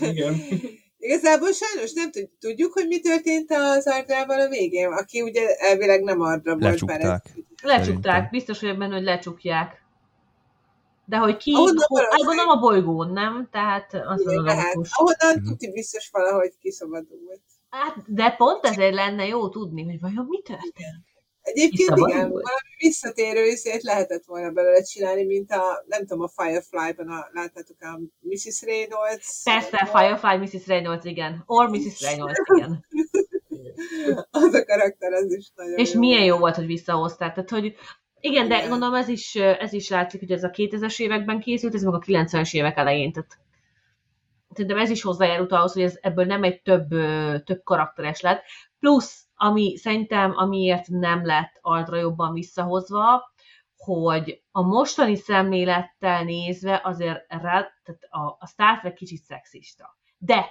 [0.00, 0.34] Igen.
[0.98, 6.02] Igazából sajnos nem tud- tudjuk, hogy mi történt az Ardrával a végén, aki ugye elvileg
[6.02, 6.64] nem Ardra volt.
[6.64, 7.30] ez- Lecsukták.
[7.62, 8.28] Lecsukták, Szerintem.
[8.30, 9.82] biztos vagyok benne, hogy lecsukják.
[11.04, 13.48] De hogy ki, Ahonnan hát gondolom a bolygón, nem?
[13.52, 14.64] Tehát az Igen, a lehet.
[14.74, 14.88] logikus.
[14.92, 15.48] Ahonnan Mhm.
[15.50, 17.40] tuti biztos valahogy kiszabadult.
[17.70, 21.04] Hát, de pont ezért lenne jó tudni, hogy vajon mi történt.
[21.52, 27.08] Egyébként igen, valami visszatérő izét lehetett volna belőle csinálni, mint a, nem tudom, a Firefly-ban
[27.08, 28.62] a, láttátok a Mrs.
[28.62, 29.40] Reynolds.
[29.44, 30.66] Persze, Firefly, Mrs.
[30.66, 31.42] Reynolds, igen.
[31.46, 32.00] Or Mrs.
[32.02, 32.84] Reynolds, igen.
[34.30, 35.98] Az a karakter, az is nagyon És jó.
[35.98, 37.34] milyen jó volt, hogy visszahozták.
[37.34, 37.74] Tehát, hogy
[38.20, 38.68] igen, de Igen.
[38.68, 41.98] gondolom ez is, ez is látszik, hogy ez a 2000-es években készült, ez meg a
[41.98, 43.12] 90-es évek elején.
[43.12, 43.38] Tehát
[44.52, 46.88] szerintem ez is hozzájárult ahhoz, hogy ez ebből nem egy több,
[47.44, 48.42] több karakteres lett.
[48.80, 53.32] Plusz, ami szerintem, amiért nem lett Aldra jobban visszahozva,
[53.76, 57.38] hogy a mostani szemlélettel nézve azért rá,
[57.82, 59.98] tehát a, a Star Trek kicsit szexista.
[60.18, 60.46] De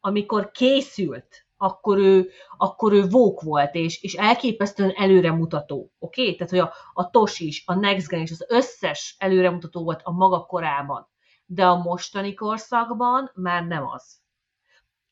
[0.00, 5.92] amikor készült, akkor ő, akkor ő vók volt, és, és elképesztően előremutató.
[5.98, 6.22] Oké?
[6.22, 6.34] Okay?
[6.34, 10.12] Tehát, hogy a, a TOS is, a Next Gen is, az összes előremutató volt a
[10.12, 11.08] maga korában.
[11.46, 14.20] De a mostani korszakban már nem az.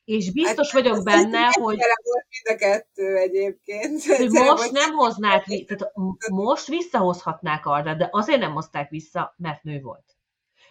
[0.07, 4.03] És biztos Hát, vagyok benne, hogy, volt mind a kettő egyébként.
[4.03, 5.91] hogy most nem hoznák, tehát
[6.31, 10.15] most visszahozhatnák arra, de azért nem hozták vissza, mert nő volt.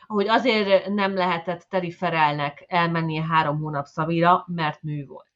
[0.07, 5.35] Ahogy azért nem lehetett Teri Ferelnek elmennie három hónap szavira, mert nő volt.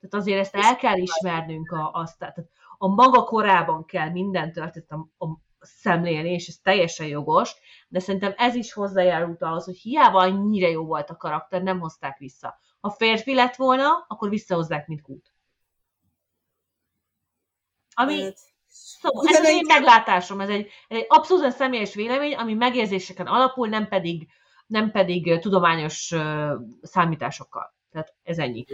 [0.00, 2.36] Tehát azért ezt el kell ismernünk a, azt, tehát
[2.78, 7.54] a maga korában kell minden történet a, a szemlélni, és ez teljesen jogos,
[7.88, 12.18] de szerintem ez is hozzájárult ahhoz, hogy hiába annyira jó volt a karakter, nem hozták
[12.18, 12.60] vissza.
[12.82, 15.34] Ha férfi lett volna, akkor visszahozzák, mint kút.
[17.94, 23.26] Ami, Hát, Szóval ez az én meglátásom, ez egy, egy abszolút személyes vélemény, ami megérzéseken
[23.26, 24.28] alapul, nem pedig,
[24.66, 27.74] nem pedig tudományos ö, számításokkal.
[27.90, 28.64] Tehát ez ennyi.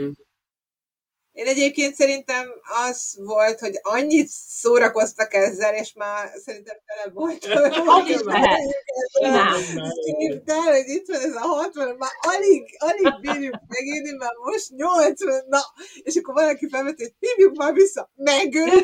[1.39, 2.47] Én egyébként szerintem
[2.89, 7.45] az volt, hogy annyit szórakoztak ezzel, és már szerintem tele volt.
[7.99, 8.59] Az is lehet.
[9.21, 9.53] Simán.
[10.65, 15.59] Hogy itt van ez a 60, már alig, alig bírjuk megírni, már most 80, na,
[16.03, 18.81] és akkor valaki felvett, hogy hívjuk már vissza, megölni,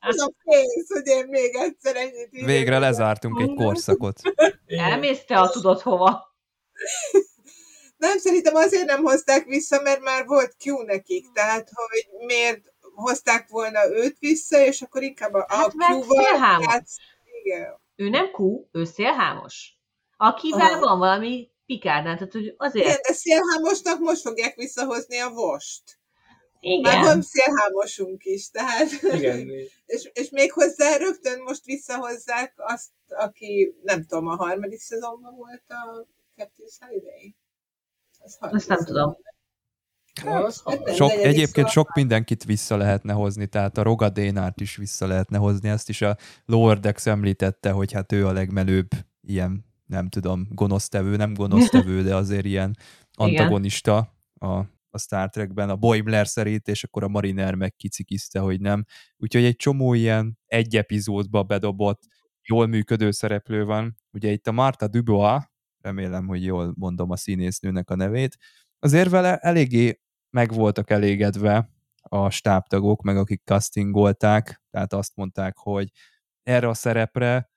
[0.00, 2.46] az a pénz, hogy én még egyszer ennyit írjak.
[2.46, 4.20] Végre lezártunk egy korszakot.
[4.66, 6.34] Elmész te a tudod hova.
[7.98, 12.60] Nem, szerintem azért nem hozták vissza, mert már volt Q nekik, tehát hogy miért
[12.94, 16.66] hozták volna őt vissza, és akkor inkább a, Hát a Q-val szélhámos.
[16.68, 16.96] játsz-
[17.44, 17.80] Igen.
[17.96, 19.72] Ő nem kú, ő szélhámos.
[20.16, 20.80] Akivel Aha.
[20.80, 22.84] van valami pikárdán, tehát hogy azért.
[22.86, 25.82] Igen, de szélhámosnak most fogják visszahozni a vost.
[26.60, 27.02] Már Igen.
[27.02, 28.90] van szélhámosunk is, tehát...
[29.02, 29.48] Igen.
[29.86, 35.62] És, és még hozzá rögtön most visszahozzák azt, aki nem tudom, a harmadik szezonban volt
[35.68, 36.06] a
[36.36, 37.34] Captain Holiday.
[38.40, 39.16] Azt nem tudom.
[40.24, 40.94] Hát.
[40.94, 45.88] Sok, egyébként sok mindenkit vissza lehetne hozni, tehát a Rogadénárt is vissza lehetne hozni, ezt
[45.88, 48.88] is a Lower Decks említette, hogy hát ő a legmenőbb
[49.20, 52.76] ilyen, nem tudom, gonosztevő, nem gonosztevő, de azért ilyen
[53.12, 54.56] antagonista a,
[54.90, 58.84] a Star Trekben, a Boimler szerint, és akkor a Mariner meg kicikizte, hogy nem.
[59.16, 62.02] Úgyhogy egy csomó ilyen egy epizódba bedobott,
[62.42, 63.96] jól működő szereplő van.
[64.12, 65.42] Ugye itt a Marta Dubois,
[65.80, 68.36] remélem, hogy jól mondom a színésznőnek a nevét,
[68.78, 70.00] azért vele eléggé
[70.30, 71.70] meg voltak elégedve
[72.02, 75.90] a stábtagok, meg akik castingolták, tehát azt mondták, hogy
[76.42, 77.50] erre a szerepre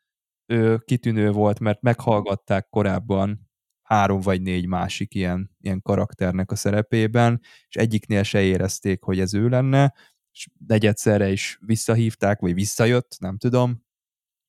[0.45, 3.49] ő kitűnő volt, mert meghallgatták korábban
[3.81, 9.33] három vagy négy másik ilyen, ilyen karakternek a szerepében, és egyiknél se érezték, hogy ez
[9.33, 9.93] ő lenne,
[10.31, 13.83] és negyedszerre is visszahívták, vagy visszajött, nem tudom,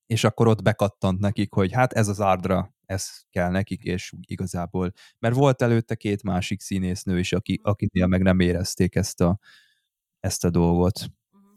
[0.07, 4.93] és akkor ott bekattant nekik, hogy hát ez az Ardra, ez kell nekik, és igazából,
[5.19, 9.39] mert volt előtte két másik színésznő is, aki, akinél meg nem érezték ezt a,
[10.21, 11.01] ezt a dolgot.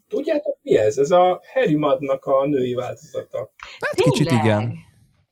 [0.08, 0.98] Tudjátok mi ez?
[0.98, 3.54] Ez a Harry Madnak a női változata.
[3.80, 4.46] Hát kicsit Tényleg?
[4.46, 4.76] igen.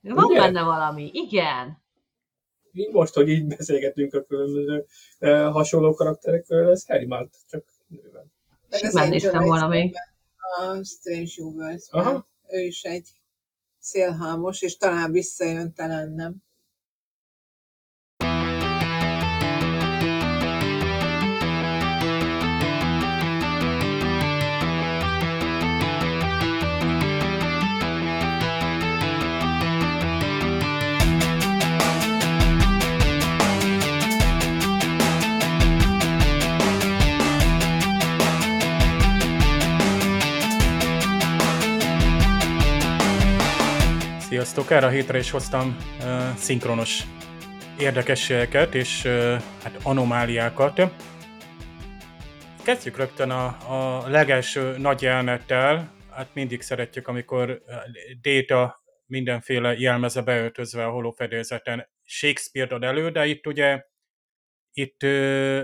[0.01, 0.39] Van Ugye?
[0.39, 1.81] benne valami, igen.
[2.91, 4.85] Most, hogy így beszélgetünk a különböző
[5.19, 7.63] uh, hasonló karakterekről, ez Harry Mad, csak
[8.69, 9.95] az Simán néztem még.
[10.59, 12.27] A Strange universe Aha.
[12.47, 13.09] Ő is egy
[13.83, 16.35] szélhámos, és talán visszajön, talán nem.
[44.33, 44.71] Sziasztok!
[44.71, 47.03] Erre a hétre is hoztam uh, szinkronos
[47.79, 50.81] érdekességeket és uh, hát anomáliákat.
[52.63, 55.93] Kezdjük rögtön a, a legelső nagy jelmettel.
[56.09, 57.63] Hát mindig szeretjük, amikor
[58.21, 63.85] Data mindenféle jelmeze beöltözve a holófedélzeten Shakespeare-t ad elő, de itt ugye
[64.71, 65.63] itt, uh,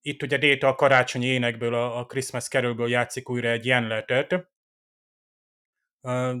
[0.00, 4.50] itt ugye Data a karácsonyi énekből, a, a Christmas Carolből játszik újra egy jelenletet.
[6.00, 6.36] Uh,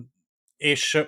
[0.56, 0.98] és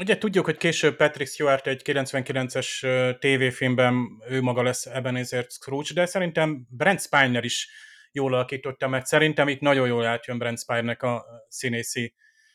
[0.00, 6.06] ugye tudjuk, hogy később Patrick Stewart egy 99-es tévéfilmben ő maga lesz Ebenezer Scrooge, de
[6.06, 7.70] szerintem Brent Spiner is
[8.12, 12.14] jól alakította, mert szerintem itt nagyon jól átjön Brent Spinernek a színészi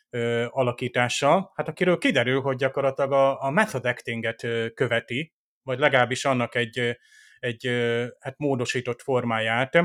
[0.09, 6.25] ö, alakítása, hát akiről kiderül, hogy gyakorlatilag a, a method actinget ö, követi, vagy legalábbis
[6.25, 6.97] annak egy,
[7.39, 9.75] egy ö, hát módosított formáját.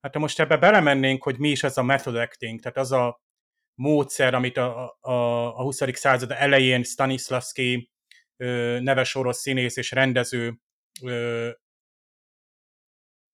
[0.00, 3.22] Hát ha most ebbe belemennénk, hogy mi is ez a method acting, tehát az a
[3.78, 5.12] módszer, amit a, a,
[5.58, 5.82] a 20.
[5.92, 7.90] század elején Stanislavski
[8.80, 10.60] neves orosz színész és rendező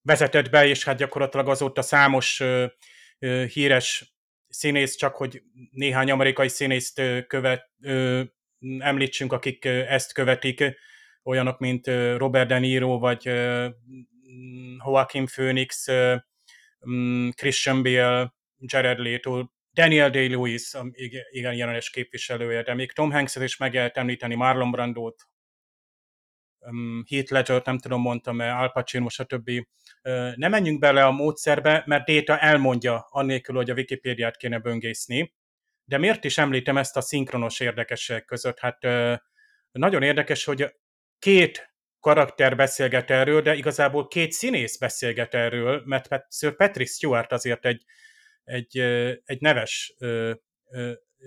[0.02, 2.42] vezetett be, és hát gyakorlatilag azóta számos
[3.52, 4.14] híres
[4.48, 7.70] színész, csak hogy néhány amerikai színészt követ,
[8.78, 10.64] említsünk, akik ezt követik,
[11.22, 13.24] olyanok, mint Robert De Niro, vagy
[14.84, 15.86] Joaquin Phoenix,
[17.34, 20.72] Christian Bale, Jared Leto, Daniel Day-Lewis,
[21.30, 25.28] igen, jelenes képviselője, de még Tom Hanks-et is meg lehet említeni, Marlon Brandot,
[27.08, 29.50] Heath ledger nem tudom, mondtam, Al Pacino, stb.
[30.34, 35.34] Nem menjünk bele a módszerbe, mert Data elmondja, annélkül, hogy a Wikipédiát kéne böngészni.
[35.84, 38.58] De miért is említem ezt a szinkronos érdekességek között?
[38.58, 38.78] Hát
[39.72, 40.74] nagyon érdekes, hogy
[41.18, 47.66] két karakter beszélget erről, de igazából két színész beszélget erről, mert Sir Patrick Stewart azért
[47.66, 47.84] egy,
[48.44, 48.78] egy,
[49.24, 49.94] egy neves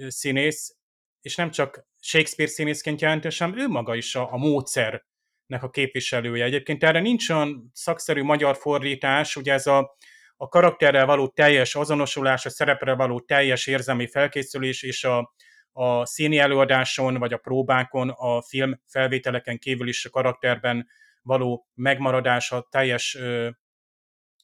[0.08, 0.78] színész,
[1.22, 5.06] és nem csak Shakespeare színészként jelentős, hanem ő maga is a, a módszer
[5.46, 6.46] nek a képviselője.
[6.46, 9.98] Egyébként erre nincs olyan szakszerű magyar fordítás, ugye ez a,
[10.36, 15.34] a karakterrel való teljes azonosulás, a szerepre való teljes érzelmi felkészülés és a,
[15.72, 20.88] a színi előadáson vagy a próbákon, a film felvételeken kívül is a karakterben
[21.22, 23.50] való megmaradása, teljes ö,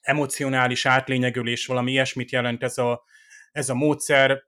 [0.03, 3.03] emocionális átlényegülés, valami ilyesmit jelent ez a,
[3.51, 4.43] ez a módszer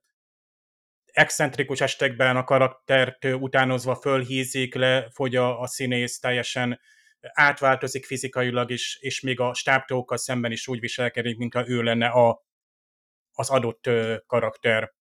[1.05, 6.79] excentrikus estekben a karaktert utánozva fölhízik, lefogy a, a színész, teljesen
[7.21, 12.43] átváltozik fizikailag is, és még a stábtókkal szemben is úgy viselkedik, mintha ő lenne a,
[13.31, 13.89] az adott
[14.27, 14.93] karakter.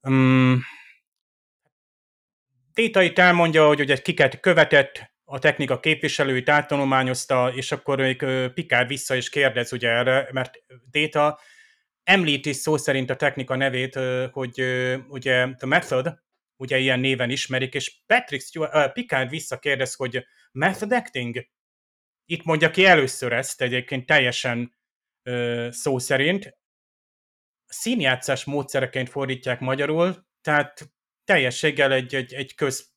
[0.00, 0.62] Um,
[2.72, 8.24] Téta itt elmondja, hogy ugye kiket követett, a technika képviselőit áttanulmányozta, és akkor még
[8.54, 10.58] Pikár vissza is kérdez ugye erre, mert
[10.90, 11.40] Déta
[12.02, 13.98] említi szó szerint a technika nevét,
[14.30, 14.60] hogy
[15.08, 16.22] ugye The Method,
[16.56, 21.48] ugye ilyen néven ismerik, és Patrick Stewart, Picard visszakérdez, hogy method acting?
[22.24, 24.76] Itt mondja ki először ezt, egyébként teljesen
[25.24, 26.56] uh, szó szerint.
[27.66, 30.92] Színjátszás módszereként fordítják magyarul, tehát
[31.24, 32.93] teljességgel egy, egy, egy köz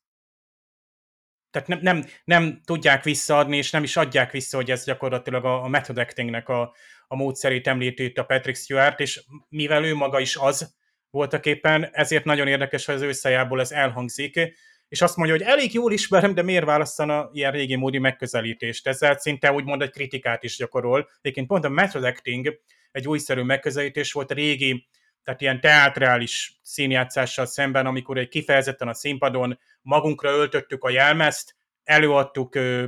[1.50, 5.62] tehát nem, nem, nem tudják visszaadni, és nem is adják vissza, hogy ez gyakorlatilag a,
[5.62, 6.74] a method actingnek a,
[7.06, 10.76] a módszerét említi itt a Patrick Stewart, és mivel ő maga is az
[11.10, 13.30] voltak éppen, ezért nagyon érdekes, hogy az ő
[13.60, 14.56] ez elhangzik,
[14.88, 18.86] és azt mondja, hogy elég jól ismerem, de miért választana ilyen régi módi megközelítést?
[18.86, 21.08] Ezzel szinte úgymond egy kritikát is gyakorol.
[21.20, 22.60] Egyébként pont a method acting
[22.90, 24.88] egy újszerű megközelítés volt a régi,
[25.28, 32.54] tehát ilyen teátrális színjátszással szemben, amikor egy kifejezetten a színpadon magunkra öltöttük a jelmezt, előadtuk
[32.54, 32.86] ö,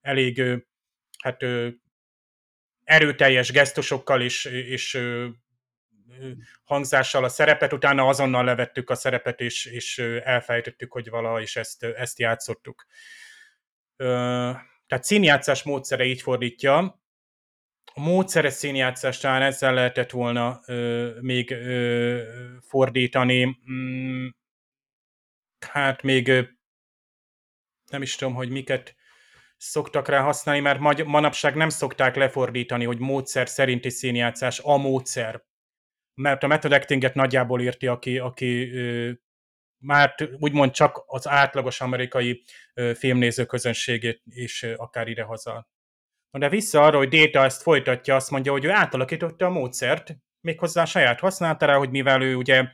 [0.00, 0.56] elég ö,
[1.22, 1.68] hát ö,
[2.84, 5.28] erőteljes gesztusokkal és, és ö,
[6.64, 11.82] hangzással a szerepet, utána azonnal levettük a szerepet, és, és elfejtettük, hogy valaha is ezt,
[11.82, 12.86] ezt játszottuk.
[13.96, 16.99] Tehát színjátszás módszere így fordítja.
[17.94, 20.60] A módszeres színjátszás talán ezzel lehetett volna
[21.20, 21.54] még
[22.60, 23.58] fordítani.
[23.70, 24.28] Mm,
[25.66, 26.26] hát még
[27.90, 28.96] nem is tudom, hogy miket
[29.56, 35.44] szoktak rá használni, mert manapság nem szokták lefordítani, hogy módszer szerinti színjátszás a módszer.
[36.14, 39.12] Mert a method actinget nagyjából írti, aki, aki ö,
[39.78, 42.44] már úgymond csak az átlagos amerikai
[42.74, 45.68] ö, filmnéző közönségét is ö, akár idehaza.
[46.30, 50.82] De vissza arra, hogy Data ezt folytatja, azt mondja, hogy ő átalakította a módszert, méghozzá
[50.82, 52.64] a saját használatára, hogy mivel ő ugye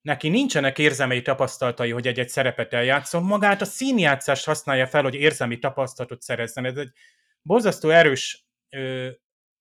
[0.00, 5.58] neki nincsenek érzelmi tapasztalatai, hogy egy-egy szerepet eljátszon, magát a színjátszást használja fel, hogy érzelmi
[5.58, 6.64] tapasztalatot szerezzen.
[6.64, 6.90] Ez egy
[7.42, 9.08] borzasztó erős ö,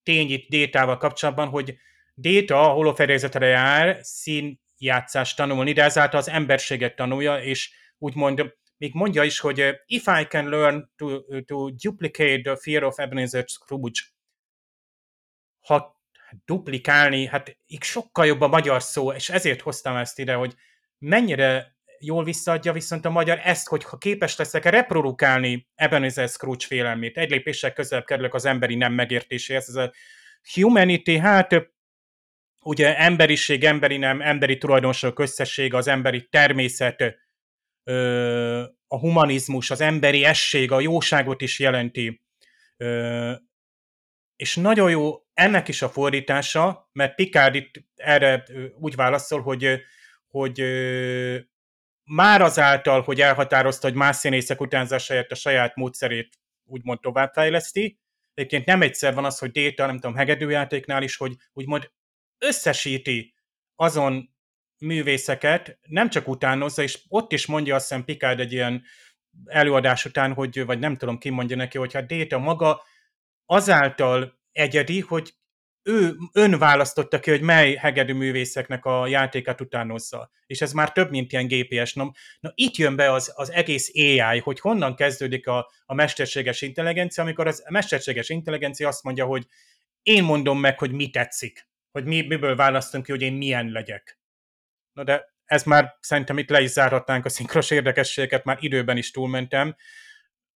[0.03, 1.77] tény itt Détával kapcsolatban, hogy
[2.13, 8.93] Déta a holofedélzetre jár, szín játszást tanulni, de ezáltal az emberséget tanulja, és úgymond még
[8.93, 13.99] mondja is, hogy if I can learn to, to duplicate the fear of Ebenezer Scrooge,
[15.59, 16.01] ha
[16.45, 20.55] duplikálni, hát így sokkal jobb a magyar szó, és ezért hoztam ezt ide, hogy
[20.97, 27.17] mennyire jól visszaadja viszont a magyar ezt, hogy ha képes leszek reprodukálni Ebenezer Scrooge félelmét,
[27.17, 29.93] egy lépéssel közelebb kerülök az emberi nem megértéséhez, ez a
[30.53, 31.71] humanity, hát
[32.61, 37.26] ugye emberiség, emberi nem, emberi tulajdonságok összessége, az emberi természet,
[38.87, 42.21] a humanizmus, az emberi esség, a jóságot is jelenti.
[44.35, 48.43] És nagyon jó ennek is a fordítása, mert Picard itt erre
[48.79, 49.81] úgy válaszol, hogy,
[50.27, 50.61] hogy
[52.03, 57.99] már azáltal, hogy elhatározta, hogy más színészek utánzás a saját módszerét úgymond továbbfejleszti,
[58.33, 61.91] egyébként nem egyszer van az, hogy Déta, nem tudom, hegedőjátéknál is, hogy úgymond
[62.37, 63.33] összesíti
[63.75, 64.35] azon
[64.79, 68.83] művészeket, nem csak utánozza, és ott is mondja azt hiszem Picard egy ilyen
[69.45, 72.81] előadás után, hogy, vagy nem tudom ki mondja neki, hogy hát Déta maga
[73.45, 75.33] azáltal egyedi, hogy
[75.83, 80.31] ő ön választotta ki, hogy mely hegedű művészeknek a játékát utánozza.
[80.45, 81.93] És ez már több, mint ilyen GPS.
[81.93, 86.61] Na, na itt jön be az, az egész AI, hogy honnan kezdődik a, a mesterséges
[86.61, 89.45] intelligencia, amikor az a mesterséges intelligencia azt mondja, hogy
[90.01, 94.16] én mondom meg, hogy mi tetszik, hogy mi, miből választunk ki, hogy én milyen legyek.
[94.97, 99.11] Na de ez már szerintem itt le is zárhatnánk a szinkros érdekességet, már időben is
[99.11, 99.75] túlmentem.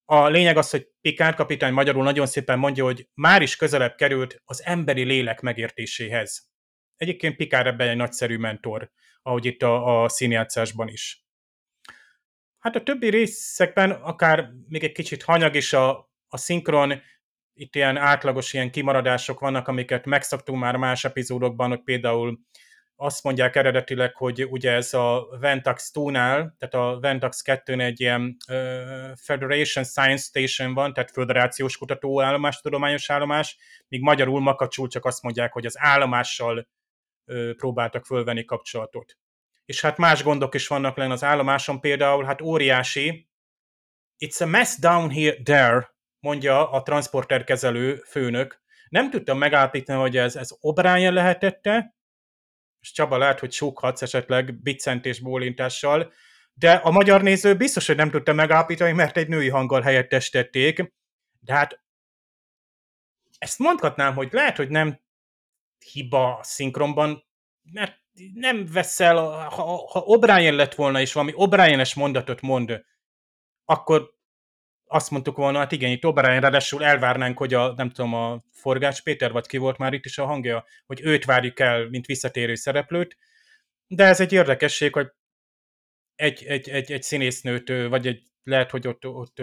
[0.06, 4.42] A lényeg az, hogy Pikár kapitány magyarul nagyon szépen mondja, hogy már is közelebb került
[4.46, 6.50] az emberi lélek megértéséhez.
[6.96, 8.92] Egyébként Pikár ebben egy nagyszerű mentor,
[9.22, 11.26] ahogy itt a, a színjátszásban is.
[12.60, 17.02] Hát a többi részekben akár még egy kicsit hanyag is a, a szinkron,
[17.54, 22.40] itt ilyen átlagos ilyen kimaradások vannak, amiket megszoktunk már más epizódokban, hogy például
[23.02, 28.38] azt mondják eredetileg, hogy ugye ez a Ventax 2-nál, tehát a Ventax 2 egy ilyen
[29.16, 33.58] Federation Science Station van, tehát föderációs kutatóállomás, tudományos állomás,
[33.88, 36.68] míg magyarul makacsul csak azt mondják, hogy az állomással
[37.56, 39.18] próbáltak fölvenni kapcsolatot.
[39.66, 43.30] És hát más gondok is vannak lenne az állomáson, például hát óriási,
[44.26, 48.62] it's a mess down here, there, mondja a transporterkezelő főnök.
[48.90, 51.96] Nem tudtam megállapítani, hogy ez, ez O'Brien lehetette,
[52.82, 56.14] és Csaba lehet, hogy súghatsz esetleg biccentés bólintással,
[56.54, 60.94] de a magyar néző biztos, hogy nem tudta megállapítani, mert egy női hanggal helyettesítették.
[61.40, 61.82] De hát
[63.38, 65.02] ezt mondhatnám, hogy lehet, hogy nem
[65.92, 67.24] hiba a szinkronban,
[67.72, 68.00] mert
[68.34, 72.86] nem veszel, ha, ha O'Brien lett volna, és valami O'Brien-es mondatot mond,
[73.66, 74.20] akkor
[74.94, 79.02] azt mondtuk volna, hát igen, itt O'Brien, ráadásul elvárnánk, hogy a, nem tudom, a Forgács
[79.04, 82.56] Péter, vagy ki volt már itt is a hangja, hogy őt várjuk el, mint visszatérő
[82.56, 83.18] szereplőt,
[83.88, 85.12] de ez egy érdekesség, hogy
[86.16, 89.42] egy, egy, egy, egy színésznőt, vagy egy, lehet, hogy ott, ott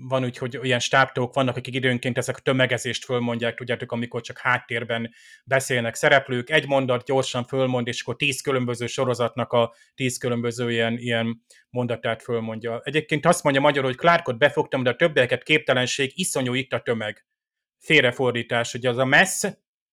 [0.00, 4.38] van úgy, hogy olyan stábtók vannak, akik időnként ezek a tömegezést fölmondják, tudjátok, amikor csak
[4.38, 5.14] háttérben
[5.44, 10.98] beszélnek szereplők, egy mondat gyorsan fölmond, és akkor tíz különböző sorozatnak a tíz különböző ilyen,
[10.98, 12.80] ilyen mondatát fölmondja.
[12.84, 17.26] Egyébként azt mondja magyarul, hogy Clarkot befogtam, de a többieket képtelenség, iszonyú itt a tömeg.
[17.78, 19.44] Félrefordítás, hogy az a messz,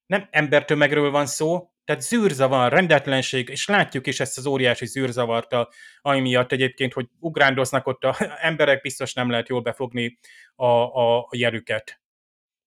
[0.06, 5.56] nem embertömegről van szó, tehát zűrzavar, rendetlenség, és látjuk is ezt az óriási zűrzavart,
[6.02, 8.16] ami miatt egyébként, hogy ugrándoznak ott a
[8.50, 10.18] emberek, biztos nem lehet jól befogni
[10.56, 12.02] a, a, a jelüket.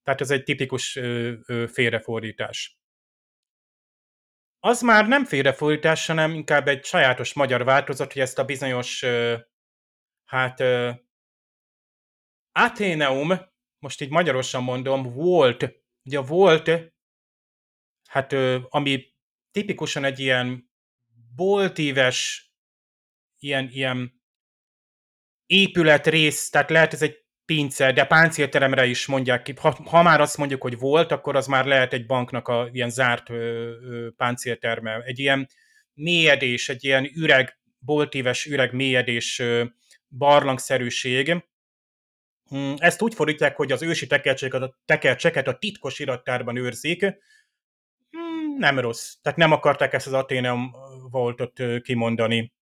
[0.03, 2.79] Tehát ez egy tipikus ö, ö, félrefordítás.
[4.61, 9.37] Az már nem félrefordítás, hanem inkább egy sajátos magyar változat, hogy ezt a bizonyos, ö,
[10.25, 10.91] hát ö,
[12.53, 13.33] Atheneum,
[13.79, 15.75] most így magyarosan mondom, volt,
[16.05, 16.93] ugye volt
[18.09, 18.33] hát
[18.69, 19.05] ami
[19.51, 20.71] tipikusan egy ilyen
[21.35, 22.51] boltíves,
[23.39, 24.23] ilyen, ilyen
[25.47, 29.55] épületrész, tehát lehet ez egy pince, de páncélteremre is mondják ki.
[29.61, 32.91] Ha, ha már azt mondjuk, hogy volt, akkor az már lehet egy banknak a ilyen
[32.91, 35.03] zárt ö, ö, páncélterme.
[35.05, 35.49] Egy ilyen
[35.95, 39.65] mélyedés, egy ilyen üreg, boltíves üreg mélyedés, ö,
[40.09, 41.45] barlangszerűség.
[42.49, 47.07] Hm, ezt úgy fordítják, hogy az ősi tekercseket a, tekercseket a titkos irattárban őrzik,
[48.59, 49.15] nem rossz.
[49.23, 50.75] Tehát nem akarták ezt az Atheneum
[51.11, 52.53] voltot kimondani.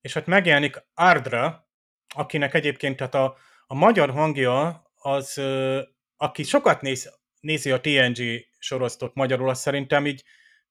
[0.00, 1.68] És hát megjelenik Ardra,
[2.14, 5.40] akinek egyébként tehát a, a magyar hangja az,
[6.16, 10.24] aki sokat néz, nézi a TNG sorosztot magyarul, az szerintem így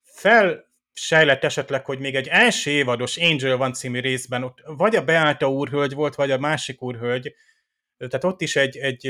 [0.03, 5.49] felsejlett esetleg, hogy még egy első évados Angel van című részben, ott vagy a Beáta
[5.49, 7.35] úrhölgy volt, vagy a másik úrhölgy,
[7.97, 9.01] tehát ott is egy, egy,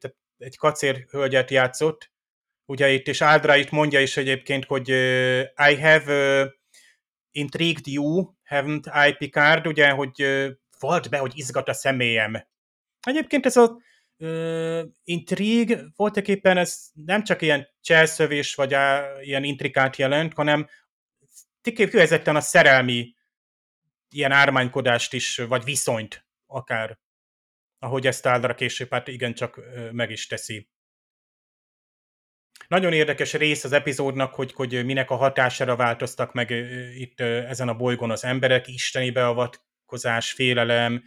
[0.00, 2.12] tehát egy kacér hölgyet játszott,
[2.66, 6.50] ugye itt is Áldra itt mondja is egyébként, hogy uh, I have uh,
[7.30, 12.46] intrigued you, haven't I, Picard, ugye, hogy uh, volt be, hogy izgat a személyem.
[13.00, 13.76] Egyébként ez a
[14.18, 20.68] uh, intrig voltak éppen ez nem csak ilyen cselszövés, vagy á, ilyen intrikát jelent, hanem
[21.60, 23.14] kifejezetten a szerelmi
[24.08, 26.98] ilyen ármánykodást is, vagy viszonyt akár,
[27.78, 29.60] ahogy ezt Áldra később hát igencsak
[29.92, 30.68] meg is teszi.
[32.68, 36.50] Nagyon érdekes rész az epizódnak, hogy, hogy minek a hatására változtak meg
[36.96, 41.02] itt ezen a bolygón az emberek, isteni beavatkozás, félelem,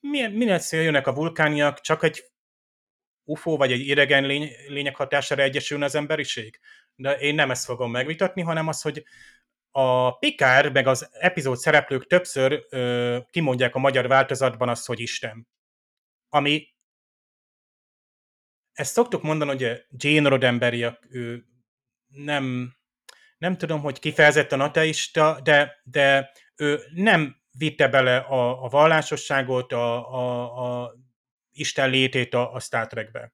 [0.00, 2.24] milyen, milyen jönnek a vulkániak, csak egy
[3.24, 6.60] UFO vagy egy idegen lény, lények hatására egyesülne az emberiség?
[6.96, 9.04] De én nem ezt fogom megvitatni, hanem az, hogy
[9.70, 15.48] a Pikár meg az epizód szereplők többször ö, kimondják a magyar változatban azt, hogy Isten.
[16.28, 16.73] Ami
[18.74, 21.44] ezt szoktuk mondani, hogy Jane Roddenberry ő
[22.06, 22.74] nem,
[23.38, 30.12] nem tudom, hogy kifejezetten ateista, de, de ő nem vitte bele a, a vallásosságot, a,
[30.12, 30.94] a, a
[31.50, 33.32] Isten létét a, a Star Trekbe.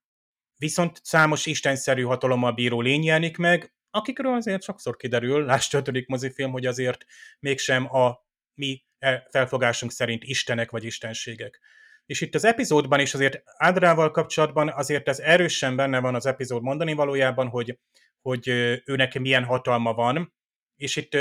[0.57, 6.51] Viszont számos istenszerű hatalommal bíró lény jelenik meg, akikről azért sokszor kiderül, lásd ötödik mozifilm,
[6.51, 7.05] hogy azért
[7.39, 11.61] mégsem a mi e, felfogásunk szerint istenek vagy istenségek.
[12.11, 16.63] És itt az epizódban is azért Ádrával kapcsolatban azért ez erősen benne van az epizód
[16.63, 17.79] mondani valójában, hogy,
[18.21, 18.49] hogy
[18.85, 20.35] őnek milyen hatalma van,
[20.77, 21.17] és itt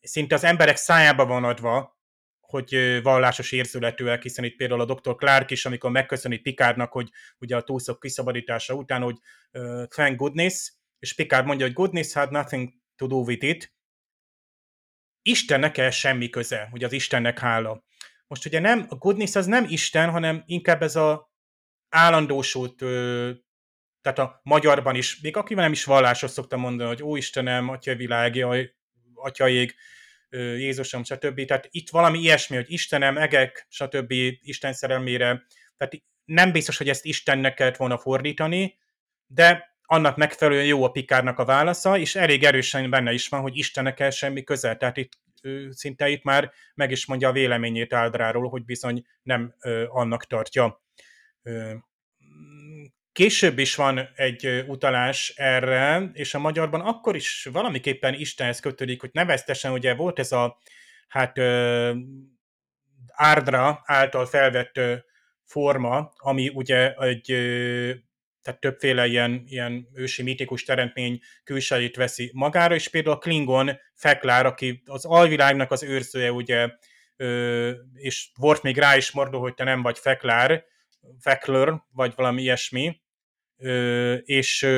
[0.00, 1.98] szinte az emberek szájába van adva,
[2.40, 5.14] hogy vallásos érzületűek, hiszen itt például a Dr.
[5.14, 9.16] Clark is, amikor megköszöni Pikárnak, hogy ugye a túlszok kiszabadítása után, hogy
[9.52, 13.74] uh, thank goodness, és Picard mondja, hogy goodness had nothing to do with it,
[15.22, 17.84] Istennek el semmi köze, hogy az Istennek hála.
[18.30, 21.32] Most ugye nem, a goodness az nem Isten, hanem inkább ez a
[21.88, 22.76] állandósult,
[24.00, 27.94] tehát a magyarban is, még akivel nem is vallásos szoktam mondani, hogy ó Istenem, Atya
[27.94, 28.74] világ, jaj,
[29.14, 29.74] Atyaég,
[30.30, 31.44] Jézusom, stb.
[31.44, 34.12] Tehát itt valami ilyesmi, hogy Istenem, egek, stb.
[34.40, 35.46] Isten szerelmére.
[35.76, 38.78] Tehát nem biztos, hogy ezt Istennek kellett volna fordítani,
[39.26, 43.56] de annak megfelelően jó a Pikárnak a válasza, és elég erősen benne is van, hogy
[43.56, 44.76] Istennek el semmi közel.
[44.76, 45.12] Tehát itt
[45.70, 49.54] szinte itt már meg is mondja a véleményét Áldráról, hogy bizony nem
[49.88, 50.82] annak tartja.
[53.12, 59.10] Később is van egy utalás erre, és a magyarban akkor is valamiképpen Istenhez kötődik, hogy
[59.12, 60.58] neveztesen ugye volt ez a
[61.08, 61.38] hát
[63.12, 64.80] Árdra által felvett
[65.44, 67.30] forma, ami ugye egy
[68.42, 74.46] tehát többféle ilyen, ilyen ősi mitikus teremtmény külsejét veszi magára, és például a Klingon Feklár,
[74.46, 76.68] aki az alvilágnak az őrzője, ugye,
[77.94, 80.64] és volt még rá is mordó, hogy te nem vagy Feklár,
[81.18, 83.00] Fekler, vagy valami ilyesmi,
[84.24, 84.68] és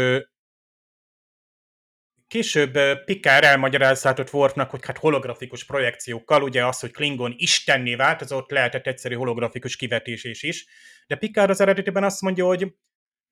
[2.28, 8.86] később Picard elmagyarázhatott Worfnak, hogy hát holografikus projekciókkal, ugye az, hogy Klingon istenné változott, lehetett
[8.86, 10.66] egyszerű holografikus kivetésés is,
[11.06, 12.74] de Picard az eredetiben azt mondja, hogy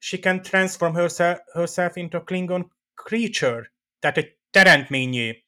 [0.01, 5.45] she can transform herself, herself into a Klingon creature, tehát egy teremtményé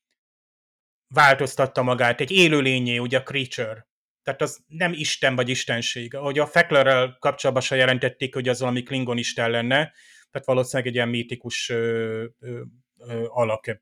[1.08, 3.86] változtatta magát, egy élőlényé, ugye a creature.
[4.22, 6.14] Tehát az nem Isten vagy Istenség.
[6.14, 9.92] Ahogy a Feklerrel kapcsolatban se jelentették, hogy az valami Klingon Isten lenne,
[10.30, 12.62] tehát valószínűleg egy ilyen mítikus ö, ö,
[12.98, 13.80] ö, alak.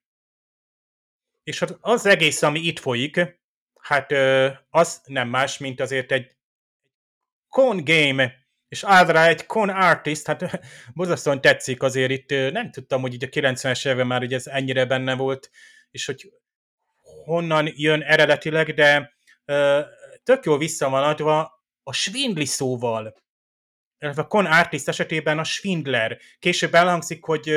[1.42, 3.40] És az egész, ami itt folyik,
[3.80, 6.36] hát ö, az nem más, mint azért egy
[7.48, 8.34] con game
[8.70, 10.60] és Ádra egy con artist, hát
[10.94, 14.84] borzasztóan tetszik azért itt, nem tudtam, hogy így a 90-es évben már hogy ez ennyire
[14.84, 15.50] benne volt,
[15.90, 16.32] és hogy
[17.24, 19.12] honnan jön eredetileg, de
[20.22, 23.14] tök jól vissza van adva a svindli szóval.
[23.98, 26.18] A con artist esetében a svindler.
[26.38, 27.50] Később elhangzik, hogy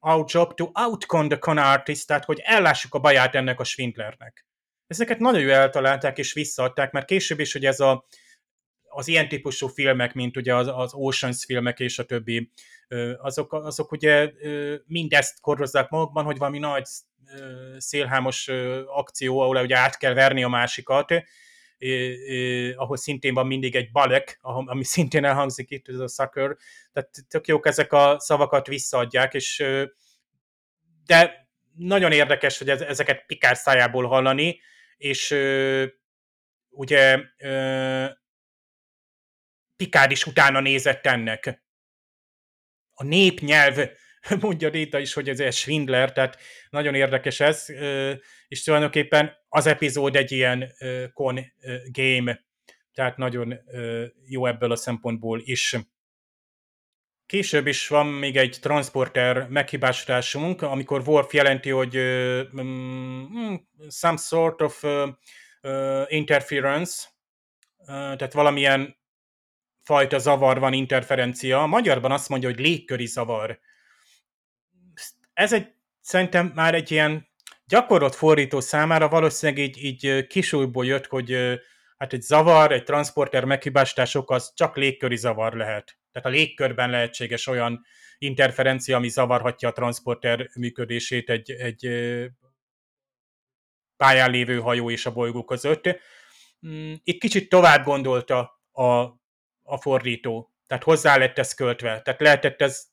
[0.00, 4.46] our job to outcon the con artist, tehát hogy ellássuk a baját ennek a svindlernek.
[4.86, 8.06] Ezeket nagyon jól eltalálták és visszaadták, mert később is, hogy ez a
[8.94, 12.50] az ilyen típusú filmek, mint ugye az, az Oceans filmek és a többi,
[13.18, 14.32] azok, azok ugye
[14.86, 16.86] mindezt korozzák magukban, hogy valami nagy
[17.78, 18.48] szélhámos
[18.86, 21.14] akció, ahol ugye át kell verni a másikat,
[22.76, 26.56] ahol szintén van mindig egy balek, ami szintén elhangzik itt, ez a sucker,
[26.92, 29.64] tehát tök jók ezek a szavakat visszaadják, és
[31.06, 34.60] de nagyon érdekes, hogy ezeket Pikár szájából hallani,
[34.96, 35.36] és
[36.70, 37.20] ugye
[39.76, 41.62] Picard is utána nézett ennek.
[42.94, 43.88] A népnyelv,
[44.40, 46.38] mondja Réta is, hogy ez egy Schwindler, tehát
[46.70, 47.66] nagyon érdekes ez,
[48.48, 50.72] és tulajdonképpen az epizód egy ilyen
[51.12, 51.52] con
[51.84, 52.44] game,
[52.92, 53.60] tehát nagyon
[54.26, 55.76] jó ebből a szempontból is.
[57.26, 64.60] Később is van még egy transporter meghibásításunk, amikor Wolf jelenti, hogy uh, um, some sort
[64.60, 64.84] of
[66.08, 67.08] interference,
[67.86, 69.01] tehát valamilyen
[69.82, 71.62] fajta zavar van, interferencia.
[71.62, 73.60] A magyarban azt mondja, hogy légköri zavar.
[75.32, 77.28] Ez egy, szerintem már egy ilyen
[77.64, 81.36] gyakorlott fordító számára valószínűleg így, így kisújból jött, hogy
[81.96, 85.98] hát egy zavar, egy transporter meghibásítások az csak légköri zavar lehet.
[86.12, 87.84] Tehát a légkörben lehetséges olyan
[88.18, 91.88] interferencia, ami zavarhatja a transporter működését egy, egy
[93.96, 95.88] pályán lévő hajó és a bolygó között.
[96.66, 99.21] Mm, itt kicsit tovább gondolta a,
[99.72, 102.00] a fordító, tehát hozzá lett ez költve.
[102.02, 102.86] Tehát lehetett ez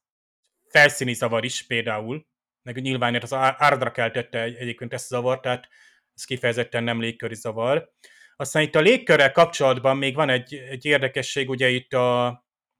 [0.70, 2.28] felszíni zavar is például,
[2.62, 5.68] meg nyilván az árdra keltette egyébként ezt a zavart, tehát
[6.16, 7.92] ez kifejezetten nem légköri zavar.
[8.36, 12.28] Aztán itt a légkörrel kapcsolatban még van egy, egy érdekesség, ugye itt a,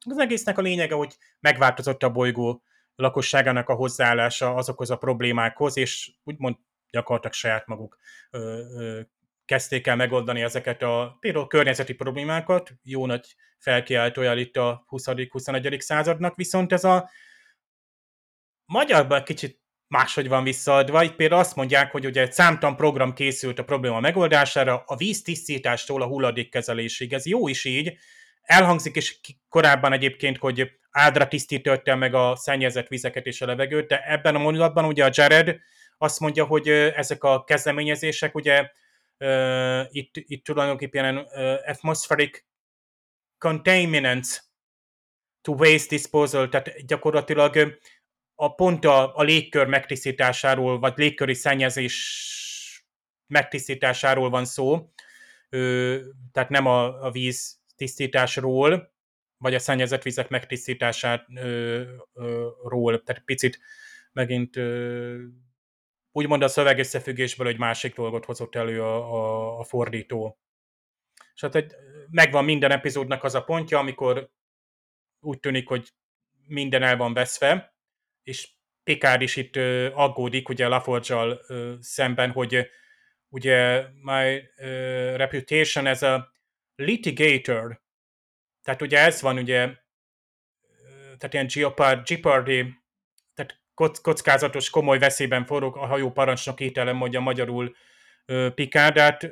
[0.10, 2.64] az egésznek a lényege, hogy megváltozott a bolygó
[2.96, 6.56] lakosságának a hozzáállása azokhoz a problémákhoz, és úgymond
[6.92, 7.98] gyakorlatilag saját maguk
[8.32, 8.40] ö,
[8.78, 9.02] ö,
[9.50, 15.80] kezdték el megoldani ezeket a például környezeti problémákat, jó nagy felkiáltójál itt a 20.-21.
[15.80, 17.10] századnak, viszont ez a
[18.66, 21.04] magyarban kicsit máshogy van visszaadva.
[21.04, 25.22] Itt például azt mondják, hogy ugye egy számtan program készült a probléma megoldására, a víz
[25.22, 27.14] tisztítástól a hulladékkezelésig.
[27.14, 27.98] Ez jó is így.
[28.42, 34.04] Elhangzik is korábban egyébként, hogy ádra tisztították meg a szennyezett vizeket és a levegőt, de
[34.06, 35.58] ebben a mondatban ugye a Jared
[35.98, 38.70] azt mondja, hogy ezek a kezdeményezések ugye
[39.90, 41.18] itt, itt tulajdonképpen
[41.66, 42.44] atmospheric
[43.38, 44.38] contaminants
[45.41, 47.78] to waste disposal, tehát gyakorlatilag
[48.36, 51.98] a pont a, a légkör megtisztításáról, vagy légköri szennyezés
[53.28, 54.91] megtisztításáról van szó,
[55.50, 56.00] ö,
[56.32, 58.94] tehát nem a, a víz tisztításról,
[59.38, 63.60] vagy a szennyezett vizek megtisztításáról, tehát picit
[64.12, 65.18] megint ö,
[66.20, 70.40] úgymond a szöveg összefüggésből egy másik dolgot hozott elő a, a, a fordító.
[71.34, 71.74] És hát egy,
[72.10, 74.30] megvan minden epizódnak az a pontja, amikor
[75.20, 75.90] úgy tűnik, hogy
[76.46, 77.76] minden el van veszve,
[78.24, 78.50] és
[78.84, 81.38] Picard is itt uh, aggódik, ugye laforge
[81.80, 82.70] szemben, hogy
[83.30, 86.34] ugye my uh, reputation as a
[86.76, 87.82] litigator,
[88.64, 89.76] tehát ugye ez van ugye,
[91.18, 92.78] tehát ilyen Jeopardy, tehát
[94.01, 97.76] kockázatos, komoly veszélyben forog a hajó parancsnok ételem, mondja magyarul
[98.56, 99.23] Picard, hát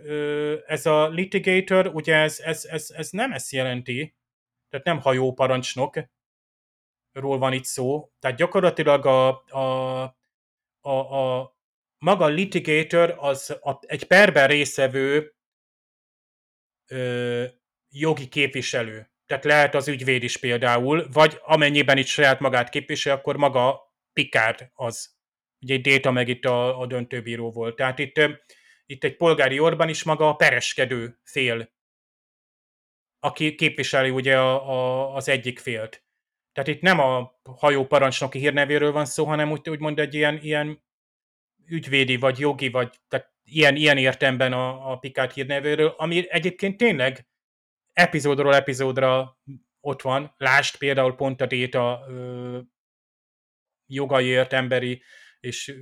[0.66, 4.16] ez a litigator, ugye ez, ez, ez, ez nem ezt jelenti,
[4.70, 6.00] tehát nem hajó parancsnok,
[7.12, 8.12] ról van itt szó.
[8.20, 10.02] Tehát gyakorlatilag a, a,
[10.82, 11.56] a, a
[11.98, 15.36] maga litigator az a, egy perben részevő
[16.88, 17.44] ö,
[17.90, 19.12] jogi képviselő.
[19.26, 23.87] Tehát lehet az ügyvéd is például, vagy amennyiben itt saját magát képvisel, akkor maga
[24.18, 25.16] Picard az.
[25.62, 27.76] Ugye Déta meg itt a, a döntőbíró volt.
[27.76, 28.22] Tehát itt,
[28.86, 31.70] itt egy polgári orban is maga a pereskedő fél,
[33.20, 36.06] aki képviseli ugye a, a, az egyik félt.
[36.54, 40.84] Tehát itt nem a hajó parancsnoki hírnevéről van szó, hanem úgy, úgymond egy ilyen, ilyen
[41.66, 47.28] ügyvédi, vagy jogi, vagy tehát ilyen, ilyen értemben a, a Picard hírnevéről, ami egyébként tényleg
[47.94, 49.40] epizódról epizódra
[49.80, 50.34] ott van.
[50.38, 52.60] Lást például pont a Déta ö,
[53.88, 55.02] jogaiért, emberi
[55.40, 55.76] és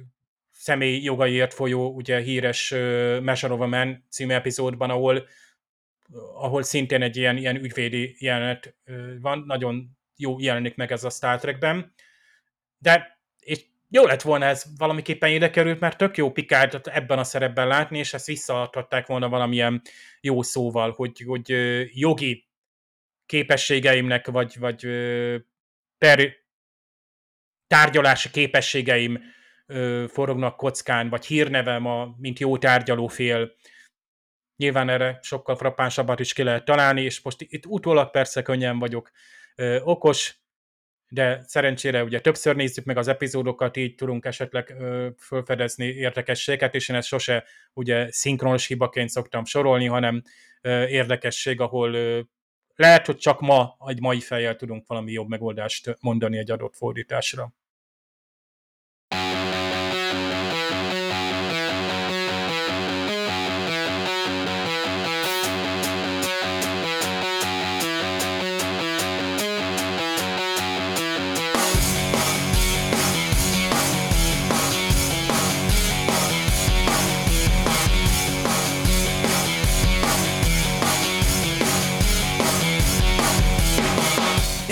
[0.52, 5.28] személy jogaiért folyó ugye híres uh, Measure of a Man című epizódban, ahol
[6.34, 8.76] ahol szintén egy ilyen, ilyen ügyvédi jelenet
[9.22, 11.94] van, nagyon jó jelenik meg ez a Star Trekben,
[12.78, 17.24] de és jó lett volna ez valamiképpen ide került, mert tök jó Picard ebben a
[17.24, 19.82] szerepben látni, és ezt visszaadhatták volna valamilyen
[20.22, 21.54] jó szóval, hogy, hogy
[21.94, 22.48] jogi
[23.26, 24.88] képességeimnek, vagy, vagy
[25.98, 26.34] per
[27.68, 29.34] tárgyalási képességeim
[30.08, 33.56] forognak kockán, vagy hírnevem, a, mint jó tárgyalófél.
[34.56, 39.12] Nyilván erre sokkal frappánsabbat is ki lehet találni, és most itt utólag persze könnyen vagyok
[39.56, 40.36] ö, okos,
[41.08, 46.90] de szerencsére ugye többször nézzük meg az epizódokat, így tudunk esetleg ö, felfedezni érdekességet, és
[46.90, 50.22] én ezt sose ugye szinkronos hibaként szoktam sorolni, hanem
[50.62, 52.22] ö, érdekesség, ahol ö,
[52.76, 57.54] lehet, hogy csak ma, egy mai fejjel tudunk valami jobb megoldást mondani egy adott fordításra.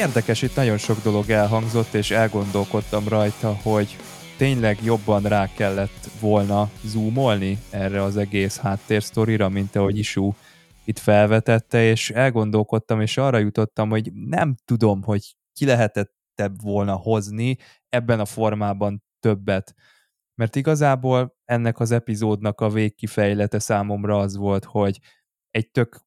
[0.04, 3.98] Érdekes, itt nagyon sok dolog elhangzott, és elgondolkodtam rajta, hogy
[4.38, 10.34] tényleg jobban rá kellett volna zoomolni erre az egész háttérsztorira, mint ahogy Isu
[10.86, 16.14] itt felvetette, és elgondolkodtam, és arra jutottam, hogy nem tudom, hogy ki lehetett
[16.62, 17.58] volna hozni
[17.90, 19.74] ebben a formában többet.
[20.36, 25.00] Mert igazából ennek az epizódnak a végkifejlete számomra az volt, hogy
[25.50, 26.00] egy tök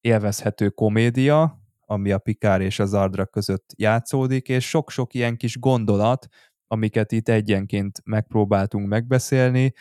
[0.00, 6.26] élvezhető komédia, ami a Pikár és az Ardra között játszódik, és sok-sok ilyen kis gondolat,
[6.66, 9.72] amiket itt egyenként megpróbáltunk megbeszélni,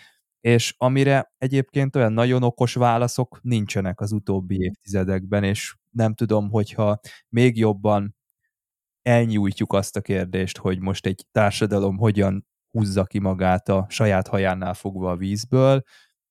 [0.41, 6.99] és amire egyébként olyan nagyon okos válaszok nincsenek az utóbbi évtizedekben, és nem tudom, hogyha
[7.29, 8.15] még jobban
[9.01, 14.73] elnyújtjuk azt a kérdést, hogy most egy társadalom hogyan húzza ki magát a saját hajánál
[14.73, 15.83] fogva a vízből,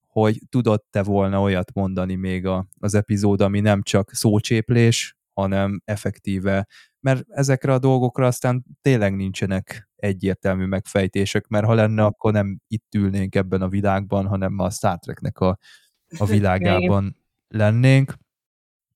[0.07, 6.67] hogy tudott-e volna olyat mondani még a, az epizód, ami nem csak szócséplés, hanem effektíve,
[7.01, 12.95] mert ezekre a dolgokra aztán tényleg nincsenek egyértelmű megfejtések, mert ha lenne, akkor nem itt
[12.95, 15.59] ülnénk ebben a világban, hanem a Star Treknek a,
[16.19, 17.17] a világában
[17.49, 18.15] lennénk.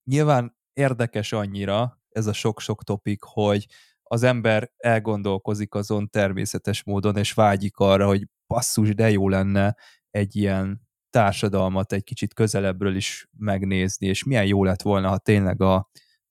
[0.05, 3.67] Nyilván érdekes annyira ez a sok-sok topik, hogy
[4.03, 9.77] az ember elgondolkozik azon természetes módon, és vágyik arra, hogy basszus, de jó lenne
[10.11, 15.63] egy ilyen társadalmat egy kicsit közelebbről is megnézni, és milyen jó lett volna, ha tényleg
[15.63, 15.91] a,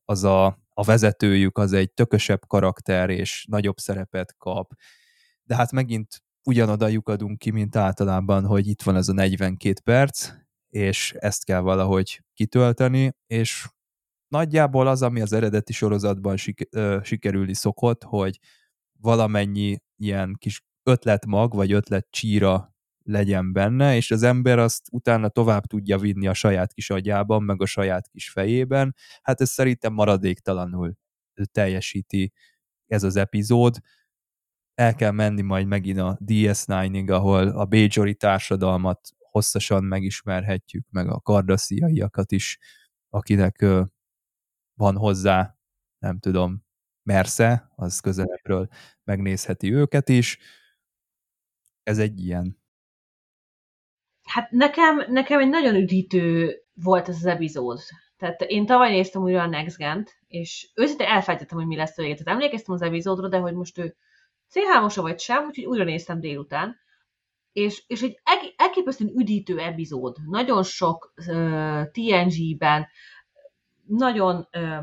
[0.10, 4.74] az a, a vezetőjük az egy tökösebb karakter, és nagyobb szerepet kap.
[5.44, 10.32] De hát megint ugyanoda lyukadunk ki, mint általában, hogy itt van ez a 42 perc,
[10.68, 13.68] és ezt kell valahogy kitölteni, és
[14.28, 18.40] nagyjából az, ami az eredeti sorozatban sik- ö, sikerülni szokott, hogy
[19.00, 22.77] valamennyi ilyen kis ötletmag, vagy ötlet csíra
[23.08, 27.62] legyen benne, és az ember azt utána tovább tudja vinni a saját kis agyában, meg
[27.62, 28.96] a saját kis fejében.
[29.22, 30.98] Hát ez szerintem maradéktalanul
[31.52, 32.34] teljesíti
[32.88, 33.78] ez az epizód.
[34.74, 41.20] El kell menni majd megint a DS9-ig, ahol a Bajori társadalmat hosszasan megismerhetjük, meg a
[41.20, 42.60] kardasziaiakat is,
[43.10, 43.66] akinek
[44.74, 45.58] van hozzá,
[46.00, 46.66] nem tudom,
[47.04, 48.68] mersze, az közelebbről
[49.04, 50.38] megnézheti őket is.
[51.84, 52.66] Ez egy ilyen.
[54.28, 57.80] Hát nekem, nekem egy nagyon üdítő volt ez az epizód.
[58.18, 62.02] Tehát én tavaly néztem újra a Next Gen-t, és őszintén elfelejtettem, hogy mi lesz a
[62.02, 62.16] vége.
[62.16, 63.96] Tehát emlékeztem az epizódra, de hogy most ő
[64.48, 66.76] c vagy sem, úgyhogy újra néztem délután.
[67.52, 70.18] És, és egy elképesztően üdítő epizód.
[70.26, 72.88] Nagyon sok uh, TNG-ben,
[73.88, 74.78] nagyon ö,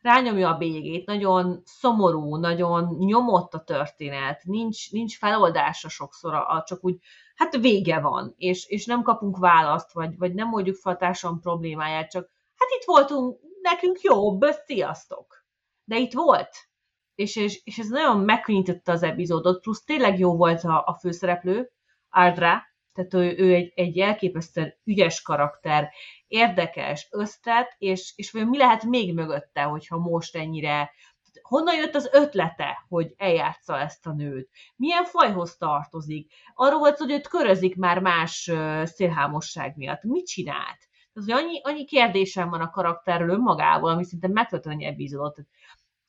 [0.00, 6.84] rányomja a bélyegét, nagyon szomorú, nagyon nyomott a történet, nincs, nincs feloldása sokszor, a, csak
[6.84, 6.98] úgy,
[7.34, 11.40] hát vége van, és, és nem kapunk választ, vagy, vagy nem oldjuk fel a társadalom
[11.40, 15.46] problémáját, csak hát itt voltunk, nekünk jobb, sziasztok.
[15.84, 16.50] De itt volt.
[17.14, 21.70] És, és, és ez nagyon megkönnyítette az epizódot, plusz tényleg jó volt a, a főszereplő,
[22.10, 25.90] Ardra, tehát ő, ő egy, egy elképesztően ügyes karakter,
[26.26, 30.90] érdekes, ösztett, és, és mi lehet még mögötte, hogyha most ennyire
[31.42, 34.50] honnan jött az ötlete, hogy eljátsza ezt a nőt?
[34.76, 36.32] Milyen fajhoz tartozik?
[36.54, 38.50] Arról volt hogy őt körözik már más
[38.84, 40.02] szélhámosság miatt.
[40.02, 40.78] Mit csinált?
[41.12, 45.38] Tehát, hogy annyi, annyi kérdésem van a karakterről önmagával, ami szinte megtölteni epizódot.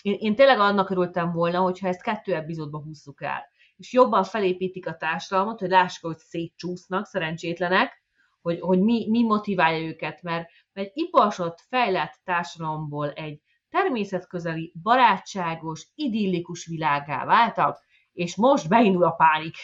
[0.02, 4.88] Én, én tényleg annak örültem volna, hogyha ezt kettő epizódba húzzuk el és jobban felépítik
[4.88, 8.04] a társadalmat, hogy lássuk, hogy szétcsúsznak, szerencsétlenek,
[8.42, 13.42] hogy, hogy mi, mi motiválja őket, mert, mert egy iparsott, fejlett társadalomból egy
[13.74, 19.56] természetközeli, barátságos, idillikus világá váltak, és most beindul a pánik.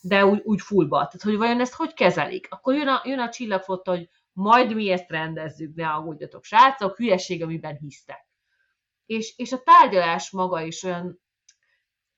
[0.00, 0.96] De úgy, úgy fullba.
[0.96, 2.46] Tehát, hogy vajon ezt hogy kezelik?
[2.50, 7.42] Akkor jön a, jön a csillagfotta, hogy majd mi ezt rendezzük, ne aggódjatok, srácok, hülyeség,
[7.42, 8.26] amiben hisztek.
[9.06, 11.20] És, és a tárgyalás maga is olyan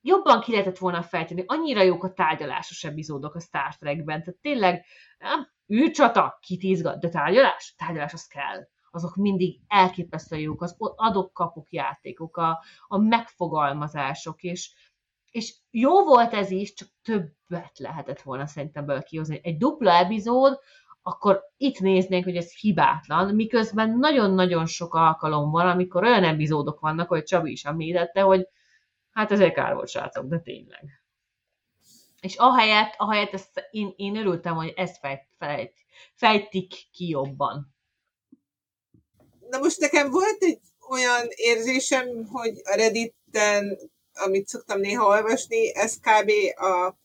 [0.01, 1.43] jobban ki lehetett volna fejteni.
[1.47, 4.23] Annyira jók a tárgyalásos epizódok a Star Trekben.
[4.23, 4.85] Tehát tényleg,
[5.17, 7.73] nem, űrcsata, kit izgat, de tárgyalás?
[7.77, 8.67] Tárgyalás az kell.
[8.97, 14.71] Azok mindig elképesztően jók, az adok-kapok játékok, a, a megfogalmazások, és,
[15.31, 19.39] és jó volt ez is, csak többet lehetett volna szerintem belőle kihozni.
[19.43, 20.59] Egy dupla epizód,
[21.01, 27.07] akkor itt néznénk, hogy ez hibátlan, miközben nagyon-nagyon sok alkalom van, amikor olyan epizódok vannak,
[27.07, 28.47] hogy Csabi is említette, hogy
[29.17, 31.01] Hát ezért kár volt, srácok, de tényleg.
[32.21, 35.73] És ahelyett, ahelyett ezt, én, én örültem, hogy ezt fejt, fejt,
[36.13, 37.75] fejtik ki jobban.
[39.49, 40.59] Na most nekem volt egy
[40.89, 43.77] olyan érzésem, hogy a Redditen,
[44.13, 46.31] amit szoktam néha olvasni, ez kb.
[46.59, 46.97] A,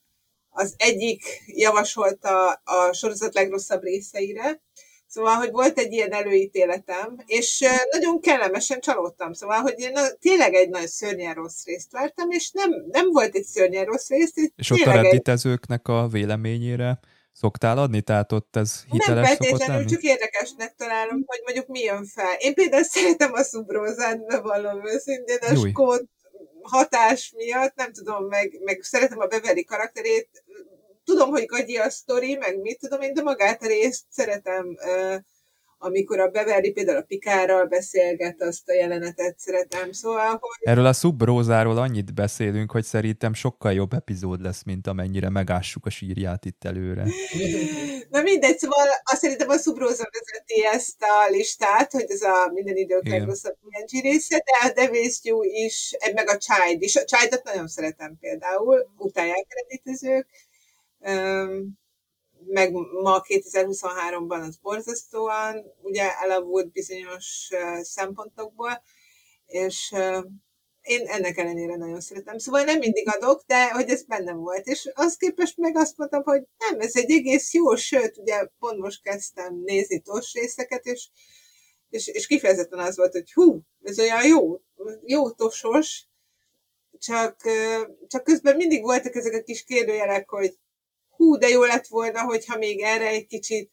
[0.49, 4.63] az egyik javasolta a sorozat legrosszabb részeire.
[5.07, 9.33] Szóval, hogy volt egy ilyen előítéletem, és nagyon kellemesen csalódtam.
[9.33, 13.45] Szóval, hogy én tényleg egy nagy szörnyen rossz részt vártam, és nem, nem volt egy
[13.45, 14.53] szörnyen rossz részt.
[14.57, 17.01] És ott a redditezőknek a véleményére
[17.33, 18.01] szoktál adni?
[18.01, 22.35] Tehát ott ez hiteles Nem feltétlenül, csak érdekesnek találom, hogy mondjuk mi jön fel.
[22.39, 26.05] Én például szeretem a szubrózát, bevallom őszintén, a skót
[26.63, 30.29] hatás miatt, nem tudom, meg, meg szeretem a Beverly karakterét,
[31.05, 34.77] tudom, hogy gagyi a sztori, meg mit tudom én, de magát a részt szeretem,
[35.85, 40.59] amikor a Beverly például a Pikárral beszélget, azt a jelenetet szeretem, szóval, hogy...
[40.61, 45.91] Erről a Subrózáról annyit beszélünk, hogy szerintem sokkal jobb epizód lesz, mint amennyire megássuk a
[45.91, 47.05] sírját itt előre.
[48.11, 52.77] Na mindegy, szóval azt szerintem a Subróza vezeti ezt a listát, hogy ez a minden
[52.77, 56.97] idők legrosszabb TNG része, de a Devésztyú is, meg a Child is.
[56.97, 60.27] A Childot nagyon szeretem például, utálják eredetezők,
[62.47, 67.49] meg ma 2023-ban az borzasztóan ugye elavult bizonyos
[67.83, 68.83] szempontokból,
[69.47, 69.95] és
[70.83, 72.39] én ennek ellenére nagyon szeretem.
[72.39, 74.67] Szóval nem mindig adok, de hogy ez bennem volt.
[74.67, 78.79] És az képest meg azt mondtam, hogy nem, ez egy egész jó, sőt, ugye pont
[78.79, 81.09] most kezdtem nézni tos részeket, és,
[81.89, 84.61] és, és kifejezetten az volt, hogy hú, ez olyan jó,
[85.05, 86.07] jó tosos,
[86.99, 87.37] csak,
[88.07, 90.59] csak közben mindig voltak ezek a kis kérdőjelek, hogy
[91.23, 93.71] hú, de jó lett volna, hogyha még erre egy kicsit,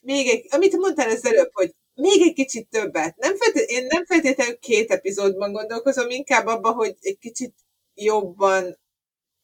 [0.00, 3.16] még egy, amit mondtál az előbb, hogy még egy kicsit többet.
[3.16, 7.54] Nem feltét, én nem feltétlenül két epizódban gondolkozom, inkább abban, hogy egy kicsit
[7.94, 8.78] jobban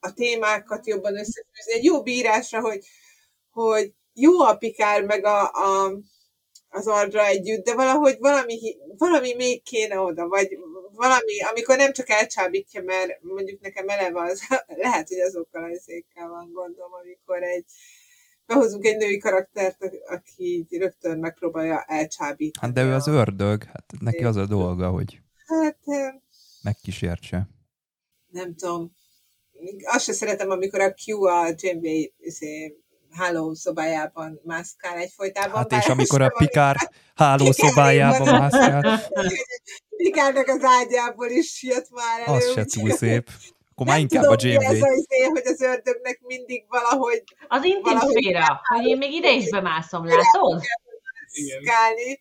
[0.01, 1.73] a témákat jobban összefűzni.
[1.73, 2.85] Egy jó bírásra, hogy,
[3.51, 5.93] hogy jó a Pikár meg a, a,
[6.69, 10.49] az Ardra együtt, de valahogy valami, valami még kéne oda, vagy
[10.99, 14.43] valami, amikor nem csak elcsábítja, mert mondjuk nekem eleve az,
[14.85, 17.65] lehet, hogy azokkal az ékkel van gondom, amikor egy
[18.47, 19.77] behozunk egy női karaktert,
[20.07, 22.67] aki így rögtön megpróbálja elcsábítani.
[22.67, 25.79] Hát de ő az ördög, hát neki az a dolga, hogy hát,
[26.63, 27.49] megkísértse.
[28.31, 28.93] Nem tudom.
[29.85, 32.77] Azt se szeretem, amikor a Q a Janeway izé,
[33.13, 35.57] hálószobájában mászkál egyfolytában.
[35.57, 36.77] Hát és amikor a Pikár
[37.15, 39.01] hálószobájában mászkál.
[39.97, 42.37] Pikárnak az ágyából is jött már elő.
[42.37, 43.31] Az se túl szép.
[43.71, 44.75] Akkor már inkább a Janeway.
[44.75, 47.23] Ez az izé, hogy az ördögnek mindig valahogy...
[47.49, 50.63] Az intim szféra, hogy én még ide is bemászom, látod?
[51.35, 52.21] Mászkálni.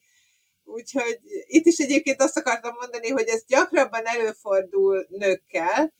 [0.63, 5.93] Úgyhogy itt is egyébként azt akartam mondani, hogy ez gyakrabban előfordul nőkkel,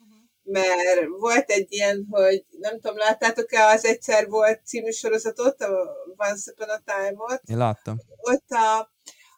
[0.48, 6.52] mert volt egy ilyen, hogy nem tudom, láttátok-e az Egyszer volt című sorozatot, a Once
[6.52, 7.41] Upon a Time-ot?
[7.45, 7.98] Én láttam.
[8.22, 8.91] Ott a,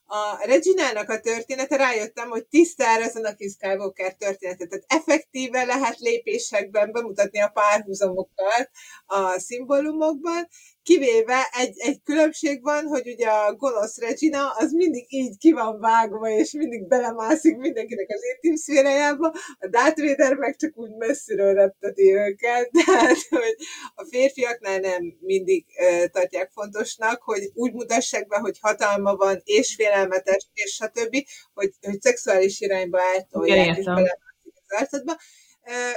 [0.06, 4.66] a Reginának a története, rájöttem, hogy tisztára az a Skywalker története.
[4.68, 8.70] Tehát effektíve lehet lépésekben bemutatni a párhuzamokat
[9.06, 10.48] a szimbólumokban,
[10.90, 15.80] kivéve egy, egy különbség van, hogy ugye a gonosz Regina az mindig így ki van
[15.80, 21.54] vágva, és mindig belemászik mindenkinek az intim szférájába, a Darth Vader meg csak úgy messziről
[21.54, 23.56] repteti őket, tehát hogy
[23.96, 29.76] a férfiaknál nem mindig uh, tartják fontosnak, hogy úgy mutassák be, hogy hatalma van, és
[29.76, 31.16] félelmetes, és stb.,
[31.54, 35.18] hogy, hogy szexuális irányba eltolják, és belemászik az arcodba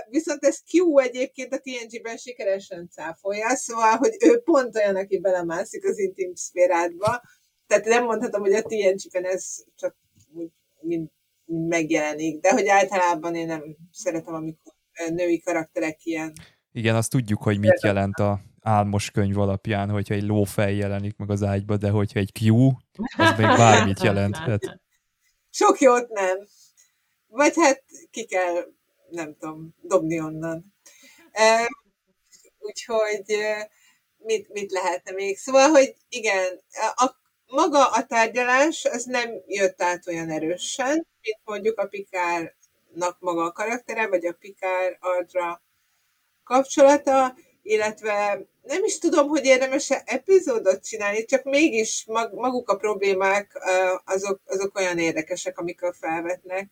[0.08, 5.84] Viszont ez Q egyébként a TNG-ben sikeresen cáfolja, szóval, hogy ő pont olyan, aki belemászik
[5.84, 7.22] az intim szférádba.
[7.66, 9.96] Tehát nem mondhatom, hogy a TNG-ben ez csak
[10.34, 10.50] úgy,
[10.80, 11.08] mind
[11.44, 14.72] megjelenik, de hogy általában én nem szeretem, amikor
[15.08, 16.32] női karakterek ilyen.
[16.72, 21.30] Igen, azt tudjuk, hogy mit jelent a álmos könyv alapján, hogyha egy lófej jelenik meg
[21.30, 22.70] az ágyba, de hogyha egy Q,
[23.16, 24.80] az még bármit jelenthet.
[25.50, 26.38] Sok jót nem.
[27.26, 28.72] Vagy hát ki kell
[29.12, 30.74] nem tudom, dobni onnan.
[32.58, 33.24] Úgyhogy
[34.16, 35.38] mit, mit lehetne még?
[35.38, 36.60] Szóval, hogy igen,
[36.94, 37.10] a,
[37.46, 43.52] maga a tárgyalás az nem jött át olyan erősen, mint mondjuk a Pikárnak maga a
[43.52, 45.62] karaktere, vagy a Pikár Ardra
[46.44, 52.76] kapcsolata, illetve nem is tudom, hogy érdemes -e epizódot csinálni, csak mégis mag, maguk a
[52.76, 53.58] problémák
[54.04, 56.70] azok, azok olyan érdekesek, amikor felvetnek,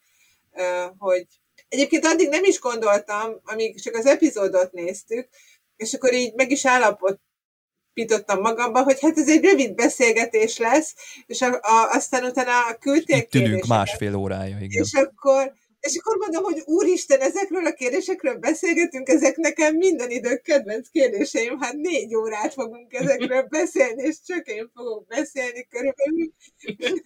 [0.98, 1.26] hogy
[1.70, 5.28] Egyébként addig nem is gondoltam, amíg csak az epizódot néztük,
[5.76, 10.94] és akkor így meg is állapotítottam magamba, hogy hát ez egy rövid beszélgetés lesz,
[11.26, 14.82] és a, a, aztán utána küldték Itt ülünk másfél órája, igen.
[14.82, 20.42] És akkor és akkor mondom, hogy úristen, ezekről a kérdésekről beszélgetünk, ezek nekem minden idők
[20.42, 26.32] kedvenc kérdéseim, hát négy órát fogunk ezekről beszélni, és csak én fogok beszélni körülbelül.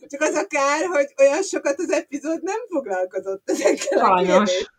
[0.08, 4.72] Csak az a kár, hogy olyan sokat az epizód nem foglalkozott ezekkel a kérdésekkel.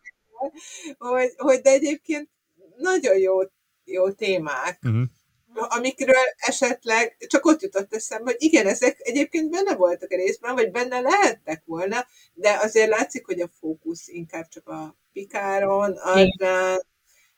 [0.97, 2.29] Hogy, hogy de egyébként
[2.77, 3.37] nagyon jó,
[3.83, 4.79] jó témák.
[4.83, 5.03] Uh-huh.
[5.61, 10.71] Amikről esetleg csak ott jutott eszembe, hogy igen, ezek egyébként benne voltak a részben, vagy
[10.71, 16.85] benne lehettek volna, de azért látszik, hogy a fókusz inkább csak a Pikáron, Adrán,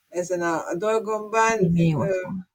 [0.09, 1.75] ezen a, a dolgomban.
[1.75, 2.49] Igen.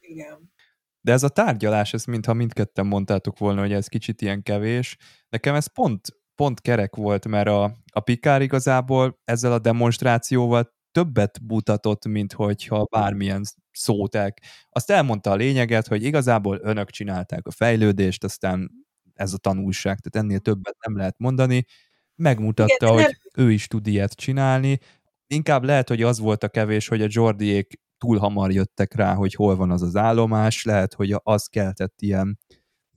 [0.00, 0.52] igen.
[1.00, 4.96] De ez a tárgyalás, ez mintha mindketten mondtátok volna, hogy ez kicsit ilyen kevés.
[5.28, 11.38] Nekem ez pont, pont kerek volt, mert a, a Pikár igazából ezzel a demonstrációval többet
[11.48, 13.44] mutatott, mint hogyha bármilyen
[13.78, 14.42] szóták.
[14.68, 18.70] Azt elmondta a lényeget, hogy igazából önök csinálták a fejlődést, aztán
[19.14, 21.64] ez a tanulság, tehát ennél többet nem lehet mondani.
[22.14, 23.46] Megmutatta, Igen, hogy nem...
[23.46, 24.78] ő is tud ilyet csinálni.
[25.26, 29.34] Inkább lehet, hogy az volt a kevés, hogy a Jordiék túl hamar jöttek rá, hogy
[29.34, 32.38] hol van az az állomás, lehet, hogy az keltett ilyen,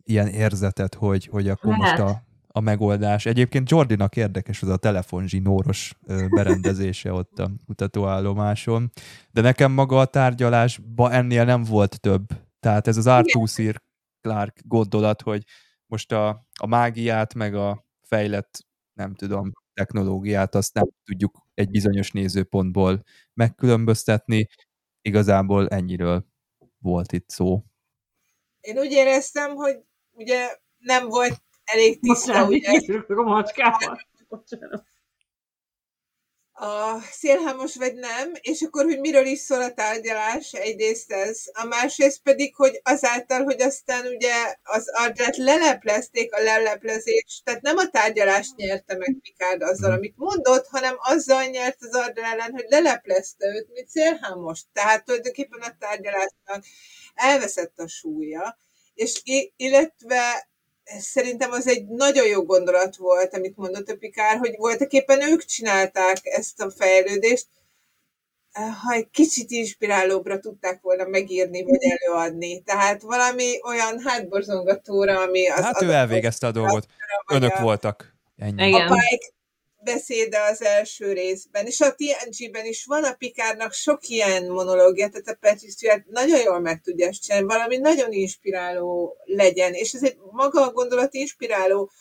[0.04, 1.98] ilyen érzetet, hogy, hogy akkor lehet.
[1.98, 3.26] most a, a megoldás.
[3.26, 5.94] Egyébként Jordinak érdekes az a telefonzsinóros
[6.30, 8.92] berendezése ott a mutatóállomáson,
[9.32, 12.28] de nekem maga a tárgyalásban ennél nem volt több.
[12.60, 13.82] Tehát ez az Arthur Sir
[14.22, 15.44] Clark gondolat, hogy
[15.86, 22.12] most a, a mágiát, meg a fejlett, nem tudom, technológiát, azt nem tudjuk egy bizonyos
[22.12, 23.04] nézőpontból
[23.34, 24.48] megkülönböztetni.
[25.02, 26.26] Igazából ennyiről
[26.78, 27.64] volt itt szó.
[28.60, 29.80] Én úgy éreztem, hogy
[30.12, 31.42] ugye nem volt
[31.72, 32.82] elég tiszta, ugye?
[33.08, 34.02] a macskával.
[34.28, 34.84] Bocsánat
[36.64, 41.66] a szélhámos vagy nem, és akkor, hogy miről is szól a tárgyalás, egyrészt ez, a
[41.66, 47.90] másrészt pedig, hogy azáltal, hogy aztán ugye az Ardrát leleplezték a leleplezést, tehát nem a
[47.90, 53.48] tárgyalást nyerte meg Picard azzal, amit mondott, hanem azzal nyert az Ardra ellen, hogy leleplezte
[53.48, 54.62] őt, mint szélhámos.
[54.74, 56.66] Tehát tulajdonképpen a tárgyalásnak
[57.14, 58.58] elveszett a súlya,
[58.94, 59.22] és
[59.56, 60.50] illetve
[60.84, 65.46] szerintem az egy nagyon jó gondolat volt, amit mondott a Pikár, hogy voltak éppen ők
[65.46, 67.48] csinálták ezt a fejlődést,
[68.54, 72.62] ha egy kicsit inspirálóbbra tudták volna megírni, vagy előadni.
[72.62, 75.50] Tehát valami olyan hátborzongatóra, ami...
[75.50, 76.86] Az hát ő elvégezte a dolgot.
[77.32, 78.16] Önök a, voltak.
[78.38, 78.68] Ennyi.
[78.68, 78.88] Igen.
[78.88, 79.28] A Pike
[79.84, 85.28] beszéde az első részben, és a TNG-ben is van a Pikárnak sok ilyen monológia, tehát
[85.28, 90.04] a Patrick Stewart nagyon jól meg tudja ezt csinálni, valami nagyon inspiráló legyen, és ez
[90.04, 91.92] egy maga a gondolat inspiráló,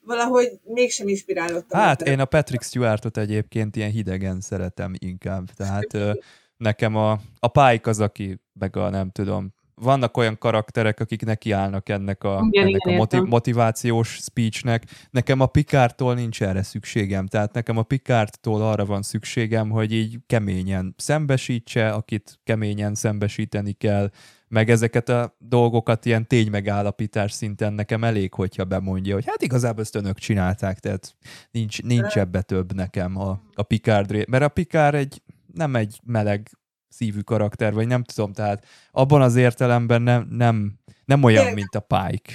[0.00, 1.80] valahogy mégsem inspirálódtam.
[1.80, 6.16] Hát én a Patrick Stewartot egyébként ilyen hidegen szeretem inkább, tehát
[6.56, 11.88] nekem a, a Pike az, aki meg a nem tudom, vannak olyan karakterek, akik nekiállnak
[11.88, 14.84] ennek a, igen, ennek igen, a motiv- motivációs speechnek.
[15.10, 20.18] Nekem a Pikártól nincs erre szükségem, tehát nekem a Pikártól arra van szükségem, hogy így
[20.26, 24.10] keményen szembesítse, akit keményen szembesíteni kell,
[24.48, 29.94] meg ezeket a dolgokat ilyen ténymegállapítás szinten nekem elég, hogyha bemondja, hogy hát igazából ezt
[29.94, 31.16] önök csinálták, tehát
[31.50, 35.22] nincs, nincs ebbe több nekem a, a Picard, mert a Picard egy,
[35.52, 36.50] nem egy meleg
[36.96, 41.74] szívű karakter, vagy nem tudom, tehát abban az értelemben nem, nem, nem olyan, Tényleg, mint
[41.74, 42.32] a Pike.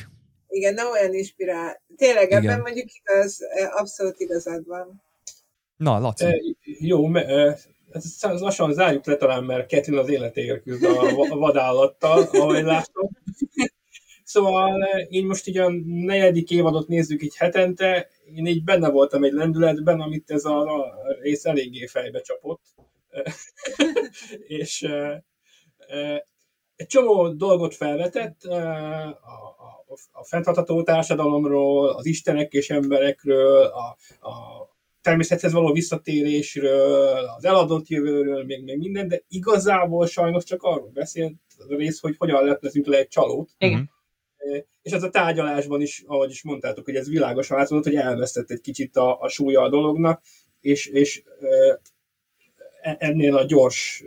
[0.47, 1.81] Igen, nem olyan inspirál.
[1.95, 2.43] Tényleg, igen.
[2.43, 3.39] ebben mondjuk igaz,
[3.71, 5.01] abszolút igazad van.
[5.77, 6.25] Na, Laci.
[6.25, 6.39] E,
[6.79, 7.57] jó, me, e,
[7.91, 13.09] ez lassan zárjuk le talán, mert Ketlin az életéért küzd a vadállattal, ahogy látom.
[14.23, 19.31] Szóval én most így a negyedik évadot nézzük így hetente, én így benne voltam egy
[19.31, 22.61] lendületben, amit ez a, a rész eléggé fejbe csapott.
[24.59, 24.87] és
[26.75, 33.97] egy csomó dolgot felvetett a, a, a fenntartható társadalomról, az istenek és emberekről, a,
[34.29, 34.67] a
[35.01, 41.33] természethez való visszatérésről, az eladott jövőről, még, még minden, de igazából sajnos csak arról beszélt
[41.57, 43.49] az a rész, hogy hogyan leplezünk le egy csalót.
[43.57, 43.89] Igen.
[44.81, 48.61] És ez a tárgyalásban is, ahogy is mondtátok, hogy ez világosan látszott, hogy elvesztett egy
[48.61, 50.21] kicsit a, a súlya a dolognak,
[50.59, 51.23] és, és
[52.97, 54.03] ennél a gyors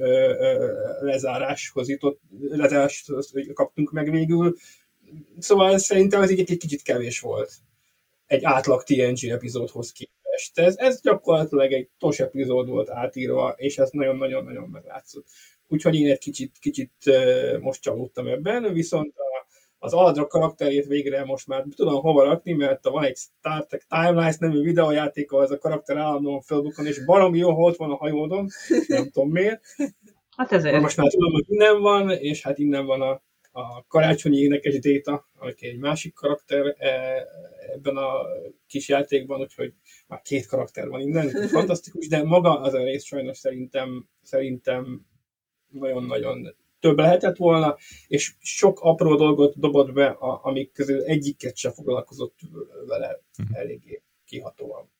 [1.00, 3.06] lezáráshoz jutott, lezárást
[3.54, 4.56] kaptunk meg végül.
[5.38, 7.52] Szóval szerintem ez így egy kicsit kevés volt
[8.32, 10.58] egy átlag TNG epizódhoz képest.
[10.58, 15.26] Ez, ez gyakorlatilag egy tos epizód volt átírva, és ez nagyon-nagyon-nagyon meglátszott.
[15.68, 16.92] Úgyhogy én egy kicsit, kicsit
[17.60, 19.31] most csalódtam ebben, viszont a
[19.84, 24.36] az Aldra karakterét végre most már tudom hova rakni, mert van egy Star Trek Timelines
[24.38, 28.48] nevű videójáték, ahol ez a karakter állandóan felbukkan, és baromi jó volt van a hajódon,
[28.86, 29.60] nem tudom miért.
[30.36, 30.80] Hát ezért.
[30.80, 33.22] Most már tudom, hogy innen van, és hát innen van a,
[33.52, 37.24] a karácsonyi énekes Déta, aki egy másik karakter e,
[37.74, 38.26] ebben a
[38.66, 39.72] kis játékban, úgyhogy
[40.06, 45.06] már két karakter van innen, fantasztikus, de maga az a rész sajnos szerintem, szerintem
[45.68, 47.76] nagyon-nagyon több lehetett volna,
[48.06, 50.06] és sok apró dolgot dobott be,
[50.42, 52.38] amik közül egyiket se foglalkozott
[52.86, 53.58] vele uh-huh.
[53.58, 54.90] eléggé kihatóan.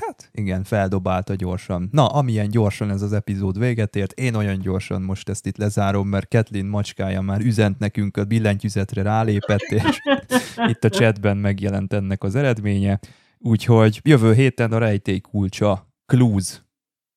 [0.00, 1.88] Hát igen, feldobálta gyorsan.
[1.92, 6.08] Na, amilyen gyorsan ez az epizód véget ért, én olyan gyorsan most ezt itt lezárom,
[6.08, 10.00] mert Kathleen macskája már üzent nekünk, a billentyűzetre rálépett, és
[10.70, 12.98] itt a chatben megjelent ennek az eredménye.
[13.38, 16.62] Úgyhogy jövő héten a rejtély kulcsa, Clues.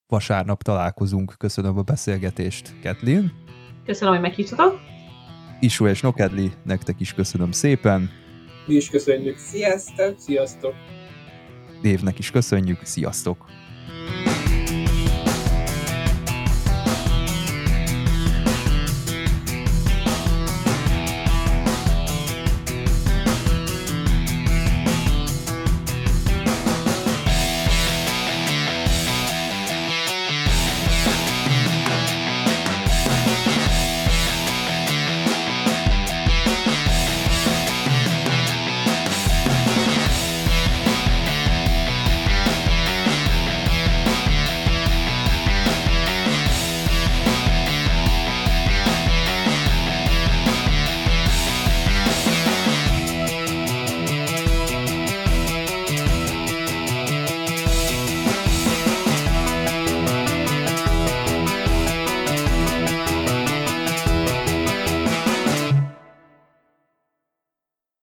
[0.07, 1.35] Vasárnap találkozunk.
[1.37, 3.42] Köszönöm a beszélgetést, Kathleen.
[3.85, 4.79] Köszönöm, hogy meghívtatok.
[5.59, 8.09] Isu és Nokedli, nektek is köszönöm szépen.
[8.65, 9.37] Mi is köszönjük.
[9.37, 10.15] Sziasztok!
[10.19, 10.73] Sziasztok!
[11.81, 13.45] Dévnek is köszönjük, sziasztok!